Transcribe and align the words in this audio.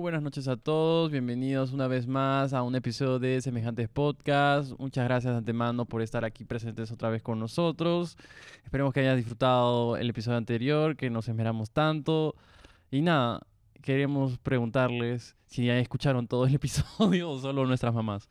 Buenas 0.00 0.22
noches 0.22 0.48
a 0.48 0.56
todos, 0.56 1.10
bienvenidos 1.10 1.72
una 1.72 1.86
vez 1.86 2.06
más 2.06 2.54
a 2.54 2.62
un 2.62 2.74
episodio 2.74 3.18
de 3.18 3.38
Semejantes 3.42 3.86
Podcast. 3.90 4.72
Muchas 4.78 5.04
gracias 5.04 5.34
de 5.34 5.38
antemano 5.38 5.84
por 5.84 6.00
estar 6.00 6.24
aquí 6.24 6.46
presentes 6.46 6.90
otra 6.90 7.10
vez 7.10 7.22
con 7.22 7.38
nosotros. 7.38 8.16
Esperemos 8.64 8.94
que 8.94 9.00
hayan 9.00 9.18
disfrutado 9.18 9.98
el 9.98 10.08
episodio 10.08 10.38
anterior, 10.38 10.96
que 10.96 11.10
nos 11.10 11.28
esmeramos 11.28 11.70
tanto. 11.70 12.34
Y 12.90 13.02
nada, 13.02 13.46
queremos 13.82 14.38
preguntarles 14.38 15.36
si 15.44 15.66
ya 15.66 15.78
escucharon 15.78 16.26
todo 16.26 16.46
el 16.46 16.54
episodio 16.54 17.30
o 17.30 17.38
solo 17.38 17.66
nuestras 17.66 17.92
mamás. 17.92 18.26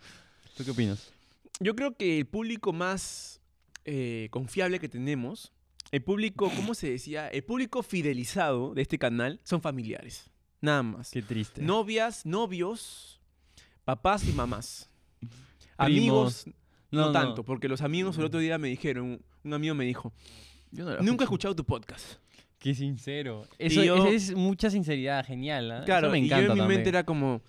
¿Tú 0.57 0.65
qué 0.65 0.71
opinas? 0.71 1.13
Yo 1.59 1.75
creo 1.75 1.95
que 1.95 2.17
el 2.17 2.25
público 2.25 2.73
más 2.73 3.41
eh, 3.86 4.29
confiable 4.31 4.79
que 4.79 4.89
tenemos, 4.89 5.54
el 5.91 6.01
público, 6.01 6.51
¿cómo 6.55 6.73
se 6.73 6.89
decía? 6.89 7.27
El 7.27 7.43
público 7.43 7.83
fidelizado 7.83 8.73
de 8.73 8.81
este 8.81 8.97
canal 8.97 9.39
son 9.43 9.61
familiares. 9.61 10.31
Nada 10.61 10.83
más. 10.83 11.11
Qué 11.11 11.21
triste. 11.21 11.61
Novias, 11.61 12.25
novios, 12.25 13.19
papás 13.86 14.27
y 14.27 14.31
mamás. 14.33 14.89
Amigos, 15.77 16.45
no, 16.91 17.11
tanto, 17.11 17.43
porque 17.43 17.69
los 17.69 17.81
amigos 17.81 18.17
el 18.17 18.25
otro 18.25 18.39
día 18.39 18.57
me 18.57 18.67
dijeron, 18.67 19.21
un 19.43 19.53
amigo 19.53 19.73
me 19.75 19.86
dijo, 19.86 20.11
Yo 20.71 20.83
no 20.86 20.95
lo 20.95 21.01
nunca 21.03 21.23
he 21.23 21.25
escuchado 21.25 21.55
tu 21.55 21.64
podcast. 21.64 22.15
Qué 22.59 22.75
sincero. 22.75 23.47
Eso, 23.57 23.81
yo- 23.83 23.95
eso 23.95 24.07
es 24.09 24.36
mucha 24.36 24.69
sinceridad, 24.69 25.25
genial. 25.25 25.71
¿ah? 25.71 25.83
Claro, 25.86 26.07
Eso 26.07 26.11
me 26.11 26.19
y 26.19 26.27
yo 26.27 26.36
en 26.36 26.41
mi 26.41 26.47
también. 26.50 26.67
mente 26.67 26.89
era 26.89 27.05
como, 27.05 27.41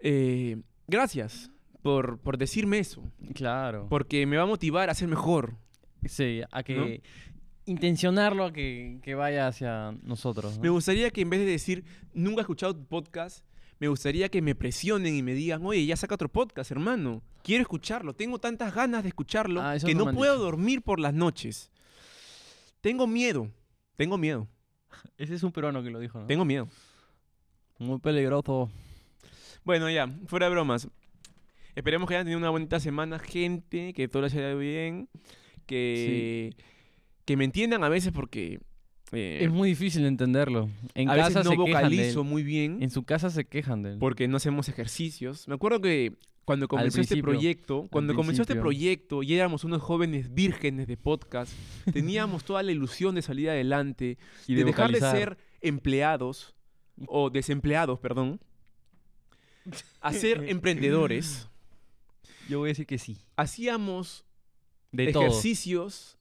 eh, 0.00 0.58
gracias 0.86 1.50
por, 1.82 2.18
por 2.18 2.36
decirme 2.36 2.78
eso, 2.78 3.02
Claro. 3.34 3.86
porque 3.88 4.26
me 4.26 4.36
va 4.36 4.42
a 4.42 4.46
motivar 4.46 4.90
a 4.90 4.94
ser 4.94 5.08
mejor. 5.08 5.56
Sí, 6.04 6.42
a 6.52 6.62
que 6.62 7.02
intencionarlo 7.66 8.44
a 8.44 8.52
que, 8.52 9.00
que 9.02 9.14
vaya 9.14 9.48
hacia 9.48 9.92
nosotros. 10.02 10.56
¿no? 10.56 10.62
Me 10.62 10.68
gustaría 10.70 11.10
que 11.10 11.20
en 11.20 11.30
vez 11.30 11.40
de 11.40 11.46
decir, 11.46 11.84
nunca 12.14 12.40
he 12.40 12.42
escuchado 12.42 12.74
tu 12.74 12.86
podcast, 12.86 13.44
me 13.78 13.88
gustaría 13.88 14.28
que 14.30 14.40
me 14.40 14.54
presionen 14.54 15.14
y 15.14 15.22
me 15.22 15.34
digan, 15.34 15.64
oye, 15.66 15.84
ya 15.84 15.96
saca 15.96 16.14
otro 16.14 16.28
podcast, 16.30 16.70
hermano. 16.70 17.22
Quiero 17.42 17.62
escucharlo. 17.62 18.14
Tengo 18.14 18.38
tantas 18.38 18.74
ganas 18.74 19.02
de 19.02 19.10
escucharlo 19.10 19.60
Ah, 19.60 19.76
que 19.84 19.94
no 19.94 20.12
puedo 20.12 20.38
dormir 20.38 20.82
por 20.82 20.98
las 20.98 21.12
noches. 21.12 21.70
Tengo 22.80 23.06
miedo. 23.06 23.50
Tengo 23.96 24.16
miedo. 24.16 24.48
Ese 25.18 25.34
es 25.34 25.42
un 25.42 25.52
peruano 25.52 25.82
que 25.82 25.90
lo 25.90 25.98
dijo, 25.98 26.20
¿no? 26.20 26.26
Tengo 26.26 26.44
miedo. 26.44 26.68
Muy 27.78 27.98
peligroso. 27.98 28.70
Bueno, 29.64 29.90
ya, 29.90 30.08
fuera 30.26 30.46
de 30.46 30.52
bromas. 30.52 30.88
Esperemos 31.74 32.08
que 32.08 32.14
hayan 32.14 32.24
tenido 32.24 32.38
una 32.38 32.50
bonita 32.50 32.80
semana, 32.80 33.18
gente, 33.18 33.92
que 33.92 34.08
todo 34.08 34.22
les 34.22 34.32
haya 34.32 34.48
ido 34.48 34.58
bien, 34.58 35.10
que, 35.66 36.54
que 37.26 37.36
me 37.36 37.44
entiendan 37.44 37.84
a 37.84 37.88
veces 37.90 38.12
porque 38.12 38.60
eh, 39.12 39.40
Es 39.42 39.50
muy 39.50 39.68
difícil 39.68 40.04
entenderlo. 40.06 40.70
En 40.94 41.10
a 41.10 41.16
casa 41.16 41.28
veces 41.40 41.44
no 41.44 41.50
se 41.50 41.56
vocalizo 41.56 42.24
muy 42.24 42.42
bien. 42.42 42.82
En 42.82 42.90
su 42.90 43.04
casa 43.04 43.30
se 43.30 43.44
quejan 43.44 43.82
de 43.82 43.92
él. 43.92 43.98
porque 43.98 44.26
no 44.28 44.38
hacemos 44.38 44.68
ejercicios. 44.68 45.46
Me 45.46 45.54
acuerdo 45.54 45.80
que 45.80 46.14
cuando 46.44 46.68
comenzó 46.68 47.00
este 47.00 47.20
proyecto, 47.20 47.88
cuando 47.90 48.14
comenzó 48.14 48.42
este 48.42 48.54
proyecto 48.54 49.22
y 49.24 49.34
éramos 49.34 49.64
unos 49.64 49.82
jóvenes 49.82 50.32
vírgenes 50.32 50.86
de 50.86 50.96
podcast, 50.96 51.52
teníamos 51.92 52.44
toda 52.44 52.62
la 52.62 52.72
ilusión 52.72 53.16
de 53.16 53.22
salir 53.22 53.50
adelante, 53.50 54.18
Y 54.46 54.54
de, 54.54 54.60
de 54.60 54.64
dejar 54.66 54.92
de 54.92 55.00
ser 55.00 55.36
empleados 55.60 56.54
o 57.08 57.30
desempleados, 57.30 57.98
perdón, 57.98 58.40
a 60.00 60.12
ser 60.12 60.44
emprendedores. 60.48 61.48
Yo 62.48 62.60
voy 62.60 62.68
a 62.68 62.70
decir 62.70 62.86
que 62.86 62.98
sí. 62.98 63.18
Hacíamos 63.34 64.24
De 64.92 65.10
ejercicios 65.10 66.16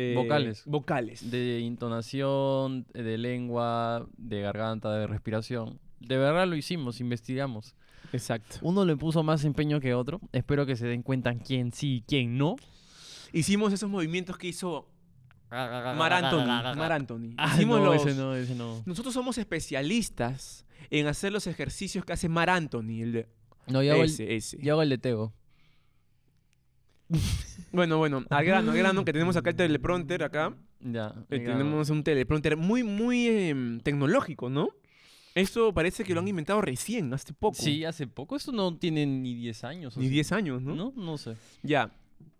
eh, 0.00 0.14
Vocales. 0.14 0.62
vocales. 0.64 1.28
De 1.28 1.58
intonación, 1.58 2.86
de 2.94 3.18
lengua, 3.18 4.06
de 4.16 4.40
garganta, 4.42 4.92
de 4.92 5.08
respiración. 5.08 5.80
De 5.98 6.16
verdad 6.16 6.46
lo 6.46 6.54
hicimos, 6.54 7.00
investigamos. 7.00 7.74
Exacto. 8.12 8.58
Uno 8.62 8.84
le 8.84 8.96
puso 8.96 9.24
más 9.24 9.44
empeño 9.44 9.80
que 9.80 9.94
otro. 9.94 10.20
Espero 10.30 10.66
que 10.66 10.76
se 10.76 10.86
den 10.86 11.02
cuenta 11.02 11.34
quién 11.34 11.72
sí 11.72 11.96
y 11.96 12.02
quién 12.02 12.38
no. 12.38 12.54
Hicimos 13.32 13.72
esos 13.72 13.90
movimientos 13.90 14.38
que 14.38 14.46
hizo 14.46 14.88
Mar 15.50 16.12
Anthony. 16.12 16.46
Mar 16.76 16.92
Anthony. 16.92 17.34
Ah, 17.36 17.52
Hicimos 17.56 17.80
no, 17.80 17.86
los, 17.86 18.06
ese 18.06 18.14
no, 18.14 18.36
ese 18.36 18.54
no. 18.54 18.82
Nosotros 18.86 19.12
somos 19.12 19.36
especialistas 19.36 20.64
en 20.90 21.08
hacer 21.08 21.32
los 21.32 21.48
ejercicios 21.48 22.04
que 22.04 22.12
hace 22.12 22.28
Mar 22.28 22.50
Anthony. 22.50 23.02
El 23.02 23.12
de... 23.12 23.28
No, 23.66 23.82
yo 23.82 23.94
hago, 23.94 24.04
el, 24.04 24.10
ese, 24.10 24.36
ese. 24.36 24.58
yo 24.62 24.74
hago 24.74 24.82
el 24.82 24.90
de 24.90 24.98
Tego. 24.98 25.34
Bueno, 27.70 27.98
bueno, 27.98 28.24
al 28.30 28.44
grano, 28.44 28.72
al 28.72 28.78
grano, 28.78 29.04
que 29.04 29.12
tenemos 29.12 29.36
acá 29.36 29.50
el 29.50 29.56
teleprompter 29.56 30.22
acá. 30.22 30.54
Ya. 30.80 31.14
Eh, 31.30 31.40
tenemos 31.40 31.90
un 31.90 32.02
teleprompter 32.02 32.56
muy, 32.56 32.82
muy 32.82 33.26
em, 33.26 33.80
tecnológico, 33.80 34.48
¿no? 34.48 34.70
Esto 35.34 35.72
parece 35.72 36.02
que 36.02 36.14
lo 36.14 36.20
han 36.20 36.28
inventado 36.28 36.60
recién, 36.60 37.12
hace 37.12 37.32
poco. 37.32 37.56
Sí, 37.56 37.84
hace 37.84 38.06
poco. 38.06 38.36
Esto 38.36 38.52
no 38.52 38.76
tiene 38.76 39.06
ni 39.06 39.34
10 39.34 39.64
años. 39.64 39.96
¿o 39.96 40.00
Ni 40.00 40.06
sí? 40.06 40.12
10 40.12 40.32
años, 40.32 40.62
¿no? 40.62 40.74
¿No? 40.74 40.92
No 40.96 41.18
sé. 41.18 41.36
Ya. 41.62 41.92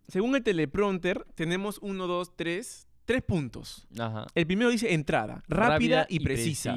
Según 0.08 0.34
el 0.34 0.42
teleprompter, 0.42 1.24
tenemos 1.34 1.78
uno, 1.82 2.06
dos, 2.06 2.34
tres, 2.34 2.88
tres 3.04 3.22
puntos. 3.22 3.86
Ajá. 3.98 4.26
El 4.34 4.46
primero 4.46 4.70
dice 4.70 4.94
entrada, 4.94 5.44
rápida, 5.48 6.06
y, 6.08 6.20
precisa. 6.20 6.76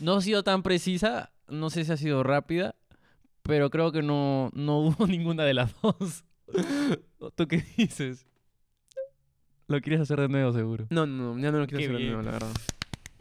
No 0.00 0.14
ha 0.14 0.20
sido 0.20 0.42
tan 0.42 0.62
precisa, 0.62 1.32
no 1.48 1.70
sé 1.70 1.84
si 1.84 1.92
ha 1.92 1.96
sido 1.96 2.22
rápida, 2.22 2.74
pero 3.42 3.70
creo 3.70 3.92
que 3.92 4.02
no, 4.02 4.50
no 4.52 4.78
hubo 4.88 5.06
ninguna 5.06 5.44
de 5.44 5.54
las 5.54 5.72
dos. 5.80 6.24
¿Tú 7.36 7.46
qué 7.48 7.64
dices? 7.76 8.26
Lo 9.66 9.80
quieres 9.80 10.00
hacer 10.00 10.20
de 10.20 10.28
nuevo, 10.28 10.52
seguro. 10.52 10.86
No, 10.90 11.06
no, 11.06 11.34
no, 11.34 11.40
ya 11.42 11.52
no 11.52 11.58
lo 11.58 11.66
quiero 11.66 11.78
Qué 11.78 11.84
hacer 11.84 11.92
de 11.92 11.98
bien. 11.98 12.12
nuevo, 12.12 12.22
la 12.22 12.32
verdad. 12.32 12.52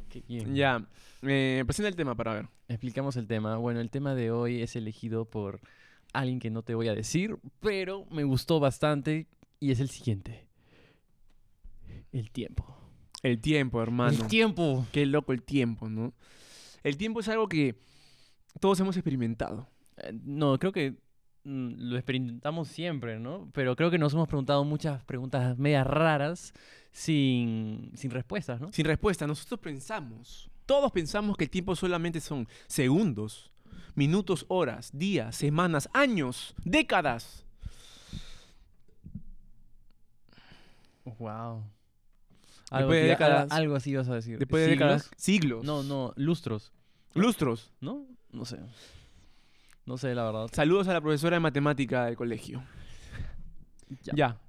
Qué 0.09 0.23
bien. 0.27 0.55
Ya. 0.55 0.85
Eh, 1.23 1.63
presenta 1.65 1.89
el 1.89 1.95
tema 1.95 2.15
para 2.15 2.33
ver. 2.33 2.47
Explicamos 2.69 3.17
el 3.17 3.27
tema. 3.27 3.57
Bueno, 3.57 3.81
el 3.81 3.89
tema 3.89 4.15
de 4.15 4.31
hoy 4.31 4.61
es 4.61 4.75
elegido 4.75 5.25
por 5.25 5.59
alguien 6.13 6.39
que 6.39 6.49
no 6.49 6.63
te 6.63 6.73
voy 6.75 6.87
a 6.87 6.95
decir, 6.95 7.37
pero 7.59 8.05
me 8.11 8.23
gustó 8.23 8.59
bastante 8.61 9.27
y 9.59 9.71
es 9.71 9.79
el 9.81 9.89
siguiente. 9.89 10.47
El 12.13 12.31
tiempo. 12.31 12.65
El 13.23 13.41
tiempo, 13.41 13.81
hermano. 13.81 14.11
El 14.17 14.27
tiempo. 14.27 14.85
Qué 14.93 15.05
loco 15.05 15.33
el 15.33 15.43
tiempo, 15.43 15.89
¿no? 15.89 16.13
El 16.83 16.95
tiempo 16.97 17.19
es 17.19 17.27
algo 17.27 17.49
que 17.49 17.75
todos 18.61 18.79
hemos 18.79 18.95
experimentado. 18.95 19.67
Eh, 19.97 20.13
No, 20.23 20.57
creo 20.59 20.71
que 20.71 20.95
lo 21.47 21.95
experimentamos 21.95 22.67
siempre, 22.67 23.19
¿no? 23.19 23.49
Pero 23.53 23.75
creo 23.75 23.89
que 23.89 23.97
nos 23.97 24.13
hemos 24.13 24.27
preguntado 24.27 24.63
muchas 24.65 25.03
preguntas 25.05 25.57
medias 25.57 25.87
raras 25.87 26.53
sin, 26.91 27.91
sin 27.95 28.11
respuestas, 28.11 28.59
¿no? 28.59 28.71
Sin 28.73 28.85
respuesta, 28.85 29.25
nosotros 29.27 29.59
pensamos, 29.61 30.49
todos 30.65 30.91
pensamos 30.91 31.37
que 31.37 31.45
el 31.45 31.49
tiempo 31.49 31.75
solamente 31.75 32.19
son 32.19 32.47
segundos, 32.67 33.51
minutos, 33.95 34.45
horas, 34.49 34.89
días, 34.93 35.35
semanas, 35.35 35.87
años, 35.93 36.53
décadas. 36.65 37.45
Wow. 41.19 41.63
Después 41.63 42.71
Algo, 42.71 42.91
de 42.91 43.03
décadas- 43.03 43.51
algo 43.51 43.75
así 43.75 43.95
vas 43.95 44.09
a 44.09 44.15
decir. 44.15 44.37
Después 44.37 44.63
de 44.65 44.71
décadas, 44.71 45.09
siglos, 45.15 45.63
No, 45.63 45.83
no, 45.83 46.13
lustros, 46.17 46.73
lustros. 47.13 47.71
¿no? 47.79 48.05
No 48.31 48.43
sé. 48.43 48.59
No 49.87 49.97
sé, 49.97 50.13
la 50.13 50.25
verdad. 50.25 50.47
Saludos 50.53 50.87
a 50.89 50.93
la 50.93 51.01
profesora 51.01 51.37
de 51.37 51.39
matemática 51.39 52.05
del 52.05 52.15
colegio. 52.15 52.63
Ya. 54.01 54.13
ya. 54.13 54.41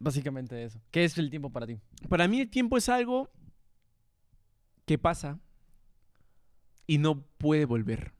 Básicamente 0.00 0.64
eso. 0.64 0.80
¿Qué 0.90 1.04
es 1.04 1.16
el 1.16 1.30
tiempo 1.30 1.50
para 1.50 1.64
ti? 1.64 1.78
Para 2.08 2.26
mí 2.26 2.40
el 2.40 2.50
tiempo 2.50 2.76
es 2.76 2.88
algo 2.88 3.30
que 4.84 4.98
pasa 4.98 5.38
y 6.88 6.98
no 6.98 7.20
puede 7.38 7.64
volver. 7.64 8.10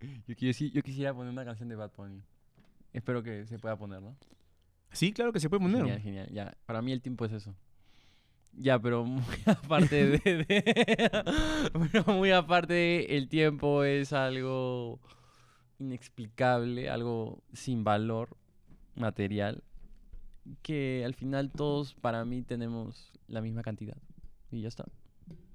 Yo 0.26 0.82
quisiera 0.82 1.14
poner 1.14 1.32
una 1.32 1.44
canción 1.44 1.68
de 1.68 1.76
Bad 1.76 1.92
Bunny. 1.96 2.20
Espero 2.92 3.22
que 3.22 3.46
se 3.46 3.60
pueda 3.60 3.76
poner, 3.76 4.02
¿no? 4.02 4.16
Sí, 4.90 5.12
claro 5.12 5.32
que 5.32 5.38
se 5.38 5.48
puede 5.48 5.62
poner. 5.62 5.78
Genial, 5.82 6.00
genial. 6.00 6.28
Ya, 6.32 6.56
para 6.66 6.82
mí 6.82 6.90
el 6.90 7.00
tiempo 7.00 7.24
es 7.24 7.32
eso. 7.32 7.54
Ya, 8.54 8.76
pero 8.78 9.04
muy 9.06 9.24
aparte 9.46 10.18
de, 10.18 10.18
de- 10.44 11.10
pero 11.92 12.12
muy 12.12 12.32
aparte, 12.32 13.16
el 13.16 13.28
tiempo 13.28 13.84
es 13.84 14.12
algo 14.12 14.98
inexplicable, 15.82 16.90
algo 16.90 17.42
sin 17.52 17.84
valor 17.84 18.36
material, 18.94 19.62
que 20.62 21.02
al 21.04 21.14
final 21.14 21.50
todos 21.50 21.94
para 21.94 22.24
mí 22.24 22.42
tenemos 22.42 23.12
la 23.28 23.40
misma 23.40 23.62
cantidad. 23.62 23.96
Y 24.50 24.62
ya 24.62 24.68
está. 24.68 24.84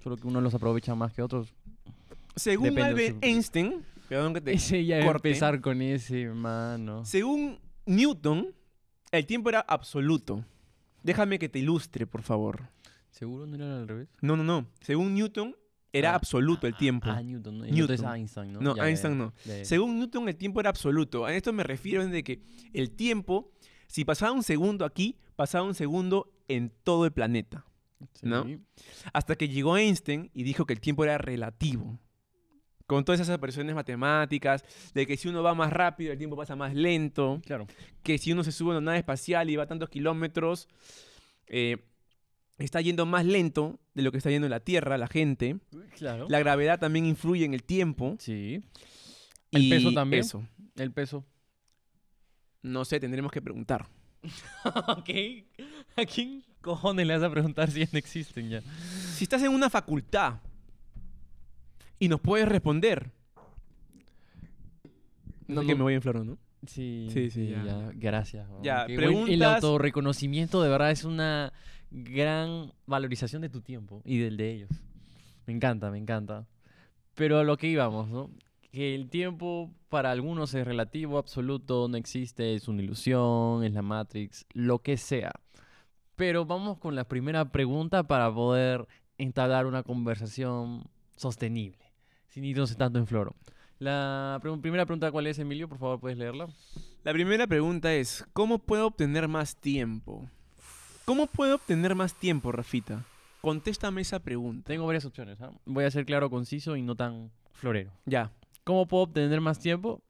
Solo 0.02 0.16
que 0.16 0.26
unos 0.26 0.42
los 0.42 0.54
aprovecha 0.54 0.94
más 0.94 1.12
que 1.12 1.22
otros. 1.22 1.54
Según 2.36 2.74
Depende 2.74 2.90
Albert 2.90 3.24
Einstein, 3.24 3.84
perdón 4.08 4.34
que 4.34 4.40
te 4.40 4.52
Ese 4.52 4.84
ya 4.84 5.04
corte. 5.04 5.28
empezar 5.28 5.60
con 5.60 5.82
ese, 5.82 6.28
mano. 6.28 7.04
Según 7.04 7.58
Newton, 7.86 8.54
el 9.10 9.26
tiempo 9.26 9.48
era 9.48 9.60
absoluto. 9.60 10.44
Déjame 11.02 11.38
que 11.38 11.48
te 11.48 11.58
ilustre, 11.58 12.06
por 12.06 12.22
favor. 12.22 12.68
¿Seguro 13.10 13.46
no 13.46 13.56
era 13.56 13.78
al 13.78 13.88
revés? 13.88 14.08
No, 14.20 14.36
no, 14.36 14.44
no. 14.44 14.66
Según 14.80 15.14
Newton, 15.14 15.56
era 15.92 16.12
Ah, 16.12 16.16
absoluto 16.16 16.66
el 16.66 16.76
tiempo. 16.76 17.08
Ah, 17.10 17.22
Newton, 17.22 17.58
¿no? 17.58 17.64
Otro 17.64 17.94
es 17.94 18.00
Newton. 18.00 18.14
Einstein, 18.16 18.52
¿no? 18.52 18.60
No, 18.60 18.76
Ya, 18.76 18.88
Einstein 18.88 19.14
ya. 19.14 19.18
no. 19.18 19.32
Ya. 19.44 19.64
Según 19.64 19.98
Newton, 19.98 20.28
el 20.28 20.36
tiempo 20.36 20.60
era 20.60 20.70
absoluto. 20.70 21.24
A 21.24 21.34
esto 21.34 21.52
me 21.52 21.62
refiero 21.62 22.06
de 22.06 22.22
que 22.22 22.42
el 22.72 22.90
tiempo, 22.90 23.50
si 23.86 24.04
pasaba 24.04 24.32
un 24.32 24.42
segundo 24.42 24.84
aquí, 24.84 25.16
pasaba 25.36 25.64
un 25.64 25.74
segundo 25.74 26.30
en 26.48 26.72
todo 26.84 27.04
el 27.06 27.12
planeta. 27.12 27.64
¿no? 28.22 28.46
Hasta 29.12 29.34
que 29.34 29.48
llegó 29.48 29.76
Einstein 29.76 30.30
y 30.32 30.44
dijo 30.44 30.66
que 30.66 30.72
el 30.74 30.80
tiempo 30.80 31.04
era 31.04 31.18
relativo. 31.18 31.98
con 32.86 33.04
todas 33.04 33.20
esas 33.20 33.36
operaciones 33.36 33.74
matemáticas, 33.74 34.64
de 34.94 35.06
que 35.06 35.18
si 35.18 35.28
uno 35.28 35.42
va 35.42 35.54
más 35.54 35.70
rápido, 35.70 36.10
el 36.10 36.16
tiempo 36.16 36.36
pasa 36.38 36.56
más 36.56 36.74
lento, 36.74 37.38
Claro. 37.44 37.66
que 38.02 38.16
si 38.16 38.32
uno 38.32 38.42
se 38.42 38.50
sube 38.50 38.70
a 38.70 38.78
una 38.78 38.80
nave 38.86 38.98
espacial 39.00 39.50
y 39.50 39.56
va 39.56 39.66
tantos 39.66 39.90
kilómetros, 39.90 40.68
eh, 41.48 41.84
está 42.64 42.80
yendo 42.80 43.06
más 43.06 43.24
lento 43.24 43.78
de 43.94 44.02
lo 44.02 44.10
que 44.12 44.18
está 44.18 44.30
yendo 44.30 44.48
la 44.48 44.60
Tierra, 44.60 44.98
la 44.98 45.06
gente. 45.08 45.58
Claro. 45.96 46.26
La 46.28 46.38
gravedad 46.40 46.78
también 46.78 47.06
influye 47.06 47.44
en 47.44 47.54
el 47.54 47.62
tiempo. 47.62 48.16
Sí. 48.18 48.62
El 49.52 49.68
peso 49.68 49.92
también. 49.92 50.20
Eso. 50.20 50.46
El 50.76 50.92
peso. 50.92 51.24
No 52.62 52.84
sé, 52.84 52.98
tendremos 53.00 53.30
que 53.32 53.40
preguntar. 53.40 53.86
ok. 54.64 55.10
¿A 55.96 56.04
quién 56.04 56.44
cojones 56.60 57.06
le 57.06 57.14
vas 57.16 57.22
a 57.22 57.30
preguntar 57.30 57.70
si 57.70 57.80
ya 57.80 57.88
no 57.92 57.98
existen 57.98 58.48
ya? 58.50 58.60
Si 59.14 59.24
estás 59.24 59.42
en 59.42 59.52
una 59.52 59.70
facultad 59.70 60.40
y 61.98 62.08
nos 62.08 62.20
puedes 62.20 62.48
responder. 62.48 63.10
No, 65.46 65.56
No, 65.56 65.60
que 65.62 65.68
no. 65.72 65.76
me 65.78 65.82
voy 65.84 65.94
en 65.94 66.02
flor, 66.02 66.24
¿no? 66.24 66.38
Sí, 66.66 67.08
Sí, 67.12 67.30
sí, 67.30 67.48
ya. 67.48 67.64
ya. 67.64 67.90
Gracias. 67.94 68.46
Ya, 68.62 68.80
buen- 68.84 68.90
El 68.90 68.96
preguntas- 68.96 69.54
autorreconocimiento 69.64 70.62
de 70.62 70.68
verdad 70.68 70.90
es 70.90 71.04
una 71.04 71.52
gran 71.90 72.72
valorización 72.86 73.42
de 73.42 73.48
tu 73.48 73.60
tiempo 73.60 74.02
y 74.04 74.18
del 74.18 74.36
de 74.36 74.52
ellos. 74.52 74.70
Me 75.46 75.54
encanta, 75.54 75.90
me 75.90 75.98
encanta. 75.98 76.46
Pero 77.14 77.38
a 77.38 77.44
lo 77.44 77.56
que 77.56 77.68
íbamos, 77.68 78.08
¿no? 78.08 78.30
Que 78.70 78.94
el 78.94 79.08
tiempo 79.08 79.72
para 79.88 80.10
algunos 80.10 80.52
es 80.54 80.66
relativo, 80.66 81.18
absoluto, 81.18 81.88
no 81.88 81.96
existe, 81.96 82.54
es 82.54 82.68
una 82.68 82.82
ilusión, 82.82 83.64
es 83.64 83.72
la 83.72 83.82
Matrix, 83.82 84.44
lo 84.52 84.80
que 84.80 84.96
sea. 84.96 85.32
Pero 86.16 86.44
vamos 86.44 86.78
con 86.78 86.94
la 86.94 87.04
primera 87.04 87.50
pregunta 87.50 88.02
para 88.02 88.32
poder 88.32 88.86
entablar 89.16 89.66
una 89.66 89.82
conversación 89.82 90.84
sostenible, 91.16 91.92
sin 92.28 92.44
irnos 92.44 92.76
tanto 92.76 92.98
en 92.98 93.06
floro. 93.06 93.34
La 93.78 94.38
pre- 94.42 94.56
primera 94.58 94.84
pregunta, 94.84 95.10
¿cuál 95.10 95.28
es, 95.28 95.38
Emilio? 95.38 95.68
Por 95.68 95.78
favor, 95.78 96.00
¿puedes 96.00 96.18
leerla? 96.18 96.48
La 97.04 97.12
primera 97.12 97.46
pregunta 97.46 97.94
es, 97.94 98.26
¿cómo 98.32 98.58
puedo 98.58 98.88
obtener 98.88 99.28
más 99.28 99.56
tiempo? 99.56 100.28
¿Cómo 101.08 101.26
puedo 101.26 101.54
obtener 101.54 101.94
más 101.94 102.12
tiempo, 102.12 102.52
Rafita? 102.52 103.02
Contéstame 103.40 104.02
esa 104.02 104.18
pregunta. 104.18 104.66
Tengo 104.66 104.84
varias 104.84 105.06
opciones. 105.06 105.40
¿ah? 105.40 105.50
Voy 105.64 105.84
a 105.84 105.90
ser 105.90 106.04
claro, 106.04 106.28
conciso 106.28 106.76
y 106.76 106.82
no 106.82 106.96
tan 106.96 107.30
florero. 107.54 107.90
Ya. 108.04 108.30
¿Cómo 108.62 108.86
puedo 108.86 109.04
obtener 109.04 109.40
más 109.40 109.58
tiempo? 109.58 110.02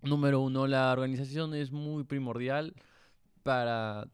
Número 0.00 0.40
uno, 0.40 0.66
la 0.66 0.90
organización 0.90 1.54
es 1.54 1.70
muy 1.70 2.04
primordial 2.04 2.72
para 3.42 4.08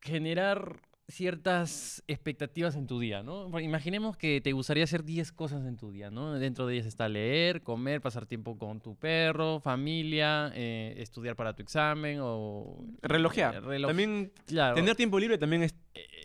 generar 0.00 0.80
ciertas 1.08 2.02
expectativas 2.08 2.76
en 2.76 2.86
tu 2.86 2.98
día, 2.98 3.22
¿no? 3.22 3.58
Imaginemos 3.60 4.16
que 4.16 4.40
te 4.40 4.52
gustaría 4.52 4.84
hacer 4.84 5.04
10 5.04 5.32
cosas 5.32 5.66
en 5.66 5.76
tu 5.76 5.92
día, 5.92 6.10
¿no? 6.10 6.32
Dentro 6.38 6.66
de 6.66 6.74
ellas 6.74 6.86
está 6.86 7.08
leer, 7.08 7.62
comer, 7.62 8.00
pasar 8.00 8.26
tiempo 8.26 8.56
con 8.56 8.80
tu 8.80 8.96
perro, 8.96 9.60
familia, 9.60 10.50
eh, 10.54 10.94
estudiar 10.98 11.36
para 11.36 11.54
tu 11.54 11.62
examen 11.62 12.18
o... 12.22 12.84
Relojear. 13.02 13.56
eh, 13.56 13.60
reloj- 13.60 13.86
También 13.88 14.32
Claro, 14.46 14.76
tener 14.76 14.96
tiempo 14.96 15.18
libre 15.18 15.36
también 15.38 15.62
es... 15.62 15.74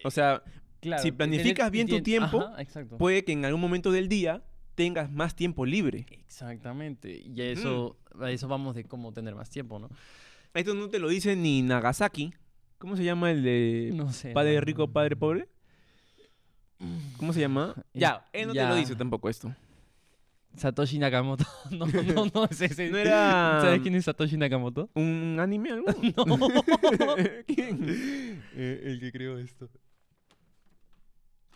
O 0.05 0.11
sea, 0.11 0.41
claro, 0.79 1.03
si 1.03 1.11
tener- 1.11 1.17
planificas 1.17 1.71
bien 1.71 1.87
tu 1.87 2.01
tiempo, 2.01 2.41
Ajá, 2.41 2.85
puede 2.97 3.25
que 3.25 3.33
en 3.33 3.43
algún 3.45 3.61
momento 3.61 3.91
del 3.91 4.07
día 4.07 4.43
tengas 4.75 5.11
más 5.11 5.35
tiempo 5.35 5.65
libre. 5.65 6.05
Exactamente. 6.09 7.11
Y 7.25 7.41
a 7.41 7.45
eso, 7.47 7.97
a 8.17 8.31
eso 8.31 8.47
vamos 8.47 8.75
de 8.75 8.85
cómo 8.85 9.11
tener 9.11 9.35
más 9.35 9.49
tiempo, 9.49 9.77
¿no? 9.77 9.89
Esto 10.53 10.73
no 10.73 10.87
te 10.89 10.99
lo 10.99 11.09
dice 11.09 11.35
ni 11.35 11.61
Nagasaki. 11.61 12.33
¿Cómo 12.79 12.95
se 12.97 13.03
llama 13.03 13.29
el 13.29 13.43
de 13.43 13.91
No 13.93 14.11
sé. 14.11 14.31
padre 14.31 14.55
no. 14.55 14.61
rico, 14.61 14.91
padre 14.91 15.15
pobre? 15.15 15.47
¿Cómo 17.17 17.33
se 17.33 17.39
llama? 17.41 17.75
Eh, 17.93 17.99
Ya, 17.99 18.27
él 18.33 18.47
no 18.47 18.53
te 18.53 18.65
lo 18.65 18.75
dice 18.75 18.95
tampoco 18.95 19.29
esto. 19.29 19.53
Satoshi 20.55 20.97
Nakamoto. 20.97 21.45
No, 21.71 21.85
no, 21.85 22.25
no 22.33 22.45
es 22.49 22.59
ese. 22.61 22.89
No 22.89 22.97
era- 22.97 23.59
¿Sabes 23.61 23.81
quién 23.81 23.93
es 23.95 24.05
Satoshi 24.05 24.35
Nakamoto? 24.37 24.89
¿Un 24.95 25.37
anime 25.39 25.71
algo? 25.71 25.87
No. 26.17 26.25
¿Quién? 27.45 28.41
el 28.55 28.99
que 28.99 29.11
creó 29.11 29.37
esto. 29.37 29.69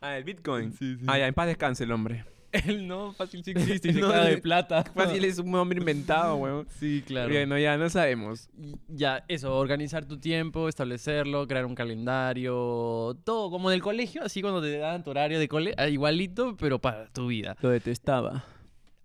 Ah, 0.02 0.18
el 0.18 0.25
Bitcoin. 0.25 0.74
Sí, 0.74 0.98
sí. 0.98 1.06
Ah, 1.08 1.18
ya, 1.18 1.28
en 1.28 1.34
paz 1.34 1.48
descanse 1.48 1.86
el 1.86 1.92
hombre. 1.94 2.25
Él 2.67 2.88
no, 2.88 3.13
fácil 3.13 3.44
sí 3.44 3.51
existe 3.55 3.89
y 3.89 3.94
se 3.94 4.00
No, 4.00 4.09
caga 4.09 4.25
de 4.25 4.38
plata. 4.38 4.83
Fácil 4.95 5.25
es 5.25 5.39
un 5.39 5.53
hombre 5.55 5.79
inventado, 5.79 6.35
weón. 6.35 6.67
Sí, 6.79 7.03
claro. 7.05 7.29
Bueno, 7.29 7.57
ya 7.57 7.77
no 7.77 7.89
sabemos. 7.89 8.50
Ya, 8.88 9.25
eso, 9.27 9.57
organizar 9.57 10.05
tu 10.05 10.19
tiempo, 10.19 10.69
establecerlo, 10.69 11.47
crear 11.47 11.65
un 11.65 11.73
calendario, 11.75 13.17
todo 13.23 13.50
como 13.50 13.71
en 13.71 13.75
el 13.75 13.81
colegio, 13.81 14.23
así 14.23 14.41
cuando 14.41 14.61
te 14.61 14.77
dan 14.77 15.03
tu 15.03 15.09
horario 15.09 15.39
de 15.39 15.47
cole, 15.47 15.73
ah, 15.77 15.88
igualito, 15.88 16.55
pero 16.57 16.79
para 16.79 17.07
tu 17.07 17.27
vida. 17.27 17.57
Lo 17.61 17.69
detestaba. 17.69 18.45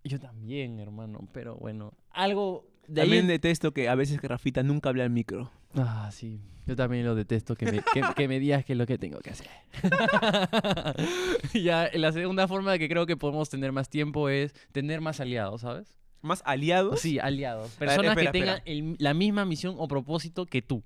Yo 0.05 0.21
también, 0.21 0.79
hermano, 0.79 1.29
pero 1.33 1.57
bueno, 1.57 1.95
algo 2.11 2.67
de. 2.89 3.03
También 3.03 3.27
detesto 3.29 3.73
que 3.73 3.89
a 3.89 3.95
veces 3.95 4.21
que 4.21 4.27
Rafita 4.29 4.63
nunca 4.65 4.89
habla 4.89 5.05
al 5.05 5.11
micro. 5.11 5.51
Ah, 5.75 6.09
sí, 6.13 6.41
yo 6.67 6.75
también 6.75 7.05
lo 7.05 7.15
detesto, 7.15 7.55
que 7.55 7.67
me, 7.67 7.79
que, 7.93 8.03
que 8.17 8.27
me 8.29 8.41
digas 8.41 8.65
qué 8.65 8.73
es 8.73 8.79
lo 8.79 8.87
que 8.87 8.99
tengo 8.99 9.19
que 9.21 9.31
hacer. 9.31 9.47
ya, 11.55 11.91
la 11.95 12.13
segunda 12.13 12.49
forma 12.49 12.73
de 12.73 12.79
que 12.79 12.89
creo 12.89 13.07
que 13.07 13.17
podemos 13.17 13.49
tener 13.49 13.73
más 13.73 13.89
tiempo 13.89 14.29
es 14.29 14.55
tener 14.73 15.01
más 15.01 15.21
aliados, 15.21 15.61
¿sabes? 15.63 15.97
¿Más 16.21 16.43
aliados? 16.45 17.01
Sí, 17.01 17.19
aliados. 17.19 17.71
ver, 17.79 17.89
Personas 17.89 18.11
espera, 18.17 18.33
que 18.33 18.39
tengan 18.39 18.63
el- 18.65 18.97
la 18.99 19.15
misma 19.15 19.45
misión 19.45 19.75
o 19.79 19.87
propósito 19.89 20.47
que 20.47 20.63
tú. 20.63 20.83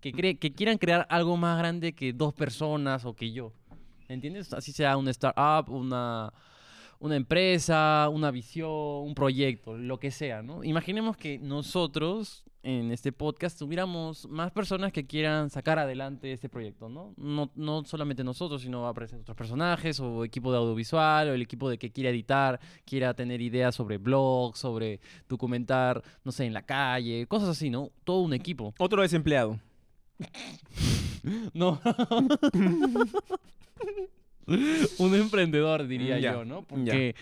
Que, 0.00 0.12
cre- 0.12 0.38
que 0.38 0.52
quieran 0.52 0.78
crear 0.78 1.06
algo 1.10 1.36
más 1.36 1.58
grande 1.58 1.92
que 1.94 2.12
dos 2.12 2.32
personas 2.34 3.04
o 3.04 3.14
que 3.14 3.32
yo. 3.32 3.52
¿Entiendes? 4.08 4.52
Así 4.52 4.72
sea 4.72 4.96
una 4.96 5.10
startup, 5.10 5.70
una, 5.72 6.32
una 7.02 7.16
empresa, 7.16 8.08
una 8.12 8.30
visión, 8.30 8.70
un 8.70 9.14
proyecto, 9.16 9.76
lo 9.76 9.98
que 9.98 10.12
sea, 10.12 10.40
¿no? 10.40 10.62
Imaginemos 10.62 11.16
que 11.16 11.36
nosotros 11.40 12.44
en 12.62 12.92
este 12.92 13.10
podcast 13.10 13.58
tuviéramos 13.58 14.28
más 14.28 14.52
personas 14.52 14.92
que 14.92 15.04
quieran 15.04 15.50
sacar 15.50 15.80
adelante 15.80 16.32
este 16.32 16.48
proyecto, 16.48 16.88
¿no? 16.88 17.12
No, 17.16 17.50
no 17.56 17.84
solamente 17.84 18.22
nosotros, 18.22 18.62
sino 18.62 18.86
aparecen 18.86 19.20
otros 19.20 19.36
personajes 19.36 19.98
o 19.98 20.24
equipo 20.24 20.52
de 20.52 20.58
audiovisual 20.58 21.30
o 21.30 21.34
el 21.34 21.42
equipo 21.42 21.68
de 21.68 21.76
que 21.76 21.90
quiera 21.90 22.10
editar, 22.10 22.60
quiera 22.84 23.14
tener 23.14 23.40
ideas 23.40 23.74
sobre 23.74 23.98
blogs, 23.98 24.60
sobre 24.60 25.00
documentar, 25.28 26.04
no 26.22 26.30
sé, 26.30 26.44
en 26.44 26.52
la 26.52 26.62
calle, 26.62 27.26
cosas 27.26 27.48
así, 27.48 27.68
¿no? 27.68 27.90
Todo 28.04 28.20
un 28.20 28.32
equipo. 28.32 28.74
Otro 28.78 29.02
desempleado. 29.02 29.58
No. 31.54 31.80
un 34.98 35.14
emprendedor, 35.14 35.86
diría 35.86 36.18
Ya, 36.18 36.32
yo, 36.32 36.44
¿no? 36.44 36.62
Porque 36.62 37.14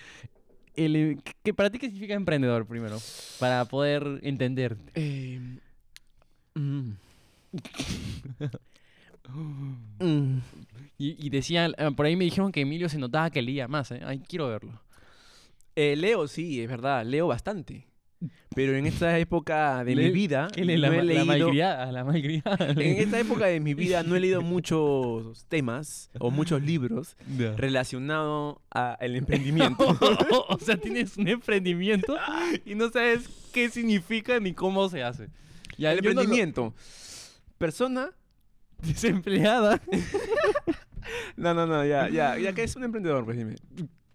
el, 0.75 0.97
eh, 0.97 1.19
¿qué- 1.43 1.55
¿para 1.55 1.71
ti 1.71 1.79
qué 1.79 1.87
significa 1.87 2.15
emprendedor 2.15 2.67
primero? 2.67 2.99
Para 3.39 3.65
poder 3.67 4.21
entender. 4.23 4.77
Eh, 4.95 5.41
mm. 6.55 6.91
Mm. 10.01 10.39
Y, 10.99 11.27
y 11.27 11.31
decían, 11.31 11.75
eh, 11.77 11.91
por 11.95 12.07
ahí 12.07 12.17
me 12.17 12.25
dijeron 12.25 12.51
que 12.53 12.63
Emilio 12.63 12.89
se 12.89 12.99
notaba 12.99 13.29
que 13.31 13.43
leía 13.43 13.69
más, 13.69 13.91
¿eh? 13.91 14.01
Ay, 14.05 14.21
quiero 14.27 14.49
verlo. 14.49 14.81
Eh, 15.77 15.95
leo, 15.95 16.27
sí, 16.27 16.61
es 16.61 16.69
verdad, 16.69 17.05
leo 17.05 17.27
bastante. 17.27 17.87
Pero 18.55 18.75
en 18.77 18.85
esta 18.87 19.19
época 19.19 19.83
de 19.85 19.95
mi 19.97 20.03
Lee- 20.03 20.11
vida, 20.11 20.49
no 20.57 20.65
La, 20.65 20.73
he 20.73 20.77
ma- 20.91 20.97
la 20.97 21.03
leído... 21.03 21.25
malcriada, 21.25 21.93
la 21.93 22.05
malcriada. 22.05 22.57
En 22.71 22.97
esta 22.99 23.19
época 23.21 23.47
de 23.47 23.61
mi 23.61 23.75
vida 23.75 24.03
no 24.03 24.15
he 24.17 24.21
leído 24.21 24.43
muchos 24.43 25.47
temas 25.49 26.11
o 26.19 26.31
muchos 26.31 26.61
libros 26.63 27.17
Ya. 27.39 27.53
relacionados 27.57 28.57
al 28.71 29.17
emprendimiento. 29.17 29.85
o 30.49 30.59
sea, 30.59 30.77
tienes 30.77 31.17
un 31.17 31.29
emprendimiento 31.29 32.17
y 32.67 32.75
no 32.75 32.91
sabes 32.91 33.29
qué 33.53 33.71
significa 33.71 34.39
ni 34.41 34.53
cómo 34.53 34.89
se 34.89 35.03
hace. 35.03 35.29
Ya, 35.79 35.93
el 35.93 36.01
yo 36.03 36.11
no 36.11 36.15
lo- 36.15 36.21
emprendimiento. 36.23 36.75
Persona... 37.57 38.11
desempleada. 38.83 39.81
No, 41.37 41.55
no, 41.55 41.67
no, 41.67 41.85
ya, 41.85 42.09
ya, 42.09 42.39
ya 42.39 42.53
que 42.53 42.63
es 42.65 42.77
un 42.77 42.85
emprendedor, 42.85 43.25
pues 43.25 43.37
dime. 43.39 43.57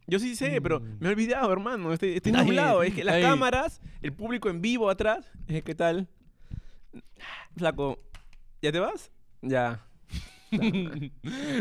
Yo 0.08 0.20
sí 0.20 0.36
sé, 0.36 0.62
pero 0.62 0.80
Mm. 0.80 0.98
me 1.00 1.08
he 1.10 1.12
olvidado, 1.12 1.52
hermano. 1.52 1.92
Está 1.94 2.06
bien, 2.06 2.22
nublado. 2.46 2.84
Es 2.84 2.94
que 2.94 3.04
las 3.04 3.22
cámaras, 3.22 3.82
el 4.02 4.14
público 4.14 4.50
en 4.50 4.62
vivo 4.62 4.90
atrás. 4.90 5.32
Es 5.48 5.64
¿Qué 5.64 5.74
tal? 5.76 6.08
Flaco, 7.58 8.00
¿ya 8.62 8.72
te 8.72 8.80
vas? 8.80 9.12
Ya. 9.42 9.82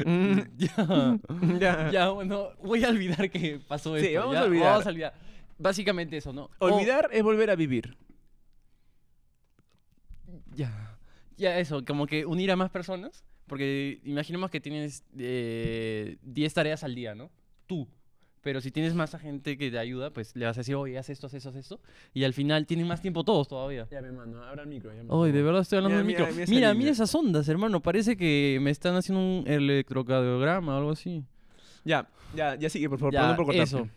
Mm, 0.05 0.41
ya. 0.57 1.19
ya. 1.59 1.91
Ya, 1.91 2.09
bueno, 2.11 2.51
voy 2.63 2.85
a 2.85 2.91
olvidar 2.91 3.29
que 3.31 3.59
pasó 3.67 3.99
Sí, 3.99 4.07
esto. 4.07 4.21
vamos 4.21 4.35
¿ya? 4.35 4.41
a 4.41 4.45
olvidar. 4.45 4.67
Vamos 4.73 4.87
a 4.87 4.91
olvidar. 4.91 5.15
Básicamente 5.59 6.17
eso, 6.17 6.33
¿no? 6.33 6.51
O- 6.59 6.67
Olvidar 6.67 7.09
es 7.13 7.23
volver 7.23 7.51
a 7.51 7.57
vivir. 7.57 7.97
ya. 10.55 10.97
Ya, 11.37 11.59
eso, 11.59 11.85
como 11.85 12.07
que 12.07 12.25
unir 12.27 12.51
a 12.53 12.57
más 12.57 12.71
personas. 12.71 13.25
Porque 13.47 14.01
imaginemos 14.05 14.51
que 14.51 14.61
tienes 14.61 15.05
eh, 15.19 16.17
10 16.23 16.55
tareas 16.55 16.85
al 16.85 16.95
día, 16.95 17.15
¿no? 17.15 17.31
Tú. 17.67 17.89
Pero 18.45 18.61
si 18.61 18.71
tienes 18.71 18.95
más 18.95 19.19
gente 19.19 19.57
que 19.57 19.71
te 19.71 19.79
ayuda, 19.79 20.11
pues 20.11 20.37
le 20.37 20.45
vas 20.45 20.57
a 20.59 20.61
decir, 20.61 20.75
oye, 20.75 20.99
haz 20.99 21.09
esto, 21.09 21.27
haz 21.29 21.35
esto, 21.35 21.49
haz 21.49 21.57
esto. 21.57 21.81
Y 22.13 22.25
al 22.25 22.35
final 22.35 22.67
tienen 22.67 22.87
más 22.87 23.01
tiempo 23.01 23.25
todos 23.25 23.49
todavía. 23.49 23.89
Ya, 23.91 24.03
mi 24.03 24.09
hermano, 24.09 24.45
abra 24.45 24.65
el 24.65 24.69
micro. 24.69 24.93
Ya, 24.93 25.01
Ay, 25.11 25.33
de 25.33 25.43
verdad 25.43 25.63
estoy 25.63 25.79
hablando 25.79 26.05
Mira, 26.05 26.19
del 26.27 26.27
micro. 26.29 26.47
mira 26.47 26.47
Mira, 26.51 26.75
mira 26.75 26.91
esas 26.91 27.15
ondas, 27.15 27.49
hermano. 27.49 27.81
Parece 27.81 28.19
que 28.19 28.59
me 28.61 28.71
están 28.71 28.97
haciendo 28.97 29.21
un 29.25 29.45
electrocardiograma 29.47 30.75
o 30.75 30.79
algo 30.79 30.91
así. 30.91 31.25
Ya, 31.85 32.07
ya, 32.35 32.55
ya 32.57 32.69
sigue, 32.69 32.89
por 32.91 32.99
favor. 32.99 33.15
Ya, 33.15 33.35
por 33.35 33.47
cortarte. 33.47 33.63
eso. 33.63 33.89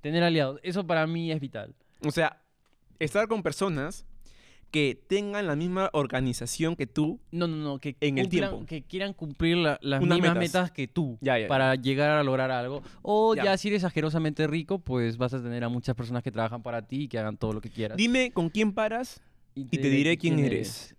Tener 0.00 0.22
aliados. 0.22 0.58
Eso 0.62 0.86
para 0.86 1.06
mí 1.06 1.30
es 1.30 1.38
vital. 1.38 1.74
O 2.02 2.10
sea, 2.10 2.40
estar 2.98 3.28
con 3.28 3.42
personas 3.42 4.06
que 4.70 5.02
tengan 5.08 5.46
la 5.46 5.56
misma 5.56 5.90
organización 5.92 6.76
que 6.76 6.86
tú. 6.86 7.20
No, 7.32 7.46
no, 7.46 7.56
no. 7.56 7.78
Que, 7.78 7.96
En 8.00 8.18
el 8.18 8.28
tiempo. 8.28 8.64
que 8.66 8.82
quieran 8.82 9.12
cumplir 9.14 9.56
la- 9.56 9.78
las 9.82 10.00
Unas 10.02 10.18
mismas 10.18 10.36
metas. 10.36 10.62
metas. 10.62 10.70
que 10.72 10.86
tú. 10.88 11.18
Ya, 11.20 11.36
ya, 11.38 11.42
ya. 11.42 11.48
Para 11.48 11.74
llegar 11.74 12.10
a 12.10 12.22
lograr 12.22 12.50
algo. 12.50 12.82
O 13.02 13.34
Ya. 13.34 13.44
ya. 13.44 13.56
si 13.56 13.68
eres 13.68 13.84
asquerosamente 13.84 14.46
rico, 14.46 14.78
pues 14.78 15.16
vas 15.16 15.34
a 15.34 15.42
tener 15.42 15.64
a 15.64 15.68
muchas 15.68 15.94
personas 15.96 16.22
que 16.22 16.30
trabajan 16.30 16.62
para 16.62 16.82
ti 16.86 17.02
y 17.04 17.08
que 17.08 17.18
hagan 17.18 17.36
todo 17.36 17.52
lo 17.52 17.60
que 17.60 17.70
quieras. 17.70 17.96
Dime 17.96 18.30
con 18.32 18.48
quién 18.50 18.72
paras. 18.72 19.20
y 19.54 19.64
te 19.66 19.90
diré 19.90 20.16
quién 20.16 20.38
eres. 20.38 20.94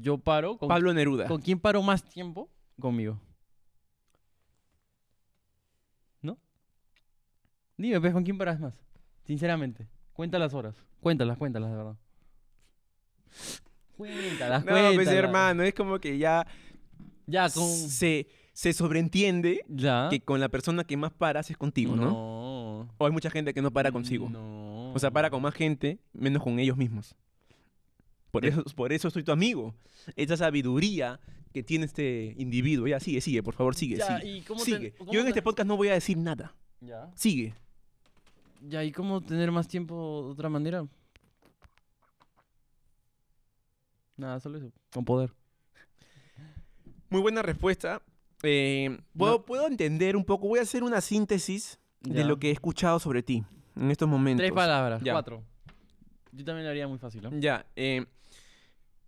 Yo 0.00 0.18
paro 0.18 0.56
con 0.56 0.68
Pablo 0.68 0.92
Neruda. 0.94 1.26
¿Con 1.26 1.40
quién 1.40 1.58
paro 1.60 1.82
más 1.82 2.02
tiempo? 2.04 2.48
Conmigo. 2.80 3.20
¿No? 6.22 6.38
Dime, 7.76 8.00
pues, 8.00 8.12
¿con 8.12 8.24
quién 8.24 8.38
paras 8.38 8.58
más? 8.60 8.74
Sinceramente. 9.24 9.86
Cuenta 10.12 10.38
las 10.38 10.54
horas. 10.54 10.74
Cuéntalas, 11.00 11.36
cuéntalas, 11.38 11.70
de 11.70 11.76
verdad. 11.76 11.96
Cuéntalas, 13.96 14.64
No, 14.64 14.72
pues 14.94 15.08
hermano, 15.08 15.62
es 15.62 15.74
como 15.74 15.98
que 16.00 16.18
ya 16.18 16.46
Ya, 17.26 17.48
con... 17.48 17.68
se, 17.68 18.26
se 18.52 18.72
sobreentiende 18.72 19.64
Ya. 19.68 20.08
que 20.10 20.20
con 20.20 20.40
la 20.40 20.48
persona 20.48 20.84
que 20.84 20.96
más 20.96 21.12
paras 21.12 21.50
es 21.50 21.56
contigo, 21.56 21.94
¿no? 21.94 22.04
No. 22.06 22.94
O 22.98 23.06
hay 23.06 23.12
mucha 23.12 23.30
gente 23.30 23.54
que 23.54 23.62
no 23.62 23.70
para 23.70 23.92
consigo. 23.92 24.28
No. 24.28 24.92
O 24.92 24.98
sea, 24.98 25.10
para 25.10 25.30
con 25.30 25.42
más 25.42 25.54
gente, 25.54 25.98
menos 26.12 26.42
con 26.42 26.58
ellos 26.58 26.76
mismos. 26.76 27.14
Por 28.30 28.44
eso, 28.44 28.64
por 28.74 28.92
eso 28.92 29.10
soy 29.10 29.22
tu 29.22 29.30
amigo. 29.30 29.74
Esa 30.16 30.36
sabiduría 30.36 31.20
que 31.52 31.62
tiene 31.62 31.84
este 31.86 32.34
individuo. 32.36 32.88
Ya, 32.88 32.98
sigue, 32.98 33.20
sigue, 33.20 33.42
por 33.44 33.54
favor, 33.54 33.76
sigue, 33.76 33.96
Ya, 33.96 34.18
sigue. 34.18 34.38
¿y 34.38 34.40
cómo 34.42 34.58
te- 34.58 34.64
sigue. 34.76 34.92
cómo 34.94 35.12
Yo 35.12 35.20
en 35.20 35.26
te- 35.26 35.30
este 35.30 35.42
podcast 35.42 35.68
no 35.68 35.76
voy 35.76 35.88
a 35.88 35.92
decir 35.92 36.16
nada. 36.18 36.52
Ya. 36.80 37.12
Sigue. 37.14 37.54
Ya, 38.68 38.82
¿y 38.82 38.90
cómo 38.90 39.20
tener 39.20 39.52
más 39.52 39.68
tiempo 39.68 40.22
de 40.26 40.32
otra 40.32 40.48
manera? 40.48 40.84
Nada, 44.16 44.40
solo 44.40 44.58
eso. 44.58 44.72
Con 44.92 45.04
poder. 45.04 45.32
Muy 47.10 47.20
buena 47.20 47.42
respuesta. 47.42 48.02
Eh, 48.42 48.98
¿puedo, 49.16 49.32
No. 49.38 49.44
puedo 49.44 49.66
entender 49.66 50.16
un 50.16 50.24
poco. 50.24 50.48
Voy 50.48 50.58
a 50.58 50.62
hacer 50.62 50.82
una 50.82 51.00
síntesis 51.00 51.78
de 52.00 52.24
lo 52.24 52.38
que 52.38 52.48
he 52.48 52.52
escuchado 52.52 52.98
sobre 52.98 53.22
ti 53.22 53.44
en 53.76 53.90
estos 53.90 54.08
momentos. 54.08 54.42
Tres 54.42 54.52
palabras, 54.52 55.02
Ya. 55.02 55.12
cuatro. 55.12 55.42
Yo 56.32 56.44
también 56.44 56.64
lo 56.64 56.70
haría 56.70 56.86
muy 56.88 56.98
fácil, 56.98 57.22
¿no? 57.22 57.30
Ya. 57.38 57.66
eh, 57.76 58.04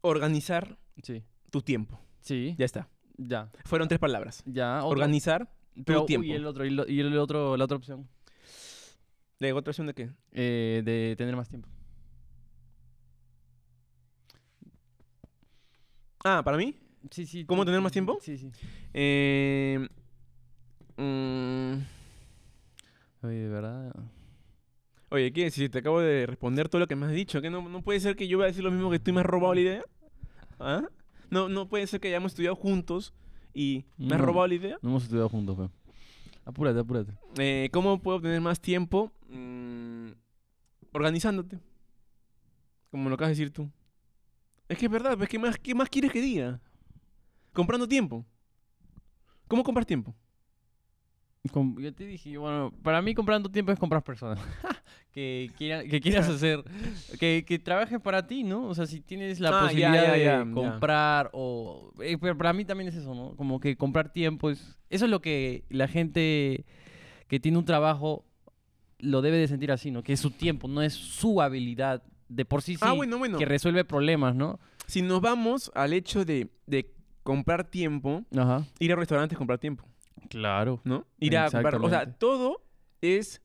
organizar 0.01 0.79
Sí. 1.03 1.23
tu 1.51 1.61
tiempo. 1.63 2.01
Sí. 2.21 2.55
Ya 2.59 2.65
está. 2.65 2.89
Ya. 3.19 3.51
Fueron 3.65 3.89
tres 3.89 3.99
palabras. 3.99 4.43
Ya. 4.47 4.79
otro. 4.79 4.89
Organizar 4.91 5.51
tu 5.75 5.85
Pero, 5.85 6.01
uy, 6.03 6.07
tiempo. 6.07 6.25
y 6.27 6.33
el 6.33 6.47
otro, 6.47 6.65
y, 6.65 6.71
lo- 6.71 6.89
y 6.89 7.01
el 7.01 7.19
otro, 7.19 7.57
la 7.57 7.65
otra 7.65 7.77
opción. 7.77 8.09
¿De 9.41 9.53
otra 9.53 9.71
opción 9.73 9.87
de 9.89 9.95
qué? 9.95 10.11
Eh, 10.33 10.83
de 10.85 11.15
tener 11.19 11.37
más 11.37 11.49
tiempo. 11.49 11.69
Ah, 16.25 16.43
¿para 16.45 16.57
mí? 16.57 16.75
Sí, 17.11 17.27
sí. 17.27 17.45
¿Cómo 17.45 17.63
tú- 17.63 17.67
tener 17.67 17.81
más 17.81 17.93
tiempo? 17.93 18.19
Sí, 18.21 18.37
sí. 18.37 18.51
Eh, 18.93 19.87
mm, 20.97 21.75
Oye, 23.27 23.35
de 23.43 23.49
verdad. 23.49 23.95
oye, 25.11 25.33
¿qué? 25.33 25.51
Si 25.51 25.69
te 25.69 25.79
acabo 25.79 26.01
de 26.01 26.27
responder 26.27 26.69
todo 26.69 26.81
lo 26.81 26.87
que 26.87 26.97
me 26.97 27.07
has 27.07 27.13
dicho, 27.13 27.41
¿qué 27.41 27.51
no, 27.51 27.69
no 27.69 27.83
puede 27.83 28.01
ser 28.01 28.17
que 28.17 28.29
yo 28.29 28.39
vaya 28.39 28.47
a 28.47 28.51
decir 28.53 28.65
lo 28.65 28.71
mismo 28.71 28.91
que 28.91 28.99
tú 28.99 29.11
y 29.11 29.15
me 29.15 29.21
has 29.21 29.27
robado 29.27 29.55
la 29.55 29.61
idea? 29.61 29.85
¿Ah? 30.59 30.83
No, 31.31 31.49
no 31.49 31.69
puede 31.69 31.87
ser 31.87 32.01
que 32.01 32.09
hayamos 32.09 32.33
estudiado 32.33 32.57
juntos 32.57 33.13
y 33.53 33.85
me 33.99 34.15
has 34.15 34.21
No. 34.21 34.27
robado 34.27 34.47
la 34.49 34.55
idea. 34.55 34.79
No 34.83 34.91
hemos 34.91 35.05
estudiado 35.05 35.29
juntos, 35.29 35.57
fe. 35.57 35.69
Apúrate, 36.45 36.79
apúrate. 36.79 37.13
Eh, 37.39 37.69
¿Cómo 37.73 38.01
puedo 38.01 38.19
obtener 38.19 38.41
más 38.41 38.61
tiempo? 38.61 39.11
Mm, 39.29 40.11
organizándote. 40.93 41.59
Como 42.91 43.09
lo 43.09 43.17
acabas 43.17 43.37
de 43.37 43.43
decir 43.43 43.53
tú. 43.53 43.69
Es 44.69 44.79
que 44.79 44.87
es 44.87 44.91
verdad, 44.93 45.17
pues, 45.17 45.29
¿qué 45.29 45.39
más, 45.39 45.57
¿qué 45.59 45.75
más 45.75 45.89
quieres 45.89 46.11
que 46.13 46.21
diga? 46.21 46.61
Comprando 47.53 47.87
tiempo. 47.87 48.25
¿Cómo 49.49 49.63
compras 49.63 49.87
tiempo? 49.87 50.15
Com- 51.53 51.79
yo 51.81 51.95
te 51.95 52.05
dije, 52.05 52.37
bueno, 52.37 52.73
para 52.83 53.01
mí 53.01 53.15
comprando 53.15 53.49
tiempo 53.49 53.71
es 53.71 53.79
comprar 53.79 54.03
personas. 54.03 54.41
que, 55.13 55.53
quieran, 55.57 55.89
que 55.89 56.01
quieras 56.01 56.29
hacer, 56.35 56.65
que, 57.21 57.45
que 57.47 57.59
trabajen 57.61 58.01
para 58.01 58.27
ti, 58.27 58.43
¿no? 58.43 58.67
O 58.67 58.75
sea, 58.75 58.87
si 58.87 59.01
tienes 59.01 59.39
la 59.39 59.51
Ah, 59.51 59.63
posibilidad 59.63 59.93
ya, 60.05 60.13
de 60.15 60.25
ya. 60.25 60.51
comprar 60.53 61.31
o... 61.33 61.93
eh, 62.01 62.19
pero 62.21 62.37
para 62.37 62.53
mí 62.53 62.65
también 62.65 62.89
es 62.89 62.97
eso, 62.97 63.15
¿no? 63.15 63.37
Como 63.37 63.61
que 63.61 63.77
comprar 63.77 64.13
tiempo 64.13 64.51
es... 64.51 64.77
Eso 64.91 65.05
es 65.05 65.11
lo 65.11 65.21
que 65.23 65.65
la 65.69 65.87
gente 65.87 66.65
que 67.29 67.39
tiene 67.39 67.59
un 67.59 67.65
trabajo 67.65 68.25
lo 68.99 69.23
debe 69.23 69.37
de 69.37 69.47
sentir 69.47 69.71
así, 69.71 69.93
¿no? 69.93 70.03
Que 70.03 70.15
es 70.15 70.21
su 70.21 70.31
tiempo, 70.33 70.67
no 70.67 70.83
es 70.83 70.95
su 70.95 71.41
habilidad. 71.41 72.03
De 72.29 72.45
por 72.45 72.63
sí 72.63 72.75
sí, 72.75 72.81
ah, 72.83 72.93
bueno, 72.93 73.19
bueno. 73.19 73.39
que 73.39 73.45
resuelve 73.45 73.85
problemas, 73.85 74.35
¿no? 74.35 74.59
Si 74.87 75.03
nos 75.03 75.21
vamos 75.21 75.71
al 75.75 75.93
hecho 75.93 76.25
de, 76.25 76.49
de 76.67 76.93
comprar 77.23 77.65
tiempo, 77.65 78.25
Ajá. 78.37 78.65
ir 78.79 78.93
a 78.93 78.97
restaurantes 78.97 79.37
comprar 79.39 79.59
tiempo, 79.59 79.85
Claro. 80.29 80.81
¿no? 80.85 81.07
Ir 81.21 81.37
a 81.39 81.51
comprar, 81.51 81.77
o 81.77 81.89
sea, 81.89 82.13
todo 82.13 82.63
es 83.01 83.43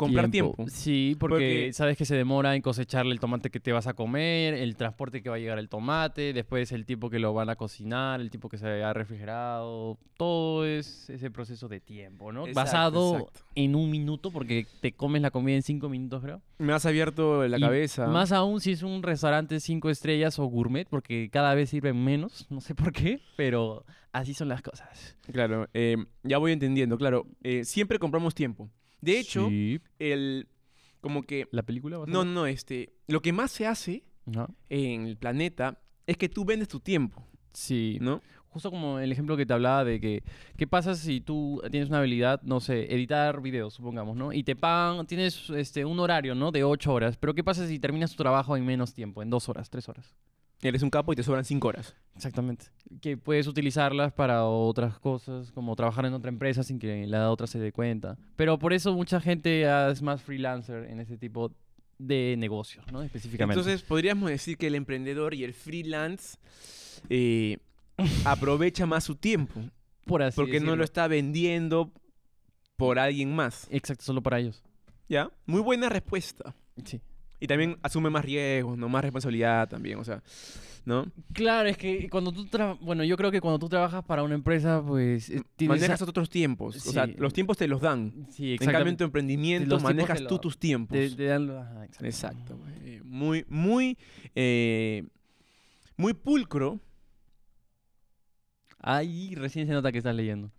comprar 0.00 0.30
tiempo. 0.30 0.64
Sí, 0.68 1.16
porque, 1.18 1.34
Porque- 1.34 1.72
sabes 1.72 1.96
que 1.96 2.04
se 2.04 2.16
demora 2.16 2.56
en 2.56 2.62
cosecharle 2.62 3.12
el 3.12 3.20
tomate 3.20 3.50
que 3.50 3.60
te 3.60 3.72
vas 3.72 3.86
a 3.86 3.94
comer, 3.94 4.54
el 4.54 4.76
transporte 4.76 5.22
que 5.22 5.28
va 5.30 5.36
a 5.36 5.38
llegar 5.38 5.58
el 5.58 5.68
tomate, 5.68 6.32
después 6.32 6.72
el 6.72 6.84
tiempo 6.86 7.10
que 7.10 7.18
lo 7.18 7.32
van 7.34 7.50
a 7.50 7.56
cocinar, 7.56 8.20
el 8.20 8.30
tiempo 8.30 8.48
que 8.48 8.58
se 8.58 8.66
ha 8.82 8.92
refrigerado. 8.92 9.98
Todo 10.16 10.64
es 10.66 11.08
ese 11.10 11.30
proceso 11.30 11.68
de 11.68 11.80
tiempo, 11.80 12.32
¿no? 12.32 12.46
Exacto, 12.46 12.60
Basado 12.60 13.16
exacto. 13.18 13.40
en 13.54 13.74
un 13.74 13.90
minuto, 13.90 14.30
porque 14.30 14.66
te 14.80 14.92
comes 14.92 15.22
la 15.22 15.30
comida 15.30 15.56
en 15.56 15.62
cinco 15.62 15.88
minutos, 15.88 16.22
creo. 16.22 16.42
Me 16.58 16.72
has 16.72 16.84
abierto 16.86 17.46
la 17.48 17.56
Y 17.56 17.60
cabeza. 17.60 18.06
Más 18.08 18.32
aún 18.32 18.60
si 18.60 18.72
es 18.72 18.82
un 18.82 19.02
restaurante 19.02 19.60
cinco 19.60 19.88
estrellas 19.90 20.38
o 20.38 20.44
gourmet, 20.46 20.86
porque 20.88 21.28
cada 21.32 21.54
vez 21.54 21.70
sirven 21.70 22.02
menos, 22.02 22.46
no 22.50 22.60
sé 22.60 22.74
por 22.74 22.92
qué, 22.92 23.20
pero 23.36 23.84
así 24.12 24.34
son 24.34 24.48
las 24.48 24.60
cosas. 24.62 25.16
Claro, 25.32 25.68
eh, 25.72 25.96
ya 26.22 26.38
voy 26.38 26.52
entendiendo, 26.52 26.98
claro. 26.98 27.26
eh, 27.42 27.64
siempre 27.64 27.98
compramos 27.98 28.34
tiempo. 28.34 28.68
De 29.00 29.18
hecho, 29.18 29.48
Sí. 29.48 29.80
el 29.98 30.48
como 31.00 31.22
que 31.22 31.48
¿La 31.50 31.62
película? 31.62 31.98
vas 31.98 32.08
a 32.08 32.12
no, 32.12 32.24
no, 32.24 32.46
este, 32.46 32.92
lo 33.06 33.22
que 33.22 33.32
más 33.32 33.50
se 33.50 33.66
hace 33.66 34.04
Ajá. 34.26 34.48
en 34.68 35.06
el 35.06 35.16
planeta 35.16 35.80
es 36.06 36.16
que 36.16 36.28
tú 36.28 36.44
vendes 36.44 36.68
tu 36.68 36.80
tiempo, 36.80 37.24
Sí. 37.52 37.98
¿no? 38.00 38.20
Justo 38.50 38.70
como 38.70 38.98
el 38.98 39.12
ejemplo 39.12 39.36
que 39.36 39.46
te 39.46 39.52
hablaba 39.52 39.84
de 39.84 40.00
que, 40.00 40.24
¿qué 40.56 40.66
pasa 40.66 40.94
si 40.96 41.20
tú 41.20 41.62
tienes 41.70 41.88
una 41.88 41.98
habilidad, 42.00 42.42
no 42.42 42.58
sé, 42.60 42.92
editar 42.92 43.40
videos, 43.40 43.74
supongamos, 43.74 44.16
¿no? 44.16 44.32
Y 44.32 44.42
te 44.42 44.56
pagan, 44.56 45.06
tienes 45.06 45.48
este, 45.50 45.84
un 45.84 46.00
horario, 46.00 46.34
¿no? 46.34 46.50
De 46.50 46.64
ocho 46.64 46.92
horas, 46.92 47.16
pero 47.16 47.32
¿qué 47.32 47.44
pasa 47.44 47.66
si 47.68 47.78
terminas 47.78 48.10
tu 48.10 48.16
trabajo 48.22 48.56
en 48.56 48.66
menos 48.66 48.92
tiempo, 48.92 49.22
en 49.22 49.30
dos 49.30 49.48
horas, 49.48 49.70
tres 49.70 49.88
horas? 49.88 50.14
Eres 50.62 50.82
un 50.82 50.90
capo 50.90 51.12
y 51.12 51.16
te 51.16 51.22
sobran 51.22 51.44
cinco 51.44 51.68
horas. 51.68 51.96
Exactamente. 52.14 52.66
Que 53.00 53.16
puedes 53.16 53.46
utilizarlas 53.46 54.12
para 54.12 54.44
otras 54.44 54.98
cosas, 54.98 55.52
como 55.52 55.74
trabajar 55.74 56.04
en 56.04 56.12
otra 56.12 56.28
empresa 56.28 56.62
sin 56.62 56.78
que 56.78 57.06
la 57.06 57.30
otra 57.30 57.46
se 57.46 57.58
dé 57.58 57.72
cuenta. 57.72 58.18
Pero 58.36 58.58
por 58.58 58.72
eso 58.74 58.92
mucha 58.92 59.20
gente 59.20 59.64
es 59.90 60.02
más 60.02 60.22
freelancer 60.22 60.84
en 60.90 61.00
ese 61.00 61.16
tipo 61.16 61.50
de 61.98 62.34
negocios, 62.38 62.84
¿no? 62.92 63.02
Específicamente. 63.02 63.58
Entonces, 63.58 63.82
podríamos 63.82 64.28
decir 64.28 64.58
que 64.58 64.66
el 64.66 64.74
emprendedor 64.74 65.34
y 65.34 65.44
el 65.44 65.54
freelance 65.54 66.36
eh, 67.08 67.58
aprovecha 68.24 68.84
más 68.86 69.04
su 69.04 69.16
tiempo, 69.16 69.60
por 70.04 70.22
así 70.22 70.36
porque 70.36 70.60
no 70.60 70.76
lo 70.76 70.84
está 70.84 71.08
vendiendo 71.08 71.92
por 72.76 72.98
alguien 72.98 73.34
más. 73.34 73.66
Exacto, 73.70 74.04
solo 74.04 74.22
para 74.22 74.40
ellos. 74.40 74.62
¿Ya? 75.08 75.30
Muy 75.46 75.60
buena 75.60 75.88
respuesta. 75.88 76.54
Sí. 76.84 77.00
Y 77.40 77.46
también 77.46 77.78
asume 77.82 78.10
más 78.10 78.24
riesgos, 78.24 78.76
¿no? 78.76 78.88
Más 78.88 79.02
responsabilidad 79.02 79.66
también, 79.68 79.98
o 79.98 80.04
sea, 80.04 80.22
¿no? 80.84 81.10
Claro, 81.32 81.68
es 81.70 81.76
que 81.78 82.08
cuando 82.10 82.32
tú 82.32 82.44
tra- 82.46 82.78
bueno, 82.80 83.02
yo 83.02 83.16
creo 83.16 83.30
que 83.30 83.40
cuando 83.40 83.58
tú 83.58 83.68
trabajas 83.68 84.04
para 84.04 84.22
una 84.22 84.34
empresa, 84.34 84.82
pues 84.86 85.30
eh, 85.30 85.42
tienes 85.56 85.80
Manejas 85.80 86.02
a- 86.02 86.04
otros 86.04 86.28
tiempos. 86.28 86.86
O 86.86 86.92
sea, 86.92 87.06
los 87.06 87.32
tiempos 87.32 87.56
te 87.56 87.66
los 87.66 87.80
dan. 87.80 88.26
Sí, 88.30 88.52
En 88.60 88.70
cambio, 88.70 88.90
en 88.90 88.96
tu 88.98 89.04
emprendimiento 89.04 89.80
manejas 89.80 90.18
tú 90.24 90.34
lo- 90.34 90.40
tus 90.40 90.58
tiempos. 90.58 90.96
Te- 90.98 91.10
te 91.10 91.24
dan 91.24 91.50
ajá, 91.50 91.84
exacto. 91.86 92.06
Exacto. 92.06 92.56
güey. 92.58 93.00
Muy, 93.04 93.44
muy, 93.48 93.96
eh, 94.34 95.04
muy 95.96 96.12
pulcro. 96.14 96.78
Ahí 98.78 99.34
recién 99.34 99.66
se 99.66 99.72
nota 99.72 99.92
que 99.92 99.98
estás 99.98 100.14
leyendo. 100.14 100.50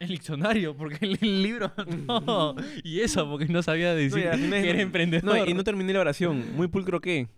El 0.00 0.08
diccionario, 0.08 0.76
porque 0.76 1.04
el, 1.04 1.18
el 1.20 1.42
libro 1.42 1.72
no. 2.06 2.54
Y 2.84 3.00
eso, 3.00 3.28
porque 3.28 3.46
no 3.46 3.62
sabía 3.62 3.94
decir 3.94 4.28
al 4.28 4.38
final- 4.38 4.62
que 4.62 4.68
era 4.70 4.76
No, 4.78 4.82
emprendedor. 4.82 5.48
y 5.48 5.54
no 5.54 5.64
terminé 5.64 5.92
la 5.92 6.00
oración. 6.00 6.54
Muy 6.56 6.68
pulcro 6.68 7.00
qué. 7.00 7.28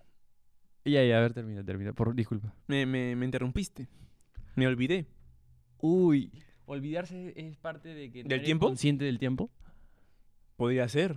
Ya, 0.85 1.05
ya, 1.05 1.19
a 1.19 1.21
ver, 1.21 1.33
termina, 1.35 1.65
termina. 1.65 1.93
Por, 1.93 2.15
disculpa. 2.15 2.55
Me, 2.67 2.87
me, 2.87 3.15
me 3.17 3.25
interrumpiste. 3.25 3.89
Me 4.57 4.67
olvidé. 4.67 5.07
Uy. 5.79 6.31
Olvidarse 6.67 7.33
es 7.37 7.57
parte 7.57 7.89
de 7.91 8.11
que 8.11 8.23
no 8.23 8.29
¿Del 8.29 8.43
tiempo? 8.43 8.67
consciente 8.67 9.05
del 9.05 9.19
tiempo. 9.19 9.51
Podría 10.57 10.89
ser. 10.89 11.17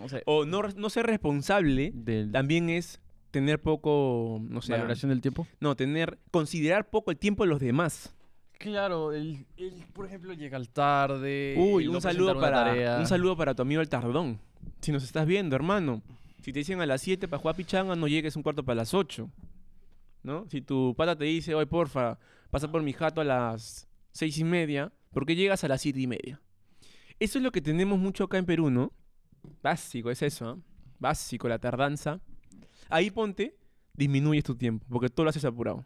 O 0.00 0.08
sea, 0.08 0.20
O 0.26 0.44
no, 0.44 0.62
no 0.62 0.90
ser 0.90 1.06
responsable 1.06 1.90
del, 1.94 2.30
también 2.32 2.70
es 2.70 3.00
tener 3.30 3.60
poco, 3.60 4.38
no 4.42 4.62
sé, 4.62 4.72
valoración 4.72 5.10
del 5.10 5.20
tiempo. 5.20 5.46
no, 5.60 5.76
tener, 5.76 6.18
considerar 6.30 6.88
poco 6.90 7.10
el 7.10 7.18
tiempo 7.18 7.44
de 7.44 7.50
los 7.50 7.60
demás. 7.60 8.14
Claro, 8.58 9.12
él, 9.12 9.46
él, 9.56 9.84
por 9.92 10.06
ejemplo, 10.06 10.32
llega 10.34 10.56
al 10.56 10.68
tarde. 10.68 11.54
Uy, 11.56 11.86
un 11.86 12.00
saludo, 12.00 12.38
para, 12.38 12.64
tarea. 12.64 12.98
un 12.98 13.06
saludo 13.06 13.36
para 13.36 13.54
tu 13.54 13.62
amigo 13.62 13.80
el 13.80 13.88
Tardón. 13.88 14.40
Si 14.80 14.90
nos 14.90 15.04
estás 15.04 15.26
viendo, 15.26 15.54
hermano. 15.54 16.02
Si 16.42 16.52
te 16.52 16.58
dicen 16.58 16.80
a 16.80 16.86
las 16.86 17.00
7 17.02 17.28
para 17.28 17.40
jugar 17.40 17.54
pichanga, 17.54 17.94
no 17.94 18.08
llegues 18.08 18.34
un 18.34 18.42
cuarto 18.42 18.64
para 18.64 18.76
las 18.76 18.94
8. 18.94 19.30
¿No? 20.24 20.48
Si 20.48 20.60
tu 20.60 20.94
pata 20.96 21.16
te 21.16 21.24
dice, 21.24 21.54
oye, 21.54 21.66
porfa, 21.66 22.18
pasa 22.50 22.70
por 22.70 22.82
mi 22.82 22.92
jato 22.92 23.20
a 23.20 23.24
las 23.24 23.88
6 24.12 24.38
y 24.38 24.44
media, 24.44 24.92
¿por 25.12 25.24
qué 25.24 25.36
llegas 25.36 25.62
a 25.62 25.68
las 25.68 25.80
7 25.80 26.00
y 26.00 26.06
media? 26.08 26.40
Eso 27.20 27.38
es 27.38 27.44
lo 27.44 27.52
que 27.52 27.60
tenemos 27.60 27.98
mucho 27.98 28.24
acá 28.24 28.38
en 28.38 28.46
Perú, 28.46 28.70
¿no? 28.70 28.92
Básico, 29.62 30.10
es 30.10 30.20
eso, 30.22 30.48
¿ah? 30.48 30.58
Básico, 30.98 31.48
la 31.48 31.60
tardanza. 31.60 32.20
Ahí 32.88 33.10
ponte, 33.10 33.56
disminuyes 33.94 34.42
tu 34.42 34.56
tiempo, 34.56 34.84
porque 34.88 35.08
tú 35.08 35.22
lo 35.22 35.30
haces 35.30 35.44
apurado. 35.44 35.84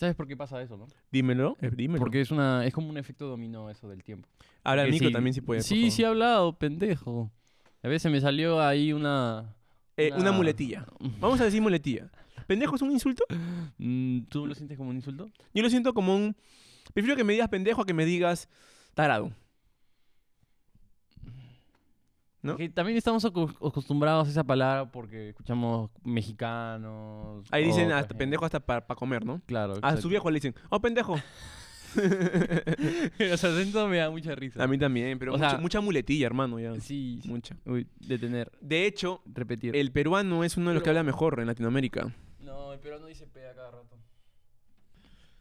¿Sabes 0.00 0.14
por 0.16 0.26
qué 0.26 0.34
pasa 0.36 0.60
eso, 0.62 0.78
no? 0.78 0.86
Dímelo, 1.12 1.58
eh, 1.60 1.70
dímelo. 1.70 1.98
Porque 1.98 2.22
es 2.22 2.30
una 2.30 2.64
es 2.64 2.72
como 2.72 2.88
un 2.88 2.96
efecto 2.96 3.26
dominó 3.28 3.68
eso 3.68 3.86
del 3.86 4.02
tiempo. 4.02 4.26
Habla 4.64 4.84
el 4.84 4.90
micro 4.92 5.08
sí- 5.08 5.12
también 5.12 5.34
si 5.34 5.42
puedes. 5.42 5.62
por 5.64 5.68
Sí, 5.68 5.90
sí 5.90 6.02
he 6.02 6.06
hablado, 6.06 6.54
pendejo. 6.56 7.30
A 7.82 7.88
veces 7.88 8.10
me 8.10 8.18
salió 8.20 8.60
ahí 8.62 8.92
una... 8.94 9.54
Eh, 9.98 10.08
una 10.12 10.20
una- 10.22 10.32
muletilla. 10.32 10.86
Vamos 11.20 11.38
a 11.40 11.44
decir 11.44 11.60
muletilla. 11.60 12.10
¿Pendejo 12.46 12.76
es 12.76 12.82
un 12.82 12.90
insulto? 12.92 13.24
Mm, 13.76 14.20
¿Tú 14.30 14.46
lo 14.46 14.54
sientes 14.54 14.78
como 14.78 14.88
un 14.90 14.96
insulto? 14.96 15.28
Yo 15.52 15.62
lo 15.62 15.68
siento 15.68 15.92
como 15.92 16.16
un... 16.16 16.34
Prefiero 16.94 17.14
que 17.16 17.22
me 17.24 17.34
digas 17.34 17.48
pendejo 17.50 17.82
a 17.82 17.86
que 17.86 17.92
me 17.94 18.06
digas 18.06 18.48
tarado. 18.94 19.30
¿No? 22.42 22.56
Que 22.56 22.68
también 22.70 22.96
estamos 22.96 23.22
acostumbrados 23.24 24.28
a 24.28 24.30
esa 24.30 24.44
palabra 24.44 24.90
porque 24.90 25.28
escuchamos 25.30 25.90
mexicanos. 26.04 27.46
Ahí 27.50 27.64
dicen 27.66 27.92
hasta 27.92 28.14
pendejo 28.16 28.44
hasta 28.46 28.60
para 28.60 28.82
comer, 28.94 29.24
¿no? 29.26 29.42
Claro. 29.46 29.74
A 29.82 29.96
su 29.98 30.08
viejo 30.08 30.30
le 30.30 30.36
dicen, 30.36 30.54
oh, 30.70 30.80
pendejo. 30.80 31.16
Los 33.18 33.44
acentos 33.44 33.90
me 33.90 33.98
da 33.98 34.10
mucha 34.10 34.34
risa. 34.34 34.62
A 34.62 34.66
mí 34.66 34.78
también, 34.78 35.18
pero 35.18 35.32
O 35.32 35.36
mucha, 35.36 35.50
sea- 35.50 35.58
mucha 35.58 35.80
muletilla, 35.80 36.26
hermano, 36.26 36.58
ya. 36.58 36.78
Sí. 36.80 37.20
Mucha. 37.24 37.56
Uy, 37.66 37.86
detener, 37.98 38.50
De 38.60 38.86
hecho, 38.86 39.20
repetir. 39.26 39.74
el 39.76 39.92
peruano 39.92 40.44
es 40.44 40.56
uno 40.56 40.70
de 40.70 40.74
los 40.74 40.82
que 40.82 40.88
habla 40.90 41.02
mejor 41.02 41.40
en 41.40 41.46
Latinoamérica. 41.46 42.14
No, 42.40 42.72
el 42.72 42.78
peruano 42.80 43.06
dice 43.06 43.26
P 43.26 43.46
a 43.46 43.54
cada 43.54 43.70
rato. 43.72 43.96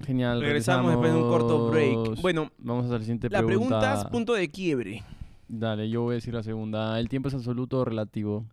Genial. 0.05 0.41
Regresamos 0.41 0.91
después 0.91 1.13
de 1.13 1.17
un 1.19 1.29
corto 1.29 1.69
break. 1.69 2.21
Bueno, 2.21 2.51
Vamos 2.57 2.83
a 2.83 2.87
hacer 2.87 2.99
la 2.99 3.05
siguiente 3.05 3.29
la 3.29 3.43
pregunta. 3.45 3.79
pregunta 3.79 4.01
es 4.01 4.05
punto 4.11 4.33
de 4.33 4.49
quiebre. 4.49 5.03
Dale, 5.49 5.89
yo 5.89 6.03
voy 6.03 6.13
a 6.13 6.15
decir 6.15 6.33
la 6.33 6.43
segunda. 6.43 6.99
¿El 6.99 7.09
tiempo 7.09 7.27
es 7.27 7.33
absoluto 7.33 7.79
o 7.79 7.85
relativo? 7.85 8.45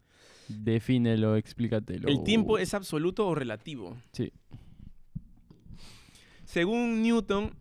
Defínelo, 0.48 1.36
explícatelo. 1.36 2.08
¿El 2.08 2.24
tiempo 2.24 2.56
es 2.56 2.72
absoluto 2.72 3.28
o 3.28 3.34
relativo? 3.34 3.96
Sí. 4.12 4.32
Según 6.44 7.02
Newton, 7.02 7.54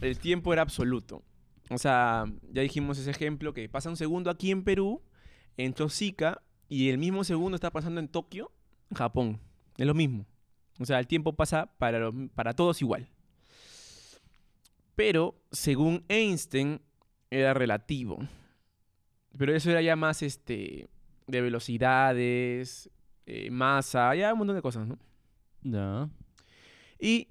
el 0.00 0.18
tiempo 0.18 0.52
era 0.52 0.62
absoluto. 0.62 1.22
O 1.70 1.78
sea, 1.78 2.24
ya 2.52 2.62
dijimos 2.62 2.98
ese 2.98 3.12
ejemplo 3.12 3.54
que 3.54 3.68
pasa 3.68 3.90
un 3.90 3.96
segundo 3.96 4.28
aquí 4.28 4.50
en 4.50 4.64
Perú, 4.64 5.02
en 5.56 5.72
Chosica, 5.72 6.42
y 6.68 6.88
el 6.88 6.98
mismo 6.98 7.22
segundo 7.22 7.54
está 7.54 7.70
pasando 7.70 8.00
en 8.00 8.08
Tokio, 8.08 8.50
Japón. 8.92 9.38
Es 9.76 9.86
lo 9.86 9.94
mismo. 9.94 10.26
O 10.80 10.84
sea, 10.84 10.98
el 10.98 11.06
tiempo 11.06 11.36
pasa 11.36 11.66
para, 11.78 12.10
para 12.34 12.54
todos 12.54 12.82
igual. 12.82 13.08
Pero, 14.96 15.40
según 15.52 16.04
Einstein, 16.08 16.80
era 17.30 17.54
relativo. 17.54 18.18
Pero 19.38 19.54
eso 19.54 19.70
era 19.70 19.80
ya 19.82 19.96
más 19.96 20.22
este 20.22 20.88
de 21.26 21.40
velocidades, 21.40 22.90
eh, 23.26 23.50
masa, 23.50 24.14
ya 24.14 24.32
un 24.32 24.38
montón 24.40 24.56
de 24.56 24.62
cosas, 24.62 24.86
¿no? 24.86 24.98
Ya. 25.62 26.08
Y 26.98 27.28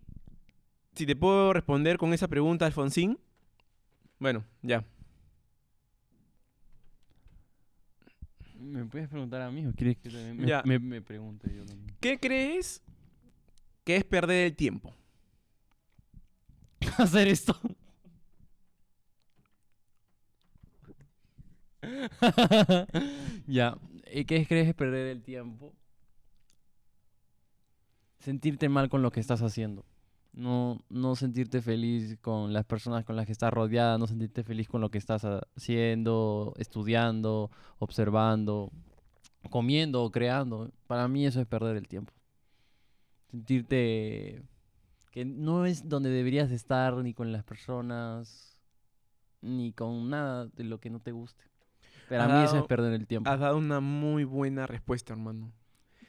si 0.96 1.06
te 1.06 1.16
puedo 1.16 1.52
responder 1.54 1.98
con 1.98 2.14
esa 2.14 2.28
pregunta, 2.28 2.66
Alfonsín, 2.66 3.20
bueno, 4.20 4.44
ya. 4.62 4.84
¿Me 8.60 8.86
puedes 8.86 9.08
preguntar 9.08 9.42
a 9.42 9.52
mí 9.52 9.66
o 9.66 9.74
quieres 9.74 9.98
que 9.98 10.10
también 10.10 10.38
me, 10.38 10.46
Ya. 10.48 10.62
me- 10.66 10.80
me 10.80 11.02
pregunte 11.02 11.54
yo 11.54 11.66
también? 11.66 11.96
¿Qué 12.00 12.18
crees 12.20 12.82
que 13.86 13.96
es 13.98 14.04
perder 14.04 14.48
el 14.48 14.56
tiempo? 14.56 14.94
hacer 16.98 17.28
esto. 17.28 17.58
ya. 23.48 23.78
¿Y 24.12 24.26
qué 24.26 24.46
crees 24.46 24.68
es 24.68 24.74
perder 24.76 25.08
el 25.08 25.24
tiempo? 25.24 25.74
Sentirte 28.20 28.70
mal 28.70 28.90
con 28.90 29.02
lo 29.02 29.12
que 29.12 29.20
estás 29.20 29.42
haciendo. 29.42 29.86
No, 30.34 30.80
no 30.90 31.16
sentirte 31.16 31.62
feliz 31.62 32.18
con 32.22 32.54
las 32.54 32.66
personas 32.66 33.04
con 33.04 33.16
las 33.16 33.26
que 33.26 33.32
estás 33.32 33.52
rodeada, 33.52 33.98
no 33.98 34.08
sentirte 34.08 34.44
feliz 34.44 34.68
con 34.68 34.82
lo 34.82 34.92
que 34.92 34.98
estás 34.98 35.26
haciendo, 35.26 36.54
estudiando, 36.58 37.50
observando, 37.80 38.72
comiendo 39.50 40.04
o 40.04 40.12
creando. 40.12 40.72
Para 40.88 41.08
mí 41.08 41.26
eso 41.26 41.42
es 41.42 41.48
perder 41.48 41.78
el 41.78 41.88
tiempo. 41.88 42.14
Sentirte 43.32 44.44
que 45.12 45.26
no 45.26 45.66
es 45.66 45.90
donde 45.90 46.10
deberías 46.10 46.50
de 46.50 46.56
estar 46.56 46.96
ni 46.98 47.14
con 47.14 47.32
las 47.32 47.44
personas 47.44 48.58
ni 49.42 49.72
con 49.72 50.10
nada 50.10 50.48
de 50.48 50.64
lo 50.64 50.80
que 50.80 50.90
no 50.90 51.00
te 51.00 51.12
guste. 51.12 51.49
Para 52.10 52.26
Has 52.26 52.32
mí 52.32 52.38
eso 52.40 52.46
es 52.46 52.54
dado- 52.54 52.68
perder 52.68 52.94
el 52.94 53.08
tiempo. 53.08 53.30
Has 53.30 53.40
dado 53.40 53.58
una 53.58 53.80
muy 53.80 54.24
buena 54.24 54.66
respuesta, 54.68 55.14
hermano. 55.14 55.52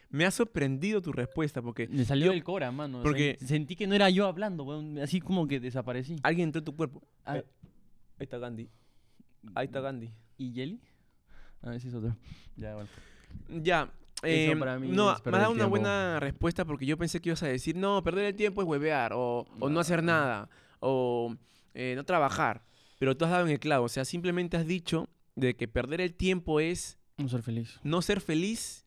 Me 0.09 0.25
ha 0.27 0.31
sorprendido 0.33 1.01
tu 1.01 1.13
respuesta 1.13 1.63
porque 1.63 1.87
Me 1.89 2.05
salió 2.05 2.27
yo- 2.27 2.33
del 2.33 2.43
cora, 2.43 2.73
mano. 2.73 3.03
porque- 3.03 3.37
sentí 3.41 3.77
que 3.77 3.87
no 3.87 3.95
era 3.95 4.11
yo 4.11 4.27
hablando, 4.27 4.65
weón, 4.65 4.99
así 4.99 5.21
como 5.21 5.47
que 5.47 5.61
desaparecí. 5.61 6.17
alguien 6.23 6.49
entró 6.49 6.59
en 6.61 6.65
tu 6.65 6.75
cuerpo. 6.75 7.03
Ah, 7.25 7.35
Ahí, 7.35 7.39
ahí 8.19 8.25
está 8.25 8.39
Gandhi. 8.39 8.69
Ahí 9.55 9.67
está 9.67 9.81
Gandhi. 9.81 10.11
¿Y 10.37 10.53
Jelly? 10.53 10.81
Ah, 11.63 11.75
ese 11.75 11.89
es 11.89 11.95
otro. 11.95 12.17
Ya, 12.57 12.75
bueno. 12.75 12.89
Ya. 13.63 13.93
Eso 14.23 14.53
eh, 14.53 14.57
para 14.57 14.79
mí 14.79 14.89
no, 14.89 15.07
me 15.07 15.11
has 15.13 15.23
dado 15.25 15.53
una 15.53 15.65
buena 15.67 16.21
respuesta 16.21 16.65
porque 16.67 16.85
yo 16.85 16.99
pensé 16.99 17.21
que 17.21 17.31
ibas 17.31 17.43
a 17.43 17.47
decir, 17.47 17.75
no, 17.77 18.03
perder 18.03 18.27
el 18.27 18.35
tiempo 18.35 18.61
es 18.61 18.69
huevear, 18.69 19.13
o, 19.15 19.47
o 19.61 19.71
no 19.71 19.81
hacer 19.81 20.03
No. 20.03 20.13
nada, 20.13 20.49
o 20.81 21.35
eh, 21.73 21.95
no 21.97 22.05
trabajar. 22.05 22.63
Pero 22.99 23.17
tú 23.17 23.25
has 23.25 23.31
dado 23.31 23.47
en 23.47 23.53
el 23.53 23.59
clavo, 23.61 23.87
o 23.87 23.89
sea, 23.89 24.05
simplemente 24.05 24.59
has 24.59 24.67
dicho 24.67 25.09
de 25.41 25.57
que 25.57 25.67
perder 25.69 26.01
el 26.01 26.15
tiempo 26.15 26.61
es 26.61 26.99
No 27.17 27.29
ser 27.29 27.43
feliz. 27.43 27.81
no 27.83 28.03
ser 28.03 28.21
feliz 28.21 28.87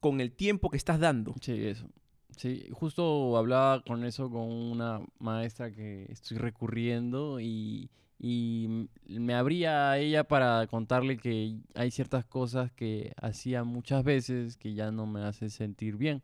con 0.00 0.20
el 0.20 0.32
tiempo 0.32 0.70
que 0.70 0.76
estás 0.76 0.98
dando. 0.98 1.34
Sí, 1.40 1.52
eso. 1.66 1.88
Sí, 2.36 2.68
justo 2.72 3.36
hablaba 3.36 3.82
con 3.82 4.04
eso 4.04 4.30
con 4.30 4.50
una 4.50 5.00
maestra 5.18 5.70
que 5.70 6.06
estoy 6.10 6.38
recurriendo 6.38 7.38
y, 7.38 7.90
y 8.18 8.86
me 9.08 9.34
abría 9.34 9.90
a 9.90 9.98
ella 9.98 10.24
para 10.24 10.66
contarle 10.68 11.18
que 11.18 11.58
hay 11.74 11.90
ciertas 11.90 12.24
cosas 12.24 12.72
que 12.72 13.12
hacía 13.20 13.62
muchas 13.64 14.04
veces 14.04 14.56
que 14.56 14.72
ya 14.72 14.90
no 14.90 15.06
me 15.06 15.20
hace 15.22 15.50
sentir 15.50 15.96
bien. 15.96 16.22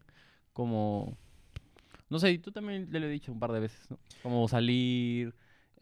Como, 0.54 1.18
no 2.08 2.18
sé, 2.18 2.38
tú 2.38 2.50
también 2.50 2.88
te 2.88 2.98
lo 2.98 3.06
he 3.06 3.10
dicho 3.10 3.30
un 3.30 3.38
par 3.40 3.52
de 3.52 3.60
veces, 3.60 3.90
¿no? 3.90 3.98
Como 4.22 4.48
salir, 4.48 5.34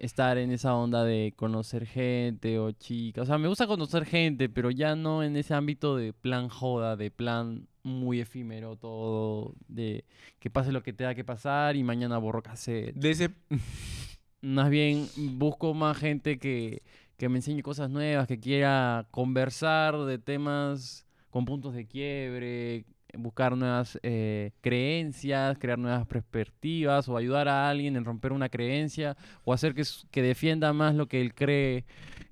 estar 0.04 0.36
en 0.38 0.50
esa 0.50 0.74
onda 0.74 1.04
de 1.04 1.32
conocer 1.36 1.86
gente 1.86 2.58
o 2.58 2.72
chicas. 2.72 3.24
O 3.24 3.26
sea, 3.26 3.38
me 3.38 3.48
gusta 3.48 3.66
conocer 3.66 4.04
gente, 4.04 4.48
pero 4.48 4.70
ya 4.70 4.94
no 4.96 5.22
en 5.22 5.36
ese 5.36 5.54
ámbito 5.54 5.96
de 5.96 6.12
plan 6.12 6.48
joda, 6.48 6.96
de 6.96 7.10
plan 7.10 7.66
muy 7.82 8.20
efímero 8.20 8.76
todo, 8.76 9.54
de 9.68 10.04
que 10.38 10.50
pase 10.50 10.72
lo 10.72 10.82
que 10.82 10.92
tenga 10.92 11.14
que 11.14 11.24
pasar 11.24 11.76
y 11.76 11.82
mañana 11.82 12.18
borro 12.18 12.42
cassette. 12.42 12.94
De 12.94 13.10
ese... 13.10 13.30
Más 14.42 14.68
bien 14.68 15.08
busco 15.16 15.72
más 15.72 15.96
gente 15.96 16.38
que, 16.38 16.82
que 17.16 17.30
me 17.30 17.38
enseñe 17.38 17.62
cosas 17.62 17.88
nuevas, 17.88 18.26
que 18.26 18.38
quiera 18.38 19.08
conversar 19.10 19.96
de 20.04 20.18
temas 20.18 21.06
con 21.30 21.46
puntos 21.46 21.72
de 21.72 21.86
quiebre, 21.86 22.84
buscar 23.16 23.56
nuevas 23.56 23.98
eh, 24.02 24.50
creencias, 24.60 25.58
crear 25.58 25.78
nuevas 25.78 26.06
perspectivas 26.06 27.08
o 27.08 27.16
ayudar 27.16 27.48
a 27.48 27.68
alguien 27.68 27.96
en 27.96 28.04
romper 28.04 28.32
una 28.32 28.48
creencia 28.48 29.16
o 29.44 29.52
hacer 29.52 29.74
que, 29.74 29.82
que 30.10 30.22
defienda 30.22 30.72
más 30.72 30.94
lo 30.94 31.06
que 31.06 31.20
él 31.20 31.34
cree. 31.34 31.84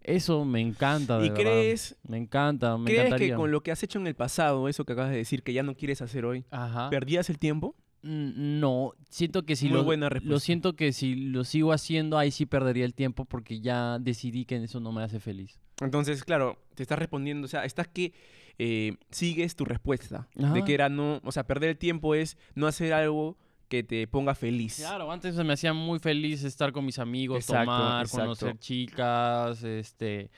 Eso 0.03 0.45
me 0.45 0.61
encanta. 0.61 1.19
De 1.19 1.27
¿Y 1.27 1.31
verdad. 1.31 1.43
crees, 1.43 1.97
Me 2.09 2.17
encanta, 2.19 2.77
me 2.77 2.91
crees 2.91 3.15
que 3.15 3.35
con 3.35 3.51
lo 3.51 3.63
que 3.63 3.71
has 3.73 3.83
hecho 3.83 3.99
en 3.99 4.07
el 4.07 4.15
pasado, 4.15 4.69
eso 4.69 4.85
que 4.85 4.93
acabas 4.95 5.11
de 5.13 5.17
decir 5.19 5.43
que 5.43 5.53
ya 5.53 5.63
no 5.63 5.75
quieres 5.75 6.03
hacer 6.03 6.25
hoy, 6.25 6.45
Ajá. 6.51 6.91
perdías 6.91 7.31
el 7.31 7.39
tiempo? 7.39 7.77
Mm, 8.03 8.59
No, 8.61 8.95
siento 9.11 9.45
que 9.47 9.55
si 9.55 9.69
Muy 9.69 9.79
lo, 9.79 9.85
buena 9.85 10.09
lo 10.25 10.41
siento 10.41 10.75
que 10.75 10.93
si 10.93 11.15
lo 11.15 11.45
sigo 11.45 11.73
haciendo, 11.73 12.19
ahí 12.19 12.33
sí 12.33 12.47
perdería 12.47 12.85
el 12.85 12.95
tiempo 12.95 13.25
porque 13.25 13.61
ya 13.61 13.99
decidí 14.01 14.45
que 14.45 14.57
eso 14.57 14.81
no 14.81 14.91
me 14.91 15.03
hace 15.05 15.21
feliz. 15.21 15.61
Entonces, 15.81 16.25
claro, 16.25 16.59
te 16.75 16.83
estás 16.83 16.99
respondiendo, 16.99 17.45
o 17.45 17.49
sea, 17.49 17.65
estás 17.65 17.87
que 17.89 18.13
eh, 18.59 18.97
sigues 19.11 19.57
tu 19.57 19.65
respuesta. 19.65 20.29
De 20.35 20.65
que 20.65 20.75
era 20.75 20.89
no, 20.89 21.21
o 21.25 21.33
sea, 21.33 21.47
perder 21.47 21.71
el 21.71 21.79
tiempo 21.79 22.15
es 22.15 22.37
no 22.55 22.67
hacer 22.67 22.93
algo 22.93 23.37
que 23.69 23.83
te 23.83 24.07
ponga 24.07 24.35
feliz. 24.35 24.77
Claro, 24.77 25.11
antes 25.11 25.35
me 25.37 25.55
hacía 25.55 25.73
muy 25.73 25.99
feliz 25.99 26.45
estar 26.45 26.73
con 26.73 26.85
mis 26.85 26.99
amigos, 26.99 27.39
Exacto, 27.39 27.73
tomar, 27.73 28.05
exacto. 28.05 28.23
conocer 28.23 28.59
chicas, 28.59 29.63
este, 29.63 30.31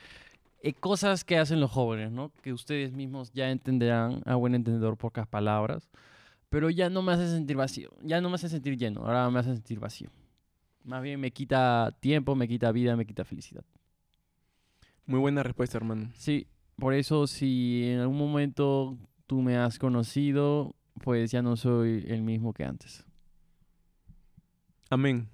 eh, 0.61 0.73
cosas 0.73 1.25
que 1.25 1.37
hacen 1.37 1.59
los 1.59 1.69
jóvenes, 1.69 2.11
¿no? 2.11 2.31
Que 2.41 2.53
ustedes 2.53 2.93
mismos 2.93 3.33
ya 3.33 3.51
entenderán 3.51 4.21
a 4.25 4.35
buen 4.35 4.55
entendedor 4.55 4.97
pocas 4.97 5.27
palabras, 5.27 5.89
pero 6.49 6.69
ya 6.69 6.89
no 6.89 7.01
me 7.01 7.11
hace 7.11 7.27
sentir 7.27 7.57
vacío, 7.57 7.91
ya 8.01 8.21
no 8.21 8.29
me 8.29 8.35
hace 8.35 8.47
sentir 8.47 8.77
lleno, 8.77 9.01
ahora 9.01 9.29
me 9.29 9.39
hace 9.39 9.53
sentir 9.53 9.79
vacío. 9.79 10.09
Más 10.85 11.03
bien 11.03 11.19
me 11.19 11.31
quita 11.31 11.95
tiempo, 11.99 12.35
me 12.35 12.47
quita 12.47 12.71
vida, 12.71 12.95
me 12.95 13.05
quita 13.05 13.25
felicidad. 13.25 13.65
Muy 15.05 15.19
buena 15.19 15.43
respuesta, 15.43 15.77
hermano. 15.77 16.09
Sí, 16.15 16.47
por 16.77 16.93
eso 16.93 17.27
si 17.27 17.83
en 17.91 17.99
algún 17.99 18.17
momento 18.17 18.97
tú 19.27 19.41
me 19.41 19.57
has 19.57 19.79
conocido, 19.79 20.75
pues 21.03 21.31
ya 21.31 21.41
no 21.41 21.55
soy 21.55 22.05
el 22.07 22.21
mismo 22.21 22.53
que 22.53 22.63
antes. 22.63 23.05
Amén. 24.89 25.27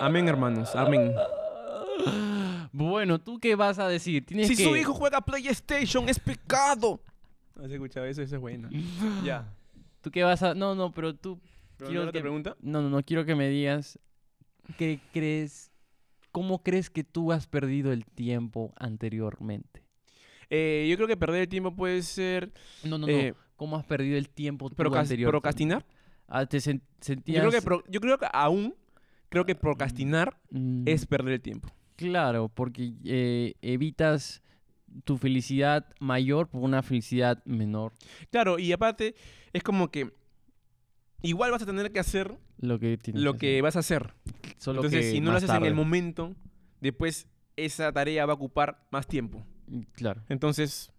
Amén, 0.00 0.26
hermanos. 0.28 0.74
Amén. 0.74 1.14
Bueno, 2.72 3.20
¿tú 3.20 3.38
qué 3.38 3.54
vas 3.54 3.78
a 3.78 3.86
decir? 3.88 4.26
Tienes 4.26 4.48
Si 4.48 4.56
que... 4.56 4.64
su 4.64 4.76
hijo 4.76 4.92
juega 4.94 5.20
PlayStation, 5.20 6.08
es 6.08 6.18
pecado. 6.18 7.00
¿Has 7.62 7.70
escuchado 7.70 8.06
eso? 8.06 8.22
Eso 8.22 8.34
es 8.34 8.40
buena. 8.40 8.68
Ya. 9.24 9.54
¿Tú 10.00 10.10
qué 10.10 10.22
vas 10.24 10.42
a...? 10.42 10.54
No, 10.54 10.74
no, 10.74 10.92
pero 10.92 11.14
tú... 11.14 11.40
¿Pero 11.76 11.88
Quiero 11.90 12.06
no 12.06 12.12
que- 12.12 12.20
pregunta? 12.20 12.56
No, 12.60 12.82
no, 12.82 12.90
no, 12.90 13.02
quiero 13.02 13.24
que 13.24 13.34
me 13.34 13.48
digas 13.48 13.98
qué 14.76 15.00
crees... 15.12 15.70
¿Cómo 16.32 16.64
crees 16.64 16.90
que 16.90 17.04
tú 17.04 17.30
has 17.30 17.46
perdido 17.46 17.92
el 17.92 18.04
tiempo 18.06 18.72
anteriormente? 18.76 19.83
Eh, 20.50 20.86
yo 20.90 20.96
creo 20.96 21.08
que 21.08 21.16
perder 21.16 21.42
el 21.42 21.48
tiempo 21.48 21.74
puede 21.74 22.02
ser 22.02 22.52
No, 22.82 22.98
no, 22.98 23.08
eh, 23.08 23.32
no. 23.36 23.44
¿Cómo 23.56 23.76
has 23.76 23.84
perdido 23.84 24.18
el 24.18 24.28
tiempo 24.28 24.68
tú 24.70 24.94
anterior? 24.96 25.30
procrastinar. 25.30 25.84
Ah, 26.26 26.44
¿Te 26.46 26.58
sen- 26.58 26.80
Yo 26.80 26.86
sentías...? 27.00 27.40
creo, 27.46 27.52
que 27.52 27.62
pro- 27.62 27.84
yo 27.88 28.00
creo 28.00 28.18
que 28.18 28.26
aún 28.32 28.74
creo 29.28 29.44
que 29.44 29.54
procrastinar 29.54 30.38
Mm, 30.50 30.82
es 30.86 31.06
perder 31.06 31.34
el 31.34 31.40
tiempo. 31.40 31.68
Claro, 31.96 32.48
porque 32.48 32.92
eh, 33.04 33.54
evitas 33.62 34.42
tu 35.04 35.18
felicidad 35.18 35.86
mayor 36.00 36.48
por 36.48 36.62
una 36.62 36.82
felicidad 36.82 37.44
menor. 37.44 37.92
Claro, 38.30 38.58
y 38.58 38.72
aparte 38.72 39.14
es 39.52 39.62
como 39.62 39.90
que 39.90 40.12
igual 41.22 41.50
vas 41.50 41.62
a 41.62 41.66
tener 41.66 41.90
que 41.92 41.98
hacer 42.00 42.36
Lo 42.58 42.78
que 42.78 42.98
lo 43.58 43.62
vas 43.64 43.76
a 43.76 43.80
hacer. 43.80 44.14
Solo 44.58 44.80
Entonces, 44.80 45.06
que 45.06 45.10
si 45.12 45.20
no 45.20 45.30
lo 45.30 45.36
haces 45.36 45.50
en 45.50 45.64
el 45.64 45.74
momento, 45.74 46.34
después 46.80 47.26
esa 47.56 47.92
tarea 47.92 48.26
va 48.26 48.32
a 48.32 48.36
ocupar 48.36 48.86
más 48.90 49.06
tiempo. 49.06 49.44
Mm, 49.68 49.80
Claro. 49.94 50.22
Entonces, 50.28 50.90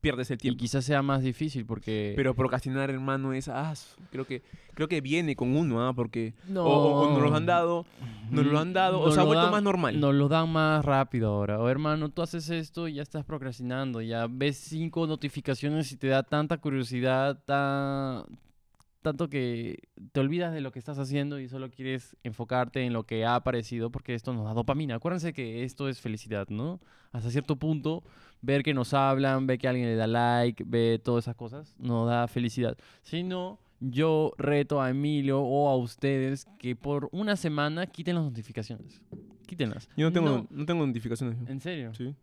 pierdes 0.00 0.30
el 0.30 0.36
Y 0.36 0.38
tiempo. 0.38 0.60
quizás 0.60 0.84
sea 0.84 1.02
más 1.02 1.22
difícil 1.22 1.66
porque... 1.66 2.12
Pero 2.14 2.32
procrastinar, 2.34 2.88
hermano, 2.88 3.32
es 3.32 3.48
ah, 3.48 3.74
creo 4.12 4.24
que 4.24 4.42
creo 4.74 4.86
que 4.86 5.00
viene 5.00 5.34
con 5.34 5.56
uno, 5.56 5.84
¿ah? 5.86 5.92
Porque 5.92 6.34
no, 6.46 6.62
o, 6.64 6.68
o- 6.68 7.08
o 7.08 7.12
nos 7.14 7.20
los 7.22 7.32
han 7.32 7.46
dado, 7.46 7.84
nos 8.30 8.46
lo 8.46 8.60
han 8.60 8.72
dado, 8.72 9.00
o 9.00 9.10
se 9.10 9.18
ha 9.18 9.22
lo 9.24 9.26
vuelto 9.26 9.42
dan- 9.42 9.50
más 9.50 9.62
normal. 9.64 9.98
Nos 9.98 10.14
lo 10.14 10.28
dan 10.28 10.52
más 10.52 10.84
rápido 10.84 11.30
ahora. 11.30 11.58
O 11.58 11.68
hermano, 11.68 12.10
tú 12.10 12.22
haces 12.22 12.48
esto 12.50 12.86
y 12.86 12.94
ya 12.94 13.02
estás 13.02 13.24
procrastinando. 13.24 14.00
Ya 14.00 14.28
ves 14.30 14.56
cinco 14.56 15.08
notificaciones 15.08 15.90
y 15.90 15.96
te 15.96 16.06
da 16.06 16.22
tanta 16.22 16.58
curiosidad, 16.58 17.42
ta- 17.44 18.24
tanto 19.08 19.30
que 19.30 19.88
te 20.12 20.20
olvidas 20.20 20.52
de 20.52 20.60
lo 20.60 20.70
que 20.70 20.78
estás 20.78 20.98
haciendo 20.98 21.40
y 21.40 21.48
solo 21.48 21.70
quieres 21.70 22.16
enfocarte 22.24 22.84
en 22.84 22.92
lo 22.92 23.04
que 23.04 23.24
ha 23.24 23.36
aparecido 23.36 23.90
porque 23.90 24.14
esto 24.14 24.34
nos 24.34 24.44
da 24.44 24.52
dopamina. 24.52 24.96
Acuérdense 24.96 25.32
que 25.32 25.64
esto 25.64 25.88
es 25.88 26.00
felicidad, 26.00 26.46
¿no? 26.48 26.78
Hasta 27.12 27.30
cierto 27.30 27.56
punto, 27.56 28.02
ver 28.42 28.62
que 28.62 28.74
nos 28.74 28.92
hablan, 28.92 29.46
ver 29.46 29.58
que 29.58 29.66
alguien 29.66 29.86
le 29.86 29.96
da 29.96 30.06
like, 30.06 30.62
ver 30.66 31.00
todas 31.00 31.24
esas 31.24 31.36
cosas, 31.36 31.74
nos 31.78 32.06
da 32.06 32.28
felicidad. 32.28 32.76
Si 33.02 33.22
no, 33.22 33.58
yo 33.80 34.32
reto 34.36 34.82
a 34.82 34.90
Emilio 34.90 35.40
o 35.40 35.68
a 35.68 35.76
ustedes 35.76 36.46
que 36.58 36.76
por 36.76 37.08
una 37.10 37.36
semana 37.36 37.86
quiten 37.86 38.16
las 38.16 38.24
notificaciones. 38.24 39.00
Quítenlas. 39.46 39.88
Yo 39.96 40.06
no 40.06 40.12
tengo, 40.12 40.46
no. 40.50 40.66
tengo 40.66 40.86
notificaciones. 40.86 41.38
¿En 41.48 41.60
serio? 41.60 41.94
Sí. 41.94 42.14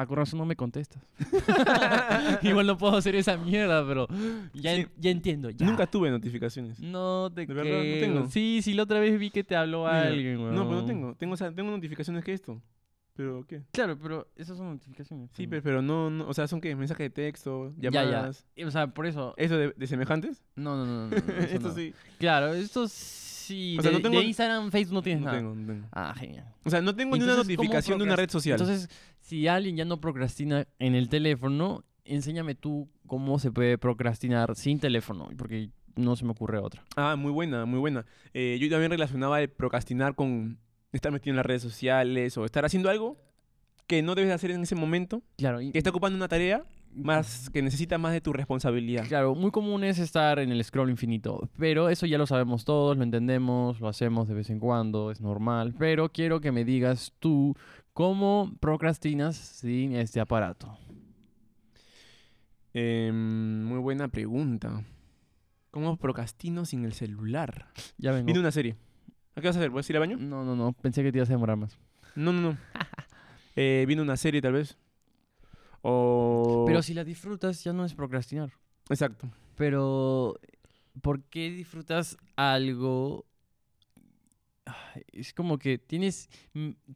A 0.00 0.06
corazón 0.06 0.38
no 0.38 0.46
me 0.46 0.54
contestas. 0.56 1.02
Igual 2.42 2.66
no 2.66 2.78
puedo 2.78 2.96
hacer 2.96 3.14
esa 3.16 3.36
mierda, 3.36 3.86
pero 3.86 4.06
ya, 4.54 4.74
Sí. 4.74 4.80
en- 4.82 4.90
ya 4.96 5.10
entiendo. 5.10 5.50
ya. 5.50 5.66
Nunca 5.66 5.86
tuve 5.86 6.10
notificaciones. 6.10 6.78
No 6.80 7.30
te 7.34 7.46
¿De 7.46 7.54
verdad? 7.54 7.82
No 7.82 8.00
tengo. 8.00 8.30
Sí, 8.30 8.60
sí, 8.62 8.74
la 8.74 8.84
otra 8.84 9.00
vez 9.00 9.18
vi 9.18 9.30
que 9.30 9.42
te 9.44 9.56
habló 9.56 9.84
Mira, 9.84 10.02
alguien, 10.02 10.34
No, 10.36 10.42
pero 10.50 10.52
no 10.64 10.70
weón. 10.70 10.86
tengo. 10.86 11.14
Tengo, 11.16 11.34
o 11.34 11.36
sea, 11.36 11.52
tengo 11.52 11.70
notificaciones 11.70 12.24
que 12.24 12.32
esto. 12.32 12.62
¿Pero 13.14 13.44
qué? 13.48 13.62
Claro, 13.72 13.98
pero 14.00 14.28
esas 14.36 14.56
son 14.56 14.68
notificaciones. 14.74 15.30
Sí, 15.34 15.48
pero- 15.48 15.62
pero, 15.62 15.80
pero 15.80 15.82
no, 15.82 16.08
no, 16.10 16.28
o 16.28 16.34
sea, 16.34 16.46
son 16.46 16.60
qué, 16.60 16.76
mensajes 16.76 17.06
de 17.06 17.10
texto, 17.10 17.72
Ya, 17.76 17.90
ya. 17.90 18.04
llamadas. 18.04 18.46
Y, 18.54 18.62
O 18.62 18.70
sea, 18.70 18.86
por 18.86 19.06
eso. 19.06 19.34
¿Eso 19.36 19.56
de, 19.56 19.72
de 19.76 19.86
semejantes? 19.88 20.44
No, 20.54 20.76
no, 20.76 20.86
no. 20.86 21.08
no, 21.08 21.16
Esto 21.50 21.68
no. 21.68 21.74
sí. 21.74 21.92
Claro, 22.20 22.54
esto 22.54 22.86
sí. 22.86 23.76
O 23.78 23.82
sea, 23.82 23.90
de, 23.90 23.96
no 23.96 24.02
tengo- 24.02 24.20
de 24.20 24.26
Instagram, 24.26 24.70
Facebook 24.70 24.94
no 24.94 25.02
tienes 25.02 25.20
No 25.22 25.26
nada. 25.26 25.38
tengo, 25.38 25.54
no 25.56 25.66
tengo. 25.66 25.86
Ah, 25.90 26.14
genial. 26.16 26.44
O 26.64 26.70
sea, 26.70 26.80
no 26.80 26.94
tengo 26.94 27.16
ni 27.16 27.22
una 27.24 27.32
Entonces, 27.32 27.56
¿cómo 27.56 27.64
notificación 27.64 27.98
de 27.98 28.04
una 28.04 28.14
red 28.14 28.30
social. 28.30 28.60
Entonces, 28.60 28.88
si 29.28 29.46
alguien 29.46 29.76
ya 29.76 29.84
no 29.84 30.00
procrastina 30.00 30.66
en 30.78 30.94
el 30.94 31.10
teléfono, 31.10 31.84
enséñame 32.04 32.54
tú 32.54 32.88
cómo 33.06 33.38
se 33.38 33.50
puede 33.52 33.76
procrastinar 33.76 34.56
sin 34.56 34.80
teléfono, 34.80 35.28
porque 35.36 35.68
no 35.96 36.16
se 36.16 36.24
me 36.24 36.30
ocurre 36.30 36.58
otra. 36.58 36.82
Ah, 36.96 37.14
muy 37.14 37.30
buena, 37.30 37.66
muy 37.66 37.78
buena. 37.78 38.06
Eh, 38.32 38.56
yo 38.58 38.70
también 38.70 38.90
relacionaba 38.90 39.42
el 39.42 39.50
procrastinar 39.50 40.14
con 40.14 40.58
estar 40.92 41.12
metido 41.12 41.32
en 41.32 41.36
las 41.36 41.44
redes 41.44 41.60
sociales 41.60 42.38
o 42.38 42.46
estar 42.46 42.64
haciendo 42.64 42.88
algo 42.88 43.18
que 43.86 44.00
no 44.02 44.14
debes 44.14 44.32
hacer 44.32 44.50
en 44.50 44.62
ese 44.62 44.74
momento, 44.74 45.22
Claro, 45.36 45.60
y- 45.60 45.72
que 45.72 45.78
está 45.78 45.90
ocupando 45.90 46.16
una 46.16 46.28
tarea 46.28 46.64
más 46.90 47.50
que 47.50 47.60
necesita 47.60 47.98
más 47.98 48.12
de 48.14 48.22
tu 48.22 48.32
responsabilidad. 48.32 49.06
Claro, 49.06 49.34
muy 49.34 49.50
común 49.50 49.84
es 49.84 49.98
estar 49.98 50.38
en 50.38 50.50
el 50.50 50.64
scroll 50.64 50.88
infinito, 50.88 51.50
pero 51.58 51.90
eso 51.90 52.06
ya 52.06 52.16
lo 52.16 52.26
sabemos 52.26 52.64
todos, 52.64 52.96
lo 52.96 53.02
entendemos, 53.02 53.78
lo 53.80 53.88
hacemos 53.88 54.26
de 54.26 54.34
vez 54.34 54.48
en 54.48 54.58
cuando, 54.58 55.10
es 55.10 55.20
normal, 55.20 55.74
pero 55.78 56.08
quiero 56.10 56.40
que 56.40 56.50
me 56.50 56.64
digas 56.64 57.12
tú 57.18 57.54
cómo 57.98 58.52
procrastinas 58.60 59.36
sin 59.36 59.96
este 59.96 60.20
aparato. 60.20 60.78
Em, 62.72 63.64
muy 63.64 63.80
buena 63.80 64.06
pregunta. 64.06 64.84
¿Cómo 65.72 65.96
procrastino 65.96 66.64
sin 66.64 66.84
el 66.84 66.92
celular? 66.92 67.72
Ya 67.96 68.12
vengo. 68.12 68.26
Viene 68.26 68.38
una 68.38 68.52
serie. 68.52 68.76
¿A 69.34 69.40
qué 69.40 69.48
vas 69.48 69.56
a 69.56 69.58
hacer? 69.58 69.72
¿Puedes 69.72 69.90
ir 69.90 69.96
al 69.96 70.00
baño? 70.00 70.16
No, 70.16 70.44
no, 70.44 70.54
no, 70.54 70.74
pensé 70.74 71.02
que 71.02 71.10
te 71.10 71.18
ibas 71.18 71.28
a 71.28 71.32
demorar 71.32 71.56
más. 71.56 71.76
No, 72.14 72.32
no, 72.32 72.40
no. 72.40 72.58
eh, 73.56 73.82
viene 73.88 74.00
una 74.00 74.16
serie 74.16 74.40
tal 74.40 74.52
vez. 74.52 74.78
O... 75.82 76.66
Pero 76.68 76.82
si 76.82 76.94
la 76.94 77.02
disfrutas 77.02 77.64
ya 77.64 77.72
no 77.72 77.84
es 77.84 77.94
procrastinar. 77.94 78.52
Exacto. 78.90 79.28
Pero, 79.56 80.38
¿por 81.02 81.24
qué 81.24 81.50
disfrutas 81.50 82.16
algo? 82.36 83.26
Es 85.12 85.32
como 85.34 85.58
que 85.58 85.78
tienes, 85.78 86.28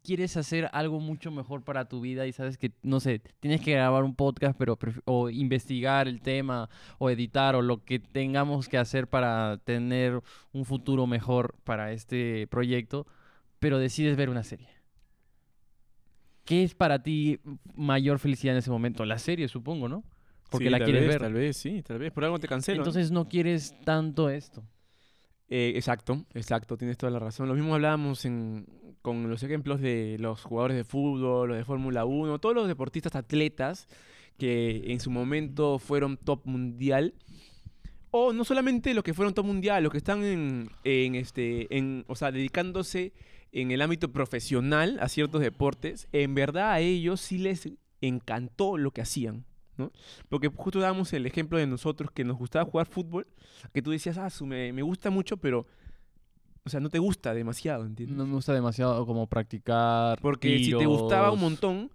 quieres 0.02 0.36
hacer 0.36 0.68
algo 0.72 1.00
mucho 1.00 1.30
mejor 1.30 1.62
para 1.62 1.88
tu 1.88 2.00
vida 2.00 2.26
y 2.26 2.32
sabes 2.32 2.58
que, 2.58 2.72
no 2.82 3.00
sé, 3.00 3.20
tienes 3.40 3.60
que 3.60 3.72
grabar 3.72 4.04
un 4.04 4.14
podcast, 4.14 4.56
pero 4.58 4.78
o 5.04 5.30
investigar 5.30 6.08
el 6.08 6.20
tema, 6.20 6.68
o 6.98 7.10
editar, 7.10 7.54
o 7.54 7.62
lo 7.62 7.84
que 7.84 7.98
tengamos 7.98 8.68
que 8.68 8.78
hacer 8.78 9.06
para 9.08 9.58
tener 9.64 10.20
un 10.52 10.64
futuro 10.64 11.06
mejor 11.06 11.54
para 11.64 11.92
este 11.92 12.46
proyecto, 12.48 13.06
pero 13.58 13.78
decides 13.78 14.16
ver 14.16 14.30
una 14.30 14.42
serie. 14.42 14.68
¿Qué 16.44 16.64
es 16.64 16.74
para 16.74 17.02
ti 17.02 17.38
mayor 17.74 18.18
felicidad 18.18 18.54
en 18.54 18.58
ese 18.58 18.70
momento? 18.70 19.04
La 19.04 19.18
serie, 19.18 19.48
supongo, 19.48 19.88
¿no? 19.88 20.04
Porque 20.50 20.66
Sí, 20.66 20.70
la 20.70 20.80
quieres 20.80 21.02
vez, 21.02 21.10
ver. 21.10 21.20
Tal 21.20 21.32
vez, 21.32 21.56
sí, 21.56 21.82
tal 21.82 21.98
vez. 21.98 22.12
Por 22.12 22.24
algo 22.24 22.38
te 22.38 22.48
cancelo. 22.48 22.78
¿no? 22.78 22.82
Entonces 22.82 23.10
no 23.10 23.28
quieres 23.28 23.74
tanto 23.84 24.28
esto. 24.28 24.62
Eh, 25.54 25.74
exacto, 25.76 26.24
exacto, 26.32 26.78
tienes 26.78 26.96
toda 26.96 27.12
la 27.12 27.18
razón. 27.18 27.46
Lo 27.46 27.54
mismo 27.54 27.74
hablábamos 27.74 28.24
en, 28.24 28.64
con 29.02 29.28
los 29.28 29.42
ejemplos 29.42 29.82
de 29.82 30.16
los 30.18 30.40
jugadores 30.40 30.78
de 30.78 30.82
fútbol, 30.82 31.50
los 31.50 31.58
de 31.58 31.64
Fórmula 31.66 32.06
1, 32.06 32.38
todos 32.38 32.54
los 32.54 32.66
deportistas 32.66 33.14
atletas 33.16 33.86
que 34.38 34.82
en 34.86 34.98
su 34.98 35.10
momento 35.10 35.78
fueron 35.78 36.16
top 36.16 36.46
mundial. 36.46 37.12
O 38.10 38.32
no 38.32 38.44
solamente 38.44 38.94
los 38.94 39.04
que 39.04 39.12
fueron 39.12 39.34
top 39.34 39.44
mundial, 39.44 39.82
los 39.82 39.92
que 39.92 39.98
están 39.98 40.24
en, 40.24 40.70
este, 40.84 41.68
o 42.06 42.16
sea, 42.16 42.32
dedicándose 42.32 43.12
en 43.52 43.72
el 43.72 43.82
ámbito 43.82 44.10
profesional 44.10 44.96
a 45.02 45.10
ciertos 45.10 45.42
deportes, 45.42 46.08
en 46.12 46.34
verdad 46.34 46.72
a 46.72 46.80
ellos 46.80 47.20
sí 47.20 47.36
les 47.36 47.68
encantó 48.00 48.78
lo 48.78 48.92
que 48.92 49.02
hacían. 49.02 49.44
¿No? 49.76 49.90
Porque 50.28 50.48
justo 50.48 50.80
dábamos 50.80 51.12
el 51.12 51.26
ejemplo 51.26 51.58
de 51.58 51.66
nosotros 51.66 52.10
que 52.10 52.24
nos 52.24 52.36
gustaba 52.38 52.64
jugar 52.64 52.86
fútbol, 52.86 53.26
que 53.72 53.82
tú 53.82 53.90
decías, 53.90 54.18
ah, 54.18 54.30
su, 54.30 54.46
me, 54.46 54.72
me 54.72 54.82
gusta 54.82 55.10
mucho, 55.10 55.36
pero, 55.36 55.66
o 56.64 56.70
sea, 56.70 56.80
no 56.80 56.88
te 56.90 56.98
gusta 56.98 57.34
demasiado, 57.34 57.84
¿entiendes? 57.86 58.16
No 58.16 58.26
me 58.26 58.34
gusta 58.34 58.52
demasiado 58.52 59.04
como 59.06 59.26
practicar. 59.26 60.20
Porque 60.20 60.58
si 60.58 60.70
te 60.76 60.86
gustaba 60.86 61.32
un 61.32 61.40
montón, 61.40 61.90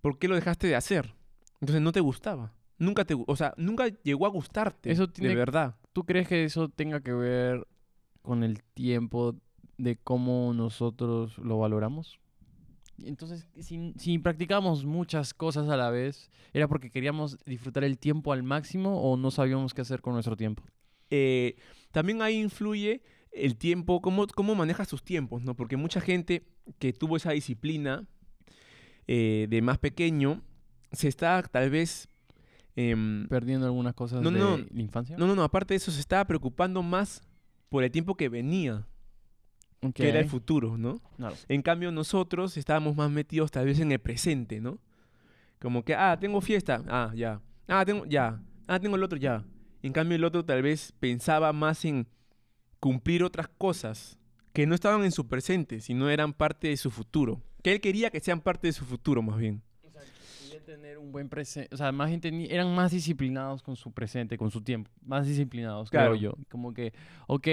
¿por 0.00 0.18
qué 0.18 0.28
lo 0.28 0.34
dejaste 0.34 0.66
de 0.66 0.76
hacer? 0.76 1.14
Entonces 1.60 1.80
no 1.82 1.92
te 1.92 2.00
gustaba. 2.00 2.52
Nunca 2.78 3.04
te, 3.04 3.14
o 3.14 3.36
sea, 3.36 3.54
nunca 3.56 3.86
llegó 4.02 4.26
a 4.26 4.30
gustarte. 4.30 4.90
Eso 4.90 5.08
tiene- 5.08 5.28
de 5.30 5.36
verdad. 5.36 5.76
¿Tú 5.92 6.04
crees 6.04 6.26
que 6.26 6.44
eso 6.44 6.68
tenga 6.68 7.00
que 7.00 7.12
ver 7.12 7.66
con 8.22 8.42
el 8.42 8.62
tiempo 8.64 9.36
de 9.78 9.96
cómo 9.96 10.52
nosotros 10.54 11.38
lo 11.38 11.58
valoramos? 11.58 12.18
Entonces, 13.02 13.46
si, 13.60 13.92
si 13.98 14.18
practicamos 14.18 14.84
muchas 14.84 15.34
cosas 15.34 15.68
a 15.68 15.76
la 15.76 15.90
vez, 15.90 16.30
¿era 16.52 16.68
porque 16.68 16.90
queríamos 16.90 17.38
disfrutar 17.44 17.82
el 17.84 17.98
tiempo 17.98 18.32
al 18.32 18.42
máximo 18.42 19.00
o 19.02 19.16
no 19.16 19.30
sabíamos 19.30 19.74
qué 19.74 19.80
hacer 19.82 20.00
con 20.00 20.12
nuestro 20.14 20.36
tiempo? 20.36 20.62
Eh, 21.10 21.56
también 21.90 22.22
ahí 22.22 22.40
influye 22.40 23.02
el 23.32 23.56
tiempo, 23.56 24.00
cómo, 24.00 24.26
cómo 24.28 24.54
manejas 24.54 24.88
tus 24.88 25.02
tiempos, 25.02 25.42
¿no? 25.42 25.54
Porque 25.56 25.76
mucha 25.76 26.00
gente 26.00 26.46
que 26.78 26.92
tuvo 26.92 27.16
esa 27.16 27.32
disciplina 27.32 28.06
eh, 29.06 29.46
de 29.50 29.60
más 29.62 29.78
pequeño, 29.78 30.42
se 30.92 31.08
está 31.08 31.42
tal 31.42 31.70
vez... 31.70 32.08
em, 32.76 33.26
Perdiendo 33.28 33.66
algunas 33.66 33.94
cosas 33.94 34.22
No, 34.22 34.30
de 34.30 34.38
no. 34.38 34.56
la 34.58 34.80
infancia. 34.80 35.16
no, 35.18 35.26
no, 35.26 35.34
no, 35.34 35.42
aparte 35.42 35.74
de 35.74 35.78
eso, 35.78 35.90
se 35.90 36.00
estaba 36.00 36.24
preocupando 36.26 36.82
más 36.82 37.22
por 37.68 37.82
el 37.84 37.90
tiempo 37.90 38.14
que 38.16 38.28
venía, 38.28 38.86
que 39.92 40.08
era 40.08 40.20
el 40.20 40.28
futuro, 40.28 40.76
¿no? 40.78 41.00
claro. 41.16 41.36
En 41.48 41.62
cambio, 41.62 41.90
nosotros 41.92 42.56
estábamos 42.56 42.96
más 42.96 43.10
metidos 43.10 43.50
tal 43.50 43.66
vez 43.66 43.78
en 43.80 43.92
el 43.92 43.98
presente, 43.98 44.60
¿no? 44.60 44.78
Como 45.60 45.84
que, 45.84 45.94
ah, 45.94 46.16
tengo 46.20 46.40
fiesta, 46.40 46.82
ah, 46.88 47.12
ya. 47.14 47.40
Ah, 47.68 47.84
tengo, 47.84 48.04
ya. 48.06 48.40
Ah, 48.66 48.78
tengo 48.78 48.96
el 48.96 49.02
otro, 49.02 49.18
ya. 49.18 49.44
En 49.82 49.92
cambio, 49.92 50.16
el 50.16 50.24
otro 50.24 50.44
tal 50.44 50.62
vez 50.62 50.92
pensaba 50.98 51.52
más 51.52 51.84
en 51.84 52.06
cumplir 52.80 53.22
otras 53.24 53.48
cosas 53.48 54.18
que 54.52 54.66
no 54.66 54.74
estaban 54.74 55.04
en 55.04 55.12
su 55.12 55.26
presente, 55.26 55.80
sino 55.80 56.08
eran 56.10 56.32
parte 56.32 56.68
de 56.68 56.76
su 56.76 56.90
futuro. 56.90 57.42
Que 57.62 57.72
él 57.72 57.80
quería 57.80 58.10
que 58.10 58.20
sean 58.20 58.40
parte 58.40 58.66
de 58.68 58.72
su 58.72 58.84
futuro, 58.84 59.22
más 59.22 59.38
bien. 59.38 59.62
Quería 60.42 60.64
tener 60.64 60.98
un 60.98 61.10
buen 61.10 61.28
presente, 61.28 61.74
o 61.74 61.78
sea, 61.78 61.90
más 61.92 62.10
gente 62.10 62.30
eran 62.54 62.74
más 62.74 62.92
disciplinados 62.92 63.62
con 63.62 63.74
su 63.76 63.90
presente, 63.92 64.36
con 64.36 64.50
su 64.50 64.60
tiempo, 64.62 64.90
más 65.02 65.26
disciplinados, 65.26 65.90
Claro. 65.90 66.10
creo 66.12 66.20
yo. 66.20 66.34
Como 66.50 66.72
que, 66.74 66.92
ok, 67.26 67.48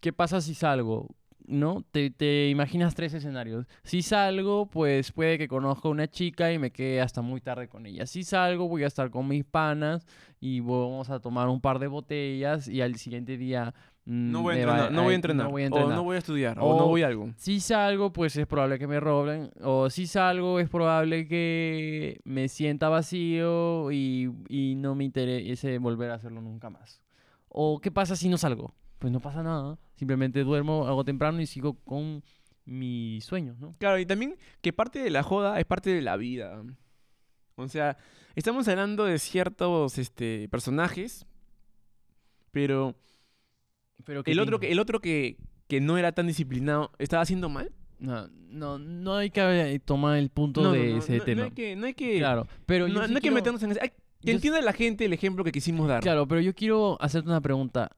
¿qué 0.00 0.12
pasa 0.14 0.40
si 0.40 0.54
salgo? 0.54 1.08
¿No? 1.46 1.82
Te, 1.90 2.10
te 2.10 2.48
imaginas 2.48 2.94
tres 2.94 3.14
escenarios. 3.14 3.66
Si 3.82 4.02
salgo, 4.02 4.66
pues 4.66 5.10
puede 5.12 5.38
que 5.38 5.48
conozca 5.48 5.88
a 5.88 5.90
una 5.90 6.06
chica 6.08 6.52
y 6.52 6.58
me 6.58 6.70
quede 6.70 7.00
hasta 7.00 7.20
muy 7.20 7.40
tarde 7.40 7.68
con 7.68 7.84
ella. 7.86 8.06
Si 8.06 8.22
salgo, 8.22 8.68
voy 8.68 8.84
a 8.84 8.86
estar 8.86 9.10
con 9.10 9.26
mis 9.28 9.44
panas 9.44 10.06
y 10.40 10.60
vamos 10.60 11.10
a 11.10 11.20
tomar 11.20 11.48
un 11.48 11.60
par 11.60 11.78
de 11.78 11.88
botellas 11.88 12.68
y 12.68 12.80
al 12.80 12.94
siguiente 12.96 13.36
día... 13.36 13.74
mm, 14.04 14.30
No 14.30 14.42
voy 14.42 14.54
a 14.60 14.66
va- 14.66 14.72
entrenar, 14.86 14.92
no 14.92 15.02
voy 15.02 15.12
a 15.12 15.16
entrenar. 15.16 15.46
No 15.46 15.50
voy 15.50 15.62
a 15.64 15.68
O 15.68 15.90
no 15.90 16.04
voy 16.04 16.14
a 16.14 16.18
estudiar, 16.18 16.58
o, 16.60 16.62
no 16.78 16.84
O- 16.84 16.88
voy 16.88 17.02
a 17.02 17.08
algo. 17.08 17.32
Si 17.36 17.58
salgo, 17.60 18.12
pues 18.12 18.36
es 18.36 18.46
probable 18.46 18.78
que 18.78 18.86
me 18.86 19.00
roben. 19.00 19.50
O 19.62 19.90
si 19.90 20.06
salgo, 20.06 20.60
es 20.60 20.68
probable 20.68 21.26
que 21.26 22.20
me 22.24 22.48
sienta 22.48 22.88
vacío 22.88 23.90
y, 23.90 24.30
y 24.48 24.74
no 24.76 24.94
me 24.94 25.04
interese 25.04 25.78
volver 25.78 26.10
a 26.10 26.14
hacerlo 26.14 26.40
nunca 26.40 26.70
más. 26.70 27.02
O 27.48 27.80
qué 27.80 27.90
pasa 27.90 28.14
si 28.16 28.28
no 28.28 28.38
salgo. 28.38 28.74
Pues 29.02 29.12
no 29.12 29.18
pasa 29.18 29.42
nada. 29.42 29.80
Simplemente 29.96 30.44
duermo, 30.44 30.86
hago 30.86 31.04
temprano 31.04 31.40
y 31.40 31.46
sigo 31.46 31.74
con 31.74 32.22
mi 32.64 33.20
sueño, 33.20 33.56
¿no? 33.58 33.74
Claro, 33.80 33.98
y 33.98 34.06
también 34.06 34.36
que 34.60 34.72
parte 34.72 35.00
de 35.00 35.10
la 35.10 35.24
joda 35.24 35.58
es 35.58 35.66
parte 35.66 35.90
de 35.90 36.02
la 36.02 36.16
vida. 36.16 36.62
O 37.56 37.66
sea, 37.66 37.96
estamos 38.36 38.68
hablando 38.68 39.04
de 39.04 39.18
ciertos 39.18 39.98
este, 39.98 40.48
personajes, 40.50 41.26
pero 42.52 42.94
Pero 44.04 44.22
el 44.24 44.38
otro, 44.38 44.60
que, 44.60 44.70
el 44.70 44.78
otro 44.78 45.00
que, 45.00 45.36
que 45.66 45.80
no 45.80 45.98
era 45.98 46.12
tan 46.12 46.28
disciplinado 46.28 46.92
estaba 47.00 47.24
haciendo 47.24 47.48
mal. 47.48 47.72
No, 47.98 48.28
no, 48.28 48.78
no 48.78 49.16
hay 49.16 49.30
que 49.30 49.40
eh, 49.40 49.80
tomar 49.80 50.16
el 50.16 50.30
punto 50.30 50.62
No, 50.62 50.70
de 50.70 50.92
no, 50.92 50.98
ese 50.98 51.18
no, 51.18 51.24
tema. 51.24 51.40
no 51.40 51.44
hay 51.46 51.50
que, 51.50 51.74
no 51.74 51.86
hay 51.86 51.94
que, 51.94 52.18
Claro, 52.18 52.46
pero 52.66 52.86
no, 52.86 53.04
sí 53.04 53.12
hay 53.12 53.20
que 53.20 53.30
meternos 53.32 53.64
en 53.64 53.72
ese. 53.72 53.80
que 53.80 53.94
yo 54.22 54.32
entienda 54.32 54.60
la 54.60 54.72
gente 54.72 55.06
el 55.06 55.12
ejemplo 55.12 55.42
que 55.42 55.50
quisimos 55.50 55.88
dar. 55.88 56.04
Claro, 56.04 56.28
pero 56.28 56.40
yo 56.40 56.54
quiero 56.54 56.96
hacerte 57.02 57.28
una 57.28 57.40
pregunta. 57.40 57.90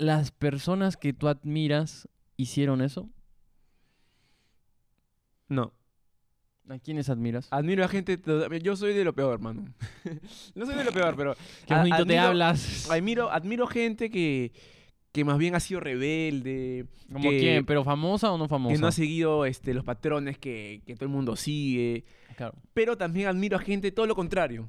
¿Las 0.00 0.30
personas 0.30 0.96
que 0.96 1.12
tú 1.12 1.28
admiras 1.28 2.08
hicieron 2.38 2.80
eso? 2.80 3.10
No. 5.48 5.74
¿A 6.70 6.78
quiénes 6.78 7.10
admiras? 7.10 7.48
Admiro 7.50 7.84
a 7.84 7.88
gente. 7.88 8.18
Yo 8.62 8.76
soy 8.76 8.94
de 8.94 9.04
lo 9.04 9.12
peor, 9.12 9.34
hermano. 9.34 9.74
no 10.54 10.64
soy 10.64 10.74
de 10.74 10.84
lo 10.84 10.92
peor, 10.92 11.16
pero. 11.16 11.34
Qué 11.66 11.74
bonito 11.74 11.96
te 11.96 12.02
admiro- 12.02 12.22
hablas. 12.28 12.90
Admiro, 12.90 13.30
admiro 13.30 13.66
gente 13.66 14.08
que, 14.08 14.52
que 15.12 15.22
más 15.22 15.36
bien 15.36 15.54
ha 15.54 15.60
sido 15.60 15.80
rebelde. 15.80 16.86
¿Como 17.12 17.28
quién? 17.28 17.66
¿Pero 17.66 17.84
famosa 17.84 18.32
o 18.32 18.38
no 18.38 18.48
famosa? 18.48 18.74
Que 18.74 18.80
no 18.80 18.86
ha 18.86 18.92
seguido 18.92 19.44
este, 19.44 19.74
los 19.74 19.84
patrones 19.84 20.38
que, 20.38 20.80
que 20.86 20.94
todo 20.94 21.04
el 21.04 21.10
mundo 21.10 21.36
sigue. 21.36 22.06
Claro. 22.36 22.54
Pero 22.72 22.96
también 22.96 23.28
admiro 23.28 23.58
a 23.58 23.60
gente 23.60 23.92
todo 23.92 24.06
lo 24.06 24.14
contrario. 24.14 24.66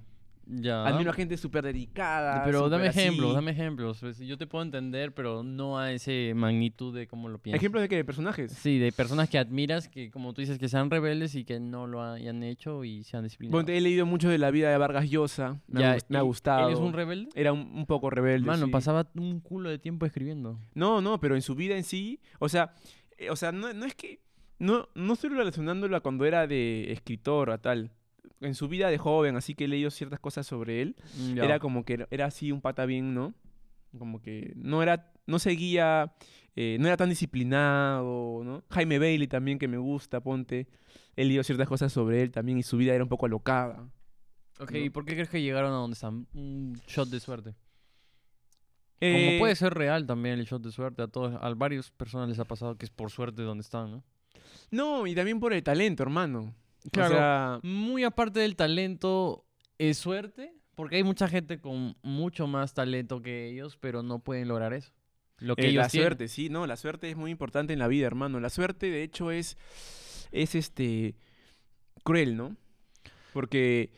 Ya. 0.54 0.86
Admiro 0.86 1.12
a 1.12 1.14
gente 1.14 1.38
súper 1.38 1.64
dedicada. 1.64 2.44
pero 2.44 2.68
dame 2.68 2.88
así. 2.90 3.00
ejemplos, 3.00 3.34
dame 3.34 3.52
ejemplos. 3.52 4.00
Pues, 4.02 4.18
Yo 4.20 4.38
te 4.38 4.48
puedo 4.48 4.64
entender, 4.64 5.14
pero 5.14 5.44
no 5.44 5.80
a 5.80 5.92
ese 5.94 6.34
magnitud 6.36 6.94
de 6.94 7.08
cómo 7.08 7.30
lo 7.30 7.38
piensas. 7.38 7.60
¿Ejemplos 7.62 7.82
de 7.82 7.88
qué? 7.90 7.96
¿De 7.96 8.04
personajes? 8.04 8.52
Sí, 8.52 8.78
de 8.78 8.92
personas 8.92 9.30
que 9.30 9.38
admiras, 9.38 9.88
que 9.88 10.12
como 10.12 10.34
tú 10.34 10.42
dices, 10.42 10.60
que 10.60 10.68
sean 10.68 10.90
rebeldes 10.90 11.36
y 11.36 11.46
que 11.46 11.60
no 11.60 11.88
lo 11.88 12.04
hayan 12.04 12.44
hecho 12.44 12.84
y 12.84 13.04
sean 13.04 13.24
disciplinados. 13.24 13.64
Bueno, 13.64 13.78
he 13.78 13.82
leído 13.82 14.06
mucho 14.06 14.28
de 14.30 14.38
la 14.38 14.52
vida 14.52 14.70
de 14.70 14.78
Vargas 14.78 15.10
Llosa. 15.10 15.62
Me, 15.68 15.80
ha, 15.86 15.94
Ya, 15.94 15.96
gust- 15.96 16.06
me 16.10 16.18
ha 16.18 16.22
¿y 16.22 16.26
gustado. 16.26 16.68
¿Él 16.68 16.74
es 16.74 16.80
un 16.80 16.94
rebelde? 16.94 17.30
Era 17.36 17.54
un, 17.54 17.62
un 17.74 17.86
poco 17.86 18.10
rebelde. 18.10 18.46
Mano, 18.48 18.66
sí. 18.66 18.72
pasaba 18.72 19.08
un 19.16 19.40
culo 19.40 19.70
de 19.70 19.80
tiempo 19.80 20.06
escribiendo. 20.06 20.60
No, 20.74 21.02
no, 21.02 21.20
pero 21.20 21.36
en 21.36 21.42
su 21.42 21.56
vida 21.56 21.78
en 21.78 21.84
sí. 21.86 22.20
O 22.40 22.50
sea, 22.50 22.74
eh, 23.18 23.30
o 23.30 23.36
sea 23.38 23.52
no, 23.54 23.72
no 23.74 23.86
es 23.86 23.96
que. 23.96 24.20
No, 24.60 24.90
no 24.94 25.14
estoy 25.14 25.30
relacionándolo 25.32 25.96
a 25.96 26.02
cuando 26.02 26.26
era 26.26 26.46
de 26.46 26.92
escritor 26.92 27.50
o 27.50 27.58
tal. 27.60 27.92
En 28.42 28.56
su 28.56 28.68
vida 28.68 28.90
de 28.90 28.98
joven, 28.98 29.36
así 29.36 29.54
que 29.56 29.66
he 29.66 29.68
leído 29.68 29.90
ciertas 29.92 30.20
cosas 30.20 30.46
sobre 30.48 30.82
él. 30.82 30.96
Ya. 31.36 31.46
Era 31.46 31.60
como 31.60 31.86
que 31.86 32.06
era- 32.10 32.26
así 32.26 32.52
un 32.52 32.60
pata 32.62 32.86
bien, 32.86 33.14
¿no? 33.14 33.34
Como 33.98 34.22
que 34.22 34.54
no 34.56 34.82
era, 34.82 35.12
no 35.28 35.38
seguía, 35.40 36.14
eh, 36.56 36.78
no 36.80 36.88
era 36.88 36.98
tan 36.98 37.10
disciplinado, 37.10 38.42
¿no? 38.44 38.64
Jaime 38.72 39.00
Bailey 39.00 39.28
también 39.28 39.60
que 39.60 39.68
me 39.68 39.78
gusta, 39.78 40.22
ponte. 40.22 40.68
He 41.16 41.26
leído 41.26 41.44
ciertas 41.44 41.68
cosas 41.68 41.92
sobre 41.94 42.22
él 42.22 42.32
también 42.32 42.58
y 42.58 42.64
su 42.64 42.78
vida 42.78 42.94
era 42.96 43.04
un 43.04 43.10
poco 43.10 43.26
alocada. 43.26 43.90
Ok, 44.60 44.72
¿no? 44.72 44.78
¿y 44.80 44.90
por 44.90 45.06
qué 45.06 45.14
crees 45.14 45.30
que 45.30 45.42
llegaron 45.42 45.72
a 45.72 45.76
donde 45.76 45.94
están? 45.96 46.28
Un 46.34 46.74
shot 46.88 47.10
de 47.10 47.20
suerte. 47.20 47.54
Eh, 49.02 49.28
Como 49.30 49.40
puede 49.40 49.56
ser 49.56 49.74
real 49.74 50.06
también 50.06 50.40
el 50.40 50.46
shot 50.46 50.62
de 50.62 50.72
suerte. 50.72 51.02
A 51.02 51.08
todos, 51.08 51.34
a 51.42 51.54
varias 51.54 51.90
personas 51.92 52.30
les 52.30 52.40
ha 52.40 52.46
pasado 52.46 52.78
que 52.78 52.86
es 52.86 52.92
por 52.92 53.10
suerte 53.10 53.42
donde 53.42 53.62
están, 53.64 53.92
¿no? 53.92 54.04
No, 54.70 55.06
y 55.08 55.16
también 55.16 55.40
por 55.40 55.54
el 55.54 55.64
talento, 55.64 56.04
hermano. 56.04 56.54
Claro. 56.92 57.14
O 57.14 57.18
sea, 57.18 57.60
Muy 57.64 58.04
aparte 58.04 58.40
del 58.40 58.56
talento, 58.56 59.46
es 59.78 59.98
suerte. 59.98 60.54
Porque 60.76 60.96
hay 60.96 61.04
mucha 61.04 61.28
gente 61.28 61.60
con 61.60 61.96
mucho 62.02 62.48
más 62.48 62.74
talento 62.74 63.22
que 63.22 63.50
ellos, 63.50 63.78
pero 63.78 64.04
no 64.04 64.20
pueden 64.20 64.48
lograr 64.48 64.74
eso. 64.74 64.92
Lo 65.38 65.56
que 65.56 65.66
eh, 65.66 65.70
ellos 65.70 65.84
la 65.84 65.90
tienen. 65.90 66.08
suerte, 66.08 66.28
sí, 66.28 66.50
no, 66.50 66.66
la 66.66 66.78
suerte 66.78 67.10
es 67.10 67.18
muy 67.18 67.30
importante 67.30 67.74
en 67.74 67.80
la 67.80 67.88
vida, 67.88 68.08
hermano. 68.08 68.40
La 68.40 68.50
suerte, 68.50 68.90
de 68.90 69.04
hecho, 69.04 69.32
es, 69.32 69.58
es 70.32 70.56
este, 70.56 71.16
cruel, 72.04 72.38
¿no? 72.38 72.56
Porque 73.34 73.92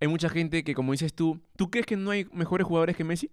hay 0.00 0.08
mucha 0.08 0.28
gente 0.28 0.62
que, 0.62 0.74
como 0.74 0.92
dices 0.92 1.14
tú, 1.14 1.40
¿tú 1.56 1.70
crees 1.70 1.86
que 1.86 1.96
no 1.96 2.10
hay 2.10 2.26
mejores 2.32 2.66
jugadores 2.66 2.96
que 2.96 3.04
Messi? 3.04 3.30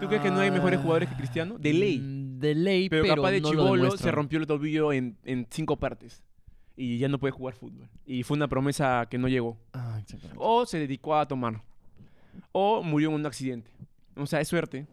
¿Tú 0.00 0.08
crees 0.08 0.22
que 0.22 0.30
no 0.30 0.40
hay 0.40 0.50
mejores 0.50 0.80
jugadores 0.80 1.08
que 1.08 1.16
Cristiano? 1.16 1.56
De 1.58 1.72
ley. 1.72 1.98
Mm, 1.98 2.38
De 2.40 2.54
ley, 2.54 2.88
Pero, 2.88 3.04
pero, 3.04 3.14
capaz 3.16 3.30
de 3.30 3.40
no 3.40 3.96
se 3.96 4.10
rompió 4.10 4.38
el 4.38 4.46
tobillo 4.46 4.92
en, 4.92 5.16
en 5.24 5.46
cinco 5.50 5.76
partes. 5.78 6.22
Y 6.76 6.98
ya 6.98 7.08
no 7.08 7.18
puede 7.18 7.30
jugar 7.32 7.54
fútbol. 7.54 7.88
Y 8.04 8.22
fue 8.24 8.36
una 8.36 8.48
promesa 8.48 9.06
que 9.10 9.16
no 9.18 9.28
llegó. 9.28 9.56
Ah. 9.72 10.00
O 10.36 10.66
se 10.66 10.78
dedicó 10.78 11.14
a 11.16 11.26
tomar. 11.28 11.62
O 12.52 12.82
murió 12.82 13.10
en 13.10 13.14
un 13.14 13.26
accidente. 13.26 13.70
O 14.16 14.26
sea, 14.26 14.40
es 14.40 14.48
suerte. 14.48 14.86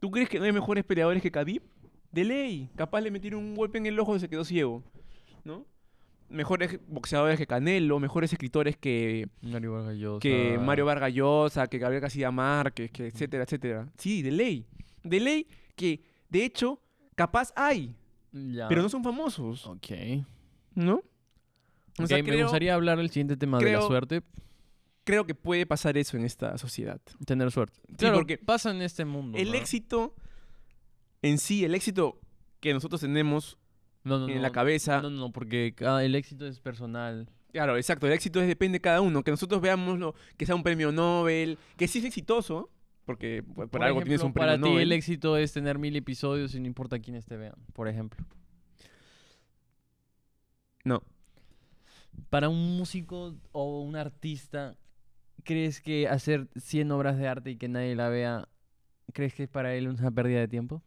¿Tú 0.00 0.10
crees 0.10 0.28
que 0.28 0.38
no 0.38 0.44
hay 0.46 0.52
mejores 0.52 0.84
peleadores 0.84 1.22
que 1.22 1.30
Khabib? 1.30 1.62
De 2.10 2.24
ley. 2.24 2.68
Capaz 2.74 3.00
le 3.00 3.10
metieron 3.10 3.40
un 3.42 3.54
golpe 3.54 3.78
en 3.78 3.86
el 3.86 3.98
ojo 4.00 4.16
y 4.16 4.20
se 4.20 4.28
quedó 4.28 4.44
ciego. 4.44 4.82
¿No? 5.44 5.64
Mejores 6.28 6.80
boxeadores 6.88 7.38
que 7.38 7.46
Canelo, 7.46 8.00
mejores 8.00 8.32
escritores 8.32 8.76
que, 8.76 9.28
Mario 9.42 9.74
Vargas 9.74 9.96
Llosa. 9.96 10.20
que 10.20 10.58
Mario 10.58 10.86
Vargas 10.86 11.12
Llosa, 11.12 11.66
que 11.68 11.78
Gabriel 11.78 12.00
García 12.00 12.30
Márquez, 12.30 12.90
que 12.90 13.06
etcétera, 13.08 13.44
etcétera. 13.44 13.88
Sí, 13.98 14.22
de 14.22 14.30
ley. 14.32 14.66
De 15.04 15.20
ley 15.20 15.46
que, 15.76 16.02
de 16.30 16.44
hecho, 16.44 16.80
capaz 17.14 17.52
hay, 17.54 17.94
Ya. 18.32 18.66
pero 18.68 18.80
no 18.82 18.88
son 18.88 19.04
famosos. 19.04 19.66
Ok. 19.66 19.88
¿No? 20.74 21.02
O 21.98 22.02
Ok, 22.02 22.08
sea, 22.08 22.16
me 22.18 22.24
creo, 22.24 22.44
gustaría 22.46 22.74
hablar 22.74 22.98
el 22.98 23.08
siguiente 23.10 23.36
tema 23.36 23.58
de 23.58 23.72
la 23.72 23.82
suerte. 23.82 24.22
creo 25.04 25.26
que 25.26 25.34
puede 25.34 25.66
pasar 25.66 25.96
eso 25.98 26.16
en 26.16 26.24
esta 26.24 26.56
sociedad. 26.58 27.00
Tener 27.26 27.50
suerte. 27.50 27.80
Claro, 27.98 28.16
porque 28.16 28.38
pasa 28.38 28.70
en 28.70 28.82
este 28.82 29.04
mundo. 29.04 29.36
El 29.38 29.50
¿no? 29.50 29.54
éxito 29.56 30.14
en 31.22 31.38
sí, 31.38 31.64
el 31.64 31.74
éxito 31.74 32.18
que 32.60 32.72
nosotros 32.72 33.00
tenemos 33.00 33.58
No, 34.04 34.18
no, 34.18 34.28
en 34.28 34.36
no, 34.36 34.40
la 34.42 34.50
cabeza. 34.52 35.02
No, 35.02 35.10
no, 35.10 35.30
porque 35.32 35.74
cada- 35.76 36.04
el 36.04 36.14
éxito 36.14 36.46
es 36.46 36.60
personal. 36.60 37.28
Claro, 37.52 37.76
exacto. 37.76 38.06
El 38.06 38.14
éxito 38.14 38.40
es, 38.40 38.48
depende 38.48 38.76
de 38.76 38.80
cada 38.80 39.00
uno. 39.02 39.22
Que 39.22 39.30
nosotros 39.30 39.60
veamos 39.60 39.98
lo, 39.98 40.14
que 40.38 40.46
sea 40.46 40.54
un 40.54 40.62
premio 40.62 40.90
Nobel, 40.92 41.58
que 41.76 41.86
sí 41.86 41.98
es 41.98 42.06
exitoso, 42.06 42.70
porque 43.04 43.42
por, 43.42 43.68
por 43.68 43.82
algo 43.84 44.00
tienes 44.00 44.22
un 44.22 44.32
premio 44.32 44.46
Para 44.52 44.56
ti 44.56 44.68
Nobel. 44.70 44.82
el 44.84 44.92
éxito 44.92 45.36
es 45.36 45.52
tener 45.52 45.78
mil 45.78 45.94
episodios 45.96 46.54
y 46.54 46.60
no 46.60 46.66
importa 46.66 46.98
quiénes 46.98 47.26
te 47.26 47.36
vean, 47.36 47.54
por 47.74 47.88
ejemplo. 47.88 48.24
No. 50.84 51.02
Para 52.30 52.48
un 52.48 52.76
músico 52.76 53.34
o 53.52 53.82
un 53.82 53.96
artista, 53.96 54.76
¿crees 55.44 55.80
que 55.80 56.08
hacer 56.08 56.48
100 56.56 56.90
obras 56.92 57.18
de 57.18 57.28
arte 57.28 57.50
y 57.50 57.56
que 57.56 57.68
nadie 57.68 57.94
la 57.94 58.08
vea, 58.08 58.48
crees 59.12 59.34
que 59.34 59.44
es 59.44 59.48
para 59.48 59.74
él 59.74 59.88
una 59.88 60.10
pérdida 60.10 60.40
de 60.40 60.48
tiempo? 60.48 60.82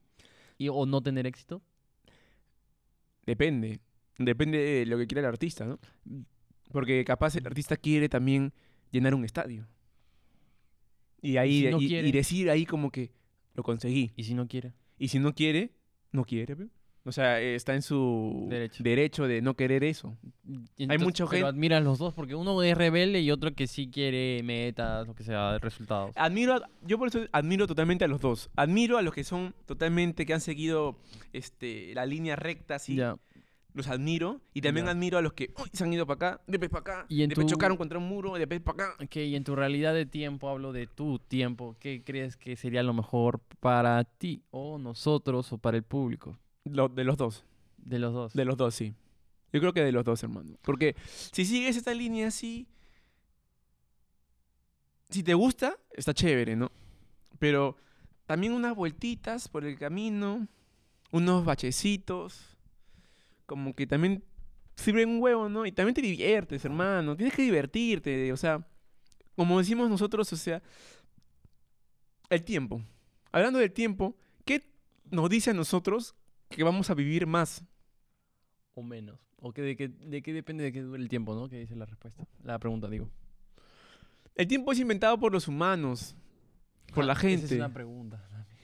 Y, 0.58 0.70
¿O 0.70 0.86
no 0.86 1.02
tener 1.02 1.26
éxito? 1.28 1.62
Depende. 3.26 3.80
Depende 4.18 4.58
de 4.60 4.86
lo 4.86 4.98
que 4.98 5.08
quiera 5.08 5.22
el 5.22 5.26
artista, 5.28 5.66
¿no? 5.66 5.80
Porque 6.72 7.04
capaz 7.06 7.36
el 7.36 7.46
artista 7.46 7.76
quiere 7.76 8.08
también 8.10 8.54
llenar 8.92 9.14
un 9.14 9.26
estadio. 9.26 9.68
Y 11.22 11.38
ahí 11.38 11.64
si 11.64 11.72
no 11.72 11.82
y- 11.82 11.96
y 11.96 12.12
decir 12.12 12.50
ahí 12.50 12.66
como 12.66 12.92
que 12.92 13.12
lo 13.56 13.64
conseguí. 13.64 14.12
¿Y 14.16 14.24
si 14.24 14.34
no 14.36 14.48
quiere? 14.48 14.74
Y 14.98 15.08
si 15.10 15.20
no 15.20 15.34
quiere, 15.34 15.72
no 16.12 16.24
quiere. 16.24 16.56
pe. 16.56 16.68
O 17.08 17.12
sea, 17.12 17.40
eh, 17.40 17.54
está 17.54 17.76
en 17.76 17.84
su 17.84 18.48
Derecho. 18.50 19.28
de 19.28 19.42
no 19.42 19.54
querer 19.54 19.84
eso. 19.84 20.18
Hay 20.90 20.98
mucha 20.98 21.26
pero 21.28 21.46
gen- 21.46 21.56
admiras 21.56 21.84
los 21.84 22.00
dos 22.00 22.14
porque 22.16 22.34
uno 22.34 22.62
es 22.64 22.76
rebelde 22.76 23.22
y 23.22 23.30
otro 23.30 23.54
que 23.54 23.68
sí 23.68 23.90
quiere 23.92 24.42
metas, 24.44 25.06
lo 25.06 25.14
que 25.14 25.24
sea, 25.24 25.60
resultados. 25.60 26.12
Admiro, 26.16 26.56
a- 26.56 26.70
yo 26.82 26.98
por 26.98 27.10
eso 27.10 27.20
admiro 27.32 27.68
totalmente 27.68 28.06
a 28.06 28.08
los 28.08 28.22
dos. 28.22 28.50
Admiro 28.56 28.98
a 28.98 29.04
los 29.04 29.14
que 29.14 29.24
son 29.24 29.54
totalmente, 29.68 30.26
que 30.26 30.34
han 30.34 30.42
seguido 30.42 30.98
este, 31.32 31.94
la 31.94 32.06
línea 32.08 32.36
recta, 32.36 32.76
así. 32.76 32.96
Ya. 32.96 33.18
Los 33.76 33.88
admiro. 33.90 34.40
Y 34.54 34.62
también 34.62 34.86
Ya. 34.88 34.94
admiro 34.94 35.18
a 35.18 35.22
los 35.22 35.34
que 35.34 35.52
uy, 35.62 35.70
se 35.74 35.84
han 35.84 35.92
ido 35.94 36.08
para 36.08 36.30
acá, 36.32 36.42
después 36.48 36.72
para 36.72 36.80
acá, 36.82 37.06
Y 37.10 37.22
en 37.24 37.30
después 37.30 37.46
tu- 37.46 37.54
chocaron 37.54 37.78
contra 37.78 38.00
un 38.00 38.08
muro, 38.08 38.34
después 38.34 38.62
para 38.62 38.86
acá. 38.94 39.04
Ok, 39.04 39.18
y 39.18 39.36
en 39.36 39.44
tu 39.44 39.56
realidad 39.56 39.94
de 39.94 40.06
tiempo, 40.08 40.50
hablo 40.50 40.72
de 40.74 40.88
tu 40.88 41.20
tiempo, 41.20 41.76
¿qué 41.80 42.02
crees 42.04 42.36
que 42.38 42.56
sería 42.56 42.82
lo 42.84 42.94
mejor 42.94 43.42
para 43.60 44.04
ti 44.06 44.42
o 44.50 44.78
nosotros 44.80 45.52
o 45.54 45.58
para 45.60 45.78
el 45.78 45.84
público? 45.84 46.38
Lo- 46.66 46.90
de 46.90 47.04
los 47.04 47.18
dos. 47.18 47.44
De 47.78 48.00
los 48.00 48.14
dos. 48.14 48.34
De 48.34 48.46
los 48.46 48.58
dos, 48.58 48.76
sí. 48.76 48.94
Yo 49.54 49.60
creo 49.60 49.74
que 49.74 49.82
de 49.84 49.92
los 49.92 50.04
dos, 50.04 50.22
hermano. 50.24 50.58
Porque 50.62 50.96
si 51.32 51.46
sigues 51.46 51.78
esta 51.78 51.94
línea 51.94 52.28
así, 52.28 52.68
si 55.10 55.24
te 55.24 55.34
gusta, 55.34 55.78
está 55.94 56.14
chévere, 56.14 56.56
¿no? 56.56 56.72
Pero 57.40 57.78
también 58.26 58.54
unas 58.54 58.76
vueltitas 58.76 59.48
por 59.48 59.64
el 59.66 59.78
camino, 59.78 60.48
unos 61.12 61.46
bachecitos, 61.46 62.58
como 63.46 63.74
que 63.76 63.88
también 63.88 64.24
sirven 64.76 65.10
un 65.10 65.22
huevo, 65.22 65.48
¿no? 65.48 65.66
Y 65.66 65.72
también 65.72 65.94
te 65.94 66.02
diviertes, 66.02 66.66
hermano. 66.66 67.16
Tienes 67.16 67.36
que 67.36 67.44
divertirte, 67.44 68.34
o 68.34 68.38
sea, 68.38 68.68
como 69.36 69.60
decimos 69.60 69.90
nosotros, 69.90 70.32
o 70.34 70.38
sea, 70.38 70.62
el 72.30 72.44
tiempo. 72.44 72.82
Hablando 73.32 73.60
del 73.60 73.72
tiempo, 73.72 74.18
¿qué 74.44 74.64
nos 75.12 75.30
dice 75.30 75.52
a 75.52 75.54
nosotros 75.54 76.16
que 76.50 76.64
vamos 76.64 76.90
a 76.90 76.94
vivir 76.94 77.26
más? 77.28 77.64
O 78.74 78.84
menos. 78.84 79.20
¿O 79.38 79.52
que 79.54 79.62
de, 79.62 79.76
qué, 79.76 79.88
de 79.90 80.22
qué 80.22 80.34
depende 80.34 80.64
de 80.64 80.72
qué 80.72 80.82
dure 80.82 81.02
el 81.02 81.10
tiempo, 81.10 81.36
no? 81.36 81.48
Que 81.50 81.60
dice 81.60 81.76
la 81.76 81.86
respuesta. 81.86 82.26
La 82.44 82.58
pregunta, 82.60 82.88
digo. 82.90 83.10
El 84.36 84.48
tiempo 84.48 84.72
es 84.72 84.80
inventado 84.80 85.18
por 85.20 85.32
los 85.32 85.48
humanos, 85.48 86.16
por 86.94 87.04
Ah, 87.04 87.08
la 87.08 87.14
Esa 87.14 87.22
gente. 87.22 87.46
es 87.46 87.52
una 87.54 87.74
pregunta. 87.74 88.22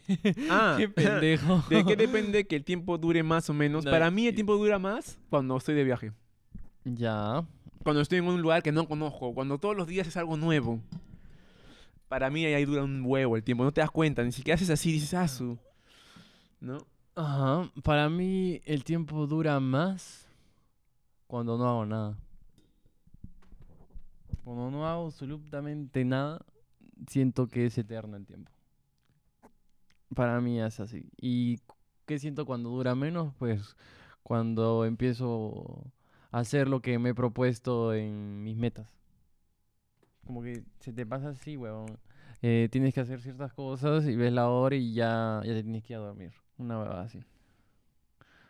Ah, 0.50 0.76
qué 0.78 0.90
pendejo. 0.90 1.64
¿De 1.70 1.86
qué 1.86 1.96
depende 1.96 2.46
que 2.46 2.56
el 2.58 2.66
tiempo 2.66 2.98
dure 2.98 3.24
más 3.24 3.50
o 3.50 3.54
menos? 3.54 3.86
No, 3.86 3.92
Para 3.92 4.12
mí 4.12 4.28
el 4.28 4.36
tiempo 4.36 4.56
dura 4.58 4.78
más 4.80 5.18
cuando 5.30 5.56
estoy 5.56 5.76
de 5.76 5.84
viaje. 5.84 6.12
ya. 6.84 7.46
Cuando 7.84 8.02
estoy 8.02 8.20
en 8.20 8.26
un 8.26 8.42
lugar 8.42 8.62
que 8.62 8.72
no 8.72 8.88
conozco. 8.88 9.34
Cuando 9.34 9.58
todos 9.58 9.76
los 9.76 9.88
días 9.88 10.06
es 10.08 10.16
algo 10.18 10.38
nuevo. 10.38 10.80
Para 12.10 12.30
mí 12.30 12.46
ahí 12.46 12.64
dura 12.66 12.84
un 12.84 13.02
huevo 13.06 13.36
el 13.38 13.44
tiempo. 13.44 13.64
No 13.64 13.72
te 13.72 13.82
das 13.82 13.90
cuenta. 13.90 14.24
Ni 14.24 14.32
siquiera 14.32 14.54
haces 14.56 14.70
así. 14.70 14.92
Dices, 14.92 15.14
ah, 15.16 15.28
su. 15.28 15.58
¿No? 16.60 16.78
Ajá. 17.22 17.72
Para 17.84 18.10
mí 18.10 18.62
el 18.66 18.84
tiempo 18.84 19.28
dura 19.28 19.60
más 19.60 20.28
cuando 21.28 21.56
no 21.56 21.70
hago 21.70 21.86
nada. 21.86 22.18
Cuando 24.44 24.72
no 24.72 24.88
hago 24.88 25.06
absolutamente 25.06 26.04
nada, 26.04 26.44
siento 27.08 27.48
que 27.48 27.68
es 27.68 27.78
eterno 27.78 28.18
el 28.18 28.26
tiempo. 28.26 28.52
Para 30.16 30.42
mí 30.42 30.60
es 30.60 30.80
así. 30.80 31.12
¿Y 31.16 31.60
qué 32.08 32.18
siento 32.18 32.48
cuando 32.48 32.72
dura 32.72 32.96
menos? 32.96 33.36
Pues 33.38 33.76
cuando 34.24 34.84
empiezo 34.86 35.94
a 36.32 36.40
hacer 36.40 36.68
lo 36.68 36.82
que 36.82 36.98
me 36.98 37.10
he 37.10 37.14
propuesto 37.14 37.94
en 37.94 38.44
mis 38.44 38.58
metas. 38.58 38.88
Como 40.26 40.42
que 40.42 40.64
se 40.80 40.92
te 40.92 41.06
pasa 41.06 41.30
así, 41.30 41.56
huevón. 41.56 42.00
Eh, 42.42 42.68
tienes 42.72 42.96
que 42.96 43.02
hacer 43.02 43.22
ciertas 43.22 43.54
cosas 43.54 44.06
y 44.08 44.16
ves 44.16 44.34
la 44.34 44.50
hora 44.50 44.76
y 44.76 44.96
ya, 44.96 45.42
ya 45.46 45.54
te 45.54 45.62
tienes 45.62 45.84
que 45.84 45.94
ir 45.94 45.98
a 45.98 46.02
dormir. 46.02 46.34
Una 46.62 46.78
huevada 46.78 47.02
así. 47.04 47.20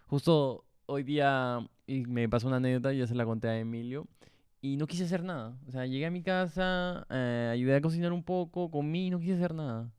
Justo 0.08 0.66
hoy 0.86 1.04
día 1.04 1.66
y 1.88 2.02
me 2.02 2.28
pasó 2.28 2.48
una 2.48 2.58
anécdota, 2.58 2.92
ya 2.92 3.08
se 3.08 3.16
la 3.16 3.26
conté 3.26 3.48
a 3.48 3.58
Emilio, 3.58 4.06
y 4.62 4.76
no 4.76 4.86
quise 4.86 5.06
hacer 5.06 5.24
nada. 5.24 5.58
O 5.68 5.72
sea, 5.72 5.86
llegué 5.86 6.06
a 6.06 6.12
mi 6.12 6.22
casa, 6.22 7.08
eh, 7.10 7.50
ayudé 7.54 7.78
a 7.78 7.82
cocinar 7.82 8.12
un 8.12 8.24
poco, 8.24 8.70
comí, 8.70 9.10
no 9.10 9.20
quise 9.20 9.36
hacer 9.36 9.54
nada. 9.54 9.90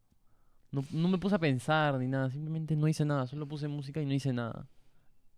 No, 0.71 0.85
no 0.91 1.09
me 1.09 1.19
puse 1.19 1.35
a 1.35 1.39
pensar 1.39 1.99
ni 1.99 2.07
nada, 2.07 2.31
simplemente 2.31 2.77
no 2.77 2.87
hice 2.87 3.05
nada, 3.05 3.27
solo 3.27 3.49
puse 3.49 3.67
música 3.69 4.01
y 4.03 4.07
no 4.07 4.13
hice 4.13 4.33
nada. 4.33 4.69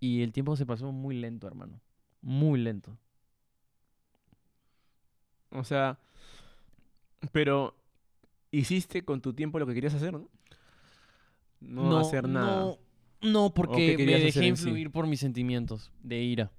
Y 0.00 0.22
el 0.22 0.32
tiempo 0.32 0.56
se 0.56 0.66
pasó 0.66 0.90
muy 0.92 1.16
lento, 1.16 1.46
hermano. 1.46 1.80
Muy 2.22 2.60
lento. 2.60 2.98
O 5.50 5.64
sea. 5.64 5.98
Pero. 7.32 7.74
Hiciste 8.50 9.04
con 9.04 9.20
tu 9.20 9.34
tiempo 9.34 9.58
lo 9.58 9.66
que 9.66 9.74
querías 9.74 9.94
hacer, 9.94 10.12
¿no? 10.12 10.28
No, 11.66 11.98
hacer 11.98 12.28
nada. 12.28 12.60
No, 12.60 12.78
no, 13.22 13.54
porque 13.54 13.96
me 13.98 14.04
dejé 14.04 14.40
sí? 14.40 14.46
influir 14.46 14.90
por 14.90 15.06
mis 15.06 15.20
sentimientos 15.20 15.90
de 16.02 16.22
ira. 16.22 16.52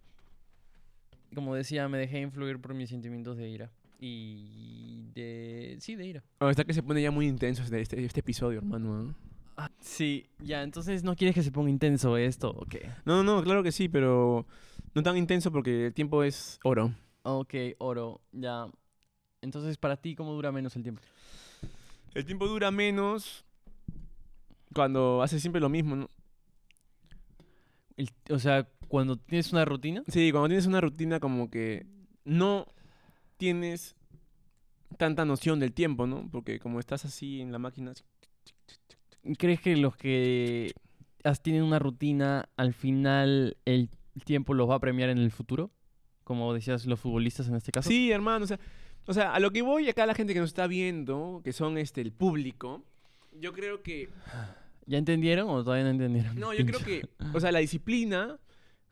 Como 1.33 1.53
decía, 1.53 1.87
me 1.87 1.97
dejé 1.97 2.21
influir 2.21 2.59
por 2.59 2.73
mis 2.73 2.89
sentimientos 2.89 3.37
de 3.37 3.49
ira. 3.49 3.71
Y 3.99 5.03
de... 5.13 5.77
Sí, 5.79 5.95
de 5.95 6.05
ira. 6.05 6.23
Oh, 6.39 6.49
está 6.49 6.63
que 6.63 6.73
se 6.73 6.83
pone 6.83 7.01
ya 7.01 7.11
muy 7.11 7.27
intenso 7.27 7.63
este, 7.63 7.81
este, 7.81 8.03
este 8.03 8.19
episodio, 8.19 8.59
hermano. 8.59 9.03
¿no? 9.03 9.15
sí, 9.79 10.27
ya, 10.39 10.63
entonces 10.63 11.03
no 11.03 11.15
quieres 11.15 11.33
que 11.33 11.43
se 11.43 11.51
ponga 11.51 11.69
intenso 11.69 12.17
esto, 12.17 12.51
ok. 12.51 12.75
No, 13.05 13.23
no, 13.23 13.41
claro 13.43 13.63
que 13.63 13.71
sí, 13.71 13.87
pero 13.87 14.45
no 14.93 15.03
tan 15.03 15.17
intenso 15.17 15.51
porque 15.51 15.87
el 15.87 15.93
tiempo 15.93 16.23
es 16.23 16.59
oro. 16.63 16.93
Ok, 17.23 17.53
oro, 17.77 18.21
ya. 18.31 18.67
Entonces, 19.41 19.77
para 19.77 19.97
ti, 19.97 20.15
¿cómo 20.15 20.33
dura 20.33 20.51
menos 20.51 20.75
el 20.75 20.83
tiempo? 20.83 21.01
El 22.13 22.25
tiempo 22.25 22.47
dura 22.47 22.71
menos 22.71 23.44
cuando 24.75 25.23
haces 25.23 25.41
siempre 25.41 25.61
lo 25.61 25.69
mismo, 25.69 25.95
¿no? 25.95 26.09
El- 27.97 28.09
o 28.29 28.39
sea, 28.39 28.67
cuando 28.87 29.17
tienes 29.17 29.51
una 29.53 29.65
rutina. 29.65 30.03
Sí, 30.07 30.31
cuando 30.31 30.49
tienes 30.49 30.65
una 30.67 30.81
rutina 30.81 31.19
como 31.19 31.49
que 31.49 31.85
no 32.25 32.67
tienes 33.37 33.95
tanta 34.97 35.25
noción 35.25 35.59
del 35.59 35.73
tiempo, 35.73 36.05
¿no? 36.07 36.27
Porque 36.31 36.59
como 36.59 36.79
estás 36.79 37.05
así 37.05 37.41
en 37.41 37.51
la 37.51 37.59
máquina, 37.59 37.91
así- 37.91 38.03
¿Crees 39.39 39.59
que 39.59 39.75
los 39.75 39.95
que 39.97 40.71
as- 41.23 41.41
tienen 41.41 41.63
una 41.63 41.79
rutina, 41.79 42.47
al 42.57 42.73
final 42.73 43.57
el 43.65 43.89
tiempo 44.23 44.53
los 44.53 44.69
va 44.69 44.75
a 44.75 44.79
premiar 44.79 45.09
en 45.09 45.17
el 45.17 45.31
futuro? 45.31 45.71
Como 46.23 46.53
decías, 46.53 46.85
los 46.85 46.99
futbolistas 46.99 47.47
en 47.47 47.55
este 47.55 47.71
caso. 47.71 47.89
Sí, 47.89 48.11
hermano, 48.11 48.45
o 48.45 48.47
sea, 48.47 48.59
o 49.07 49.13
sea, 49.13 49.33
a 49.33 49.39
lo 49.39 49.51
que 49.51 49.61
voy 49.63 49.89
acá 49.89 50.05
la 50.05 50.13
gente 50.13 50.33
que 50.33 50.39
nos 50.39 50.49
está 50.49 50.67
viendo, 50.67 51.41
que 51.43 51.53
son 51.53 51.77
este 51.79 52.01
el 52.01 52.11
público, 52.11 52.83
yo 53.39 53.51
creo 53.51 53.81
que 53.81 54.09
¿Ya 54.87 54.97
entendieron 54.97 55.49
o 55.49 55.63
todavía 55.63 55.85
no 55.85 55.91
entendieron? 55.91 56.39
no, 56.39 56.53
yo 56.57 56.65
creo 56.65 56.79
que, 56.79 57.07
o 57.33 57.39
sea, 57.39 57.51
la 57.51 57.59
disciplina 57.59 58.39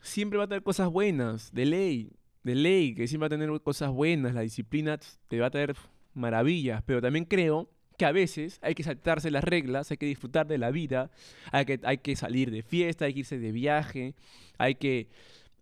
siempre 0.01 0.37
va 0.37 0.45
a 0.45 0.47
traer 0.47 0.63
cosas 0.63 0.89
buenas, 0.89 1.53
de 1.53 1.65
ley, 1.65 2.11
de 2.43 2.55
ley, 2.55 2.93
que 2.93 3.07
siempre 3.07 3.29
va 3.29 3.35
a 3.35 3.39
tener 3.39 3.61
cosas 3.61 3.89
buenas, 3.91 4.33
la 4.33 4.41
disciplina 4.41 4.99
te 5.27 5.39
va 5.39 5.47
a 5.47 5.51
traer 5.51 5.75
maravillas, 6.13 6.83
pero 6.85 7.01
también 7.01 7.25
creo 7.25 7.69
que 7.97 8.05
a 8.05 8.11
veces 8.11 8.59
hay 8.61 8.75
que 8.75 8.83
saltarse 8.83 9.31
las 9.31 9.43
reglas, 9.43 9.91
hay 9.91 9.97
que 9.97 10.05
disfrutar 10.05 10.47
de 10.47 10.57
la 10.57 10.71
vida, 10.71 11.11
hay 11.51 11.65
que, 11.65 11.79
hay 11.83 11.97
que 11.99 12.15
salir 12.15 12.51
de 12.51 12.63
fiesta, 12.63 13.05
hay 13.05 13.13
que 13.13 13.19
irse 13.19 13.39
de 13.39 13.51
viaje, 13.51 14.15
hay 14.57 14.75
que, 14.75 15.07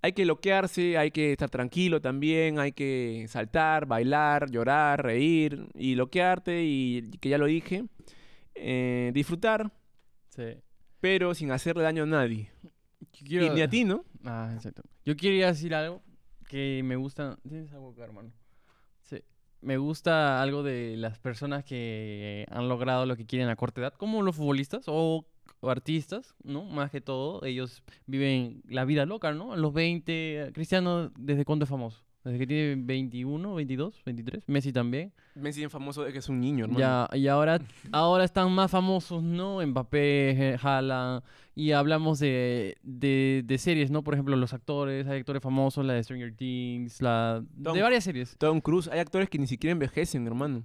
hay 0.02 0.14
que 0.14 0.26
loquearse, 0.26 0.98
hay 0.98 1.12
que 1.12 1.34
estar 1.34 1.50
tranquilo 1.50 2.02
también, 2.02 2.58
hay 2.58 2.72
que 2.72 3.26
saltar, 3.28 3.86
bailar, 3.86 4.50
llorar, 4.50 5.04
reír 5.04 5.68
y 5.76 5.96
loquearte 5.96 6.64
y 6.64 7.12
que 7.20 7.30
ya 7.30 7.38
lo 7.38 7.46
dije, 7.46 7.86
eh, 8.56 9.12
disfrutar, 9.14 9.72
Sí. 10.36 10.58
pero 11.00 11.34
sin 11.36 11.52
hacerle 11.52 11.84
daño 11.84 12.04
a 12.04 12.06
nadie. 12.08 12.50
Quiero- 13.12 13.46
Y 13.48 13.50
ni 13.50 13.62
a 13.62 13.70
ti, 13.70 13.84
¿no? 13.84 14.06
Ah, 14.24 14.52
exacto. 14.56 14.82
Yo 15.06 15.16
quería 15.16 15.48
decir 15.48 15.74
algo 15.76 16.02
que 16.48 16.82
me 16.84 16.96
gusta. 16.96 17.38
¿Tienes 17.48 17.72
algo 17.74 17.92
acá, 17.92 18.04
hermano? 18.04 18.32
Sí. 19.04 19.22
Me 19.62 19.78
gusta 19.78 20.42
algo 20.42 20.64
de 20.64 20.96
las 20.98 21.18
personas 21.20 21.64
que 21.64 22.46
han 22.50 22.70
logrado 22.70 23.06
lo 23.06 23.16
que 23.18 23.26
quieren 23.26 23.50
a 23.50 23.56
corta 23.56 23.82
edad, 23.82 23.94
como 23.94 24.22
los 24.22 24.36
futbolistas 24.36 24.86
o, 24.88 25.26
o 25.60 25.70
artistas, 25.70 26.34
¿no? 26.44 26.64
Más 26.66 26.92
que 26.92 27.02
todo, 27.02 27.44
ellos 27.46 27.84
viven 28.08 28.62
la 28.68 28.86
vida 28.86 29.06
loca, 29.06 29.34
¿no? 29.34 29.54
A 29.54 29.58
los 29.58 29.74
20, 29.74 30.52
Cristiano, 30.54 31.12
¿desde 31.18 31.46
cuándo 31.46 31.64
es 31.66 31.70
famoso? 31.70 32.04
Desde 32.24 32.38
que 32.38 32.46
tiene 32.46 32.76
21, 32.78 33.56
22, 33.56 34.04
23. 34.06 34.44
Messi 34.48 34.72
también. 34.72 35.12
Messi 35.34 35.64
es 35.64 35.72
famoso 35.72 36.04
de 36.04 36.14
que 36.14 36.20
es 36.20 36.30
un 36.30 36.40
niño, 36.40 36.66
hermano. 36.66 36.80
Ya, 36.80 37.18
y 37.18 37.28
ahora, 37.28 37.60
ahora 37.92 38.24
están 38.26 38.52
más 38.52 38.70
famosos, 38.70 39.24
¿no? 39.24 39.66
Mbappé, 39.66 40.58
Haaland, 40.62 41.24
y 41.56 41.72
hablamos 41.72 42.20
de, 42.20 42.78
de, 42.84 43.42
de 43.46 43.58
series, 43.58 43.90
¿no? 43.90 44.04
Por 44.04 44.14
ejemplo, 44.14 44.36
los 44.36 44.54
actores, 44.54 45.08
hay 45.08 45.20
actores 45.20 45.42
famosos, 45.42 45.84
la 45.84 45.94
de 45.94 46.04
Stranger 46.04 46.36
Things, 46.36 47.02
la 47.02 47.44
Tom- 47.64 47.74
de 47.76 47.82
varias 47.82 48.04
series. 48.04 48.38
Tom 48.38 48.62
Cruise, 48.62 48.88
hay 48.90 49.00
actores 49.00 49.28
que 49.28 49.40
ni 49.40 49.48
siquiera 49.48 49.72
envejecen, 49.72 50.28
hermano. 50.28 50.64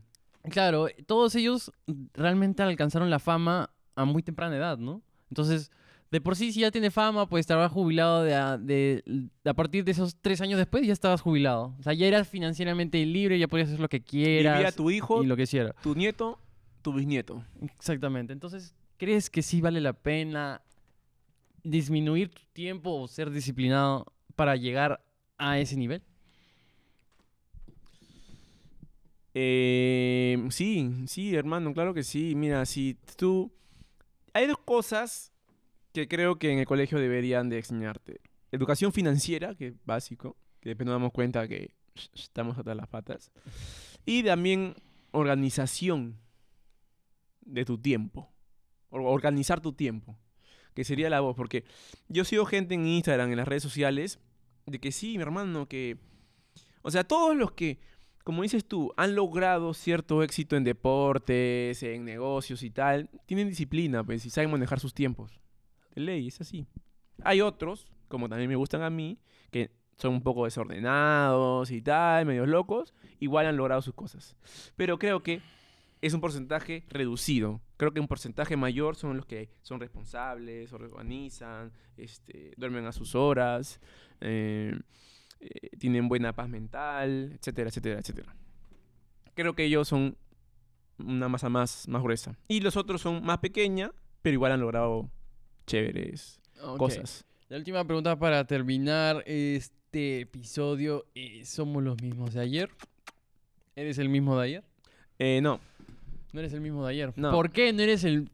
Claro, 0.50 0.88
todos 1.06 1.34
ellos 1.36 1.72
realmente 2.14 2.62
alcanzaron 2.62 3.08
la 3.08 3.18
fama 3.18 3.70
a 3.94 4.04
muy 4.04 4.22
temprana 4.22 4.56
edad, 4.56 4.76
¿no? 4.78 5.02
Entonces, 5.30 5.72
de 6.10 6.20
por 6.20 6.36
sí, 6.36 6.52
si 6.52 6.60
ya 6.60 6.70
tiene 6.70 6.90
fama, 6.90 7.28
pues 7.28 7.40
estará 7.40 7.68
jubilado 7.68 8.22
de 8.22 8.34
a, 8.34 8.56
de, 8.56 9.28
a 9.44 9.54
partir 9.54 9.84
de 9.84 9.90
esos 9.90 10.16
tres 10.20 10.40
años 10.40 10.58
después, 10.58 10.86
ya 10.86 10.92
estabas 10.92 11.20
jubilado. 11.20 11.74
O 11.78 11.82
sea, 11.82 11.94
ya 11.94 12.06
eras 12.06 12.28
financieramente 12.28 13.04
libre, 13.04 13.38
ya 13.38 13.48
podías 13.48 13.68
hacer 13.68 13.80
lo 13.80 13.88
que 13.88 14.02
quieras. 14.02 14.58
Vivía 14.58 14.72
tu 14.72 14.90
hijo, 14.90 15.22
y 15.22 15.26
lo 15.26 15.36
que 15.36 15.42
hiciera. 15.42 15.74
tu 15.82 15.94
nieto, 15.94 16.38
tu 16.82 16.92
bisnieto. 16.92 17.44
Exactamente. 17.60 18.32
Entonces, 18.32 18.74
¿crees 18.98 19.30
que 19.30 19.42
sí 19.42 19.60
vale 19.60 19.80
la 19.80 19.94
pena 19.94 20.62
disminuir 21.64 22.30
tu 22.30 22.42
tiempo 22.52 22.94
o 22.94 23.08
ser 23.08 23.30
disciplinado 23.30 24.06
para 24.36 24.54
llegar 24.54 25.04
a 25.38 25.58
ese 25.58 25.76
nivel? 25.76 26.02
Eh, 29.34 30.46
sí, 30.50 30.90
sí, 31.08 31.34
hermano, 31.34 31.74
claro 31.74 31.92
que 31.92 32.04
sí. 32.04 32.34
Mira, 32.36 32.64
si 32.64 32.96
tú... 33.16 33.52
Hay 34.32 34.46
dos 34.46 34.58
cosas 34.58 35.32
que 35.96 36.08
creo 36.08 36.38
que 36.38 36.52
en 36.52 36.58
el 36.58 36.66
colegio 36.66 36.98
deberían 36.98 37.48
de 37.48 37.56
enseñarte. 37.56 38.20
Educación 38.52 38.92
financiera, 38.92 39.54
que 39.54 39.68
es 39.68 39.74
básico, 39.86 40.36
que 40.60 40.68
después 40.68 40.84
nos 40.84 40.94
damos 40.94 41.10
cuenta 41.10 41.48
que 41.48 41.70
estamos 42.12 42.58
atrás 42.58 42.76
las 42.76 42.86
patas. 42.86 43.32
Y 44.04 44.22
también 44.22 44.74
organización 45.12 46.18
de 47.40 47.64
tu 47.64 47.78
tiempo. 47.78 48.30
Or- 48.90 49.00
organizar 49.06 49.62
tu 49.62 49.72
tiempo. 49.72 50.18
Que 50.74 50.84
sería 50.84 51.08
la 51.08 51.20
voz. 51.20 51.34
Porque 51.34 51.64
yo 52.08 52.26
sigo 52.26 52.44
gente 52.44 52.74
en 52.74 52.86
Instagram, 52.86 53.30
en 53.30 53.38
las 53.38 53.48
redes 53.48 53.62
sociales, 53.62 54.18
de 54.66 54.78
que 54.78 54.92
sí, 54.92 55.16
mi 55.16 55.22
hermano, 55.22 55.66
que... 55.66 55.96
O 56.82 56.90
sea, 56.90 57.04
todos 57.04 57.34
los 57.34 57.52
que, 57.52 57.78
como 58.22 58.42
dices 58.42 58.66
tú, 58.66 58.92
han 58.98 59.14
logrado 59.14 59.72
cierto 59.72 60.22
éxito 60.22 60.56
en 60.56 60.64
deportes, 60.64 61.82
en 61.82 62.04
negocios 62.04 62.62
y 62.62 62.68
tal, 62.68 63.08
tienen 63.24 63.48
disciplina, 63.48 64.04
pues, 64.04 64.26
y 64.26 64.30
saben 64.30 64.50
manejar 64.50 64.78
sus 64.78 64.92
tiempos. 64.92 65.40
Ley, 65.96 66.28
es 66.28 66.40
así. 66.40 66.66
Hay 67.24 67.40
otros, 67.40 67.86
como 68.08 68.28
también 68.28 68.48
me 68.48 68.56
gustan 68.56 68.82
a 68.82 68.90
mí, 68.90 69.18
que 69.50 69.70
son 69.96 70.14
un 70.14 70.22
poco 70.22 70.44
desordenados 70.44 71.70
y 71.70 71.80
tal, 71.82 72.26
medios 72.26 72.48
locos, 72.48 72.94
igual 73.18 73.46
han 73.46 73.56
logrado 73.56 73.82
sus 73.82 73.94
cosas. 73.94 74.36
Pero 74.76 74.98
creo 74.98 75.22
que 75.22 75.40
es 76.02 76.14
un 76.14 76.20
porcentaje 76.20 76.84
reducido. 76.88 77.60
Creo 77.76 77.92
que 77.92 78.00
un 78.00 78.08
porcentaje 78.08 78.56
mayor 78.56 78.96
son 78.96 79.16
los 79.16 79.26
que 79.26 79.48
son 79.62 79.80
responsables, 79.80 80.72
organizan, 80.72 81.72
este, 81.96 82.52
duermen 82.56 82.86
a 82.86 82.92
sus 82.92 83.14
horas, 83.14 83.80
eh, 84.20 84.78
eh, 85.40 85.76
tienen 85.78 86.08
buena 86.08 86.34
paz 86.34 86.48
mental, 86.48 87.32
etcétera, 87.34 87.70
etcétera, 87.70 88.00
etcétera. 88.00 88.36
Creo 89.34 89.54
que 89.54 89.64
ellos 89.64 89.88
son 89.88 90.16
una 90.98 91.28
masa 91.28 91.48
más, 91.48 91.88
más 91.88 92.02
gruesa. 92.02 92.38
Y 92.48 92.60
los 92.60 92.76
otros 92.76 93.02
son 93.02 93.24
más 93.24 93.38
pequeña, 93.38 93.92
pero 94.22 94.34
igual 94.34 94.52
han 94.52 94.60
logrado 94.60 95.10
chéveres 95.66 96.40
cosas. 96.78 97.24
La 97.48 97.58
última 97.58 97.84
pregunta 97.84 98.18
para 98.18 98.44
terminar 98.46 99.22
este 99.26 100.20
episodio. 100.20 101.06
eh, 101.14 101.44
¿Somos 101.44 101.82
los 101.82 102.00
mismos 102.02 102.34
de 102.34 102.40
ayer? 102.40 102.70
¿Eres 103.74 103.98
el 103.98 104.08
mismo 104.08 104.36
de 104.38 104.44
ayer? 104.44 104.64
Eh, 105.18 105.40
no, 105.42 105.60
No 106.32 106.40
eres 106.40 106.52
el 106.52 106.60
mismo 106.60 106.84
de 106.84 106.92
ayer. 106.92 107.12
No. 107.16 107.30
¿Por 107.30 107.50
qué 107.50 107.72
no 107.72 107.82
eres 107.82 108.04
el, 108.04 108.30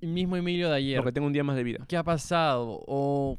el 0.00 0.08
mismo 0.08 0.36
Emilio 0.36 0.68
de 0.68 0.76
ayer? 0.76 0.98
porque 0.98 1.12
tengo 1.12 1.26
un 1.26 1.32
día 1.32 1.44
más 1.44 1.56
de 1.56 1.62
vida. 1.62 1.84
¿Qué 1.88 1.96
ha 1.96 2.02
pasado? 2.04 2.82
O 2.86 3.38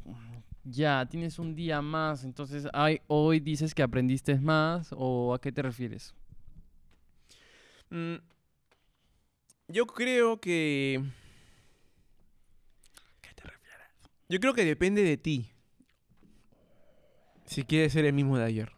ya, 0.63 1.05
tienes 1.09 1.39
un 1.39 1.53
día 1.55 1.81
más, 1.81 2.23
entonces 2.23 2.67
ay, 2.73 3.01
hoy 3.07 3.39
dices 3.39 3.75
que 3.75 3.83
aprendiste 3.83 4.35
más 4.35 4.89
o 4.95 5.33
a 5.33 5.39
qué 5.41 5.51
te 5.51 5.61
refieres? 5.61 6.13
Mm, 7.89 8.15
yo 9.67 9.85
creo 9.85 10.39
que... 10.39 11.03
Yo 14.33 14.39
creo 14.39 14.55
que 14.55 14.65
depende 14.65 15.03
de 15.03 15.15
ti. 15.15 15.51
Si 17.45 17.63
quieres 17.65 17.93
ser 17.93 18.05
el 18.05 18.13
mismo 18.13 18.35
de 18.35 18.45
ayer. 18.45 18.71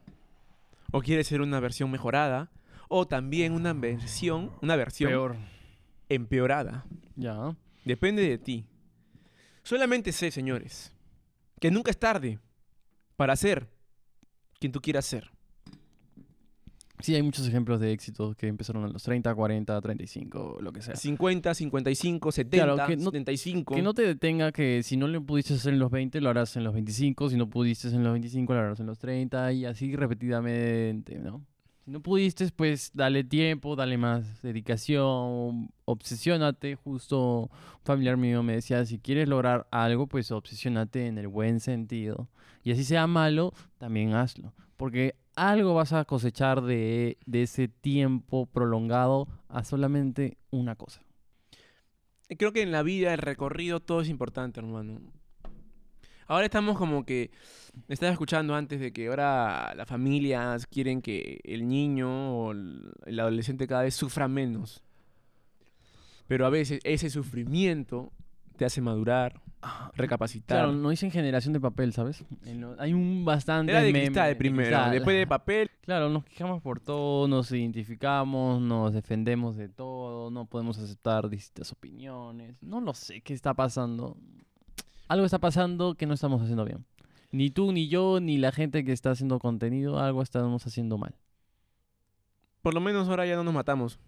O 0.92 1.00
quieres 1.00 1.28
ser 1.28 1.40
una 1.40 1.62
versión 1.62 1.90
mejorada. 1.90 2.52
O 2.90 3.08
también 3.08 3.54
una 3.54 3.72
versión, 3.72 4.52
una 4.62 4.76
versión 4.76 5.12
Peor. 5.12 5.38
empeorada. 6.10 6.86
Ya. 7.16 7.56
Depende 7.86 8.28
de 8.28 8.38
ti. 8.38 8.66
Solamente 9.64 10.12
sé, 10.12 10.30
señores, 10.30 10.94
que 11.62 11.72
nunca 11.72 11.90
es 11.90 12.00
tarde 12.00 12.40
para 13.16 13.38
ser 13.38 13.70
quien 14.60 14.74
tú 14.74 14.82
quieras 14.82 15.06
ser. 15.06 15.32
Sí, 17.06 17.14
hay 17.14 17.22
muchos 17.22 17.48
ejemplos 17.48 17.80
de 17.80 17.92
éxitos 17.92 18.36
que 18.36 18.48
empezaron 18.48 18.84
a 18.84 18.88
los 18.88 19.04
30, 19.04 19.36
40, 19.36 19.80
35, 19.80 20.58
lo 20.60 20.74
que 20.74 20.82
sea. 20.82 20.96
50, 20.96 21.54
55, 21.54 22.32
70, 22.32 22.74
Claro, 22.74 22.88
que 22.90 22.98
no- 22.98 23.12
75. 23.12 23.76
Que 23.76 23.84
no 23.84 23.94
te 23.94 24.02
detenga 24.02 24.52
que 24.52 24.82
si 24.82 24.98
no 24.98 25.08
lo 25.08 25.22
pudiste 25.24 25.54
hacer 25.54 25.74
en 25.74 25.80
los 25.80 25.92
20, 25.92 26.20
lo 26.20 26.32
harás 26.32 26.56
en 26.58 26.64
los 26.64 26.74
25. 26.74 27.30
Si 27.30 27.38
no 27.38 27.48
pudiste 27.48 27.90
en 27.90 28.04
los 28.04 28.12
25, 28.12 28.56
lo 28.56 28.60
harás 28.60 28.80
en 28.80 28.88
los 28.88 28.98
30 28.98 29.54
y 29.54 29.66
así 29.66 29.96
repetidamente, 29.96 31.20
¿no? 31.20 31.46
Si 31.84 31.92
no 31.92 32.00
pudiste, 32.02 32.50
pues 32.56 32.90
dale 32.96 33.24
tiempo, 33.24 33.76
dale 33.76 34.00
más 34.00 34.42
dedicación, 34.42 35.70
obsesiónate. 35.86 36.74
Justo 36.76 37.42
un 37.42 37.50
familiar 37.84 38.18
mío 38.18 38.42
me 38.42 38.54
decía, 38.54 38.84
si 38.84 38.98
quieres 38.98 39.30
lograr 39.30 39.68
algo, 39.70 40.08
pues 40.08 40.32
obsesiónate 40.32 41.06
en 41.06 41.20
el 41.20 41.28
buen 41.28 41.60
sentido. 41.60 42.30
Y 42.64 42.72
así 42.72 42.84
sea 42.84 43.06
malo, 43.06 43.54
también 43.78 44.16
hazlo. 44.16 44.56
Porque 44.76 45.14
algo 45.36 45.74
vas 45.74 45.94
a 45.94 46.06
cosechar 46.06 46.62
de, 46.62 47.18
ese 47.32 47.68
tiempo 47.68 48.46
prolongado 48.46 49.28
a 49.50 49.64
solamente 49.64 50.38
una 50.52 50.76
cosa. 50.76 51.02
Creo 52.38 52.54
que 52.54 52.62
en 52.62 52.72
la 52.72 52.84
vida, 52.84 53.14
el 53.14 53.20
recorrido, 53.20 53.80
todo 53.80 54.02
es 54.02 54.10
importante, 54.10 54.60
hermano. 54.60 55.00
Ahora 56.28 56.46
estamos 56.46 56.78
como 56.78 57.06
que... 57.06 57.32
Estaba 57.90 58.12
escuchando 58.12 58.56
antes 58.56 58.80
de 58.80 58.94
que 58.94 59.10
ahora 59.10 59.74
las 59.76 59.88
familias 59.88 60.66
quieren 60.66 61.02
que 61.02 61.42
el 61.44 61.68
niño 61.68 62.38
o 62.38 62.52
el 62.52 63.20
adolescente 63.20 63.68
cada 63.68 63.84
vez 63.84 63.96
sufra 63.96 64.30
menos. 64.30 64.82
Pero 66.28 66.46
a 66.46 66.50
veces 66.50 66.80
ese 66.84 67.10
sufrimiento 67.10 68.12
te 68.56 68.66
hace 68.66 68.82
madurar, 68.82 69.42
recapacitar. 69.96 70.58
Claro, 70.60 70.72
no 70.74 70.90
dicen 70.90 71.12
generación 71.12 71.54
de 71.54 71.60
papel, 71.60 71.94
¿sabes? 71.94 72.24
Lo- 72.44 72.76
Hay 72.80 72.94
un 72.94 73.24
bastante 73.26 73.72
Era 73.72 73.82
de 73.82 73.92
meme 73.94 74.06
cristal 74.06 74.30
de 74.30 74.38
cristal. 74.38 74.92
después 74.92 75.18
de 75.18 75.28
papel. 75.28 75.72
Claro, 75.82 76.10
nos 76.10 76.24
quejamos 76.26 76.62
por 76.62 76.80
todo, 76.80 77.28
nos 77.28 77.52
identificamos, 77.52 78.62
nos 78.62 78.94
defendemos 78.94 79.56
de 79.58 79.70
todo, 79.70 80.32
no 80.32 80.46
podemos 80.46 80.78
aceptar 80.78 81.30
distintas 81.30 81.72
opiniones. 81.72 82.56
No 82.62 82.82
lo 82.82 82.94
sé 82.94 83.22
qué 83.22 83.34
está 83.34 83.54
pasando. 83.54 84.18
Algo 85.08 85.26
está 85.26 85.40
pasando 85.40 85.96
que 85.96 86.06
no 86.08 86.14
estamos 86.14 86.42
haciendo 86.42 86.66
bien. 86.66 86.86
Ni 87.32 87.50
tú, 87.52 87.72
ni 87.72 87.88
yo, 87.88 88.20
ni 88.20 88.38
la 88.38 88.52
gente 88.52 88.84
que 88.86 88.92
está 88.94 89.12
haciendo 89.12 89.40
contenido, 89.40 90.00
algo 90.00 90.22
estamos 90.22 90.66
haciendo 90.66 90.98
mal. 90.98 91.16
Por 92.62 92.74
lo 92.74 92.80
menos 92.82 93.08
ahora 93.10 93.26
ya 93.26 93.36
no 93.36 93.44
nos 93.44 93.54
matamos. 93.54 94.00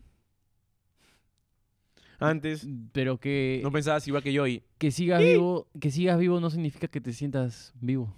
Antes 2.20 2.68
Pero 2.94 3.20
que, 3.20 3.60
no 3.64 3.72
pensabas 3.72 4.08
igual 4.08 4.24
que 4.24 4.34
yo 4.34 4.48
y... 4.48 4.64
que 4.78 4.92
sigas 4.92 5.22
vivo, 5.22 5.68
que 5.80 5.92
sigas 5.92 6.18
vivo 6.18 6.40
no 6.40 6.50
significa 6.50 6.88
que 6.88 7.00
te 7.00 7.14
sientas 7.14 7.74
vivo. 7.80 8.14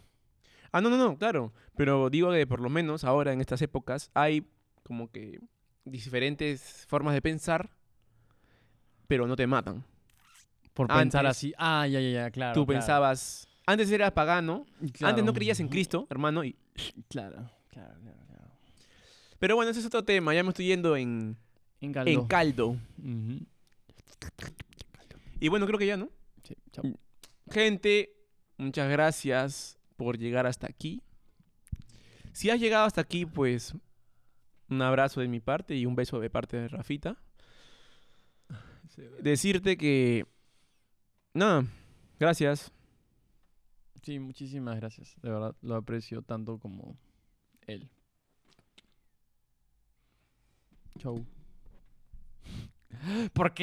Ah, 0.71 0.81
no, 0.81 0.89
no, 0.89 0.97
no, 0.97 1.17
claro. 1.17 1.51
Pero 1.75 2.09
digo 2.09 2.31
que 2.31 2.47
por 2.47 2.61
lo 2.61 2.69
menos 2.69 3.03
ahora 3.03 3.33
en 3.33 3.41
estas 3.41 3.61
épocas 3.61 4.11
hay 4.13 4.45
como 4.83 5.11
que 5.11 5.39
diferentes 5.83 6.85
formas 6.87 7.13
de 7.13 7.21
pensar, 7.21 7.69
pero 9.07 9.27
no 9.27 9.35
te 9.35 9.47
matan. 9.47 9.83
Por 10.73 10.87
pensar 10.87 11.25
Antes, 11.25 11.37
así. 11.37 11.53
Ah, 11.57 11.87
ya, 11.87 11.99
ya, 11.99 12.09
ya, 12.09 12.31
claro. 12.31 12.53
Tú 12.53 12.65
claro. 12.65 12.79
pensabas... 12.79 13.47
Antes 13.65 13.91
eras 13.91 14.11
pagano, 14.13 14.65
antes 15.01 15.23
no 15.23 15.33
creías 15.33 15.59
en 15.59 15.67
Cristo, 15.67 16.07
hermano. 16.09 16.43
Y... 16.43 16.55
Claro, 17.07 17.51
claro, 17.67 17.93
claro. 18.01 18.17
claro. 18.27 18.47
Pero 19.37 19.55
bueno, 19.55 19.69
ese 19.69 19.79
es 19.79 19.85
otro 19.85 20.03
tema. 20.03 20.33
Ya 20.33 20.41
me 20.43 20.49
estoy 20.49 20.65
yendo 20.65 20.97
en, 20.97 21.37
En 21.79 21.93
caldo. 21.93 22.11
en 22.11 22.25
caldo. 22.25 22.77
Y 25.39 25.47
bueno, 25.47 25.65
creo 25.65 25.79
que 25.79 25.87
ya, 25.87 25.97
¿no? 25.97 26.09
Sí, 26.43 26.55
chao. 26.71 26.83
Gente, 27.51 28.15
muchas 28.57 28.89
gracias 28.89 29.79
por 29.95 30.17
llegar 30.17 30.45
hasta 30.45 30.67
aquí. 30.67 31.01
Si 32.33 32.49
has 32.49 32.59
llegado 32.59 32.85
hasta 32.85 33.01
aquí, 33.01 33.25
pues 33.25 33.73
un 34.69 34.81
abrazo 34.81 35.21
de 35.21 35.27
mi 35.27 35.39
parte 35.39 35.75
y 35.75 35.85
un 35.85 35.95
beso 35.95 36.19
de 36.19 36.29
parte 36.29 36.57
de 36.57 36.67
Rafita. 36.67 37.17
Decirte 39.21 39.77
que... 39.77 40.25
Nada, 41.33 41.65
gracias. 42.19 42.71
Sí, 44.03 44.19
muchísimas 44.19 44.75
gracias. 44.77 45.15
De 45.21 45.29
verdad, 45.29 45.55
lo 45.61 45.75
aprecio 45.75 46.21
tanto 46.21 46.59
como 46.59 46.97
él. 47.67 47.89
Chau. 50.97 51.25
¿Por 53.33 53.53
qué 53.53 53.57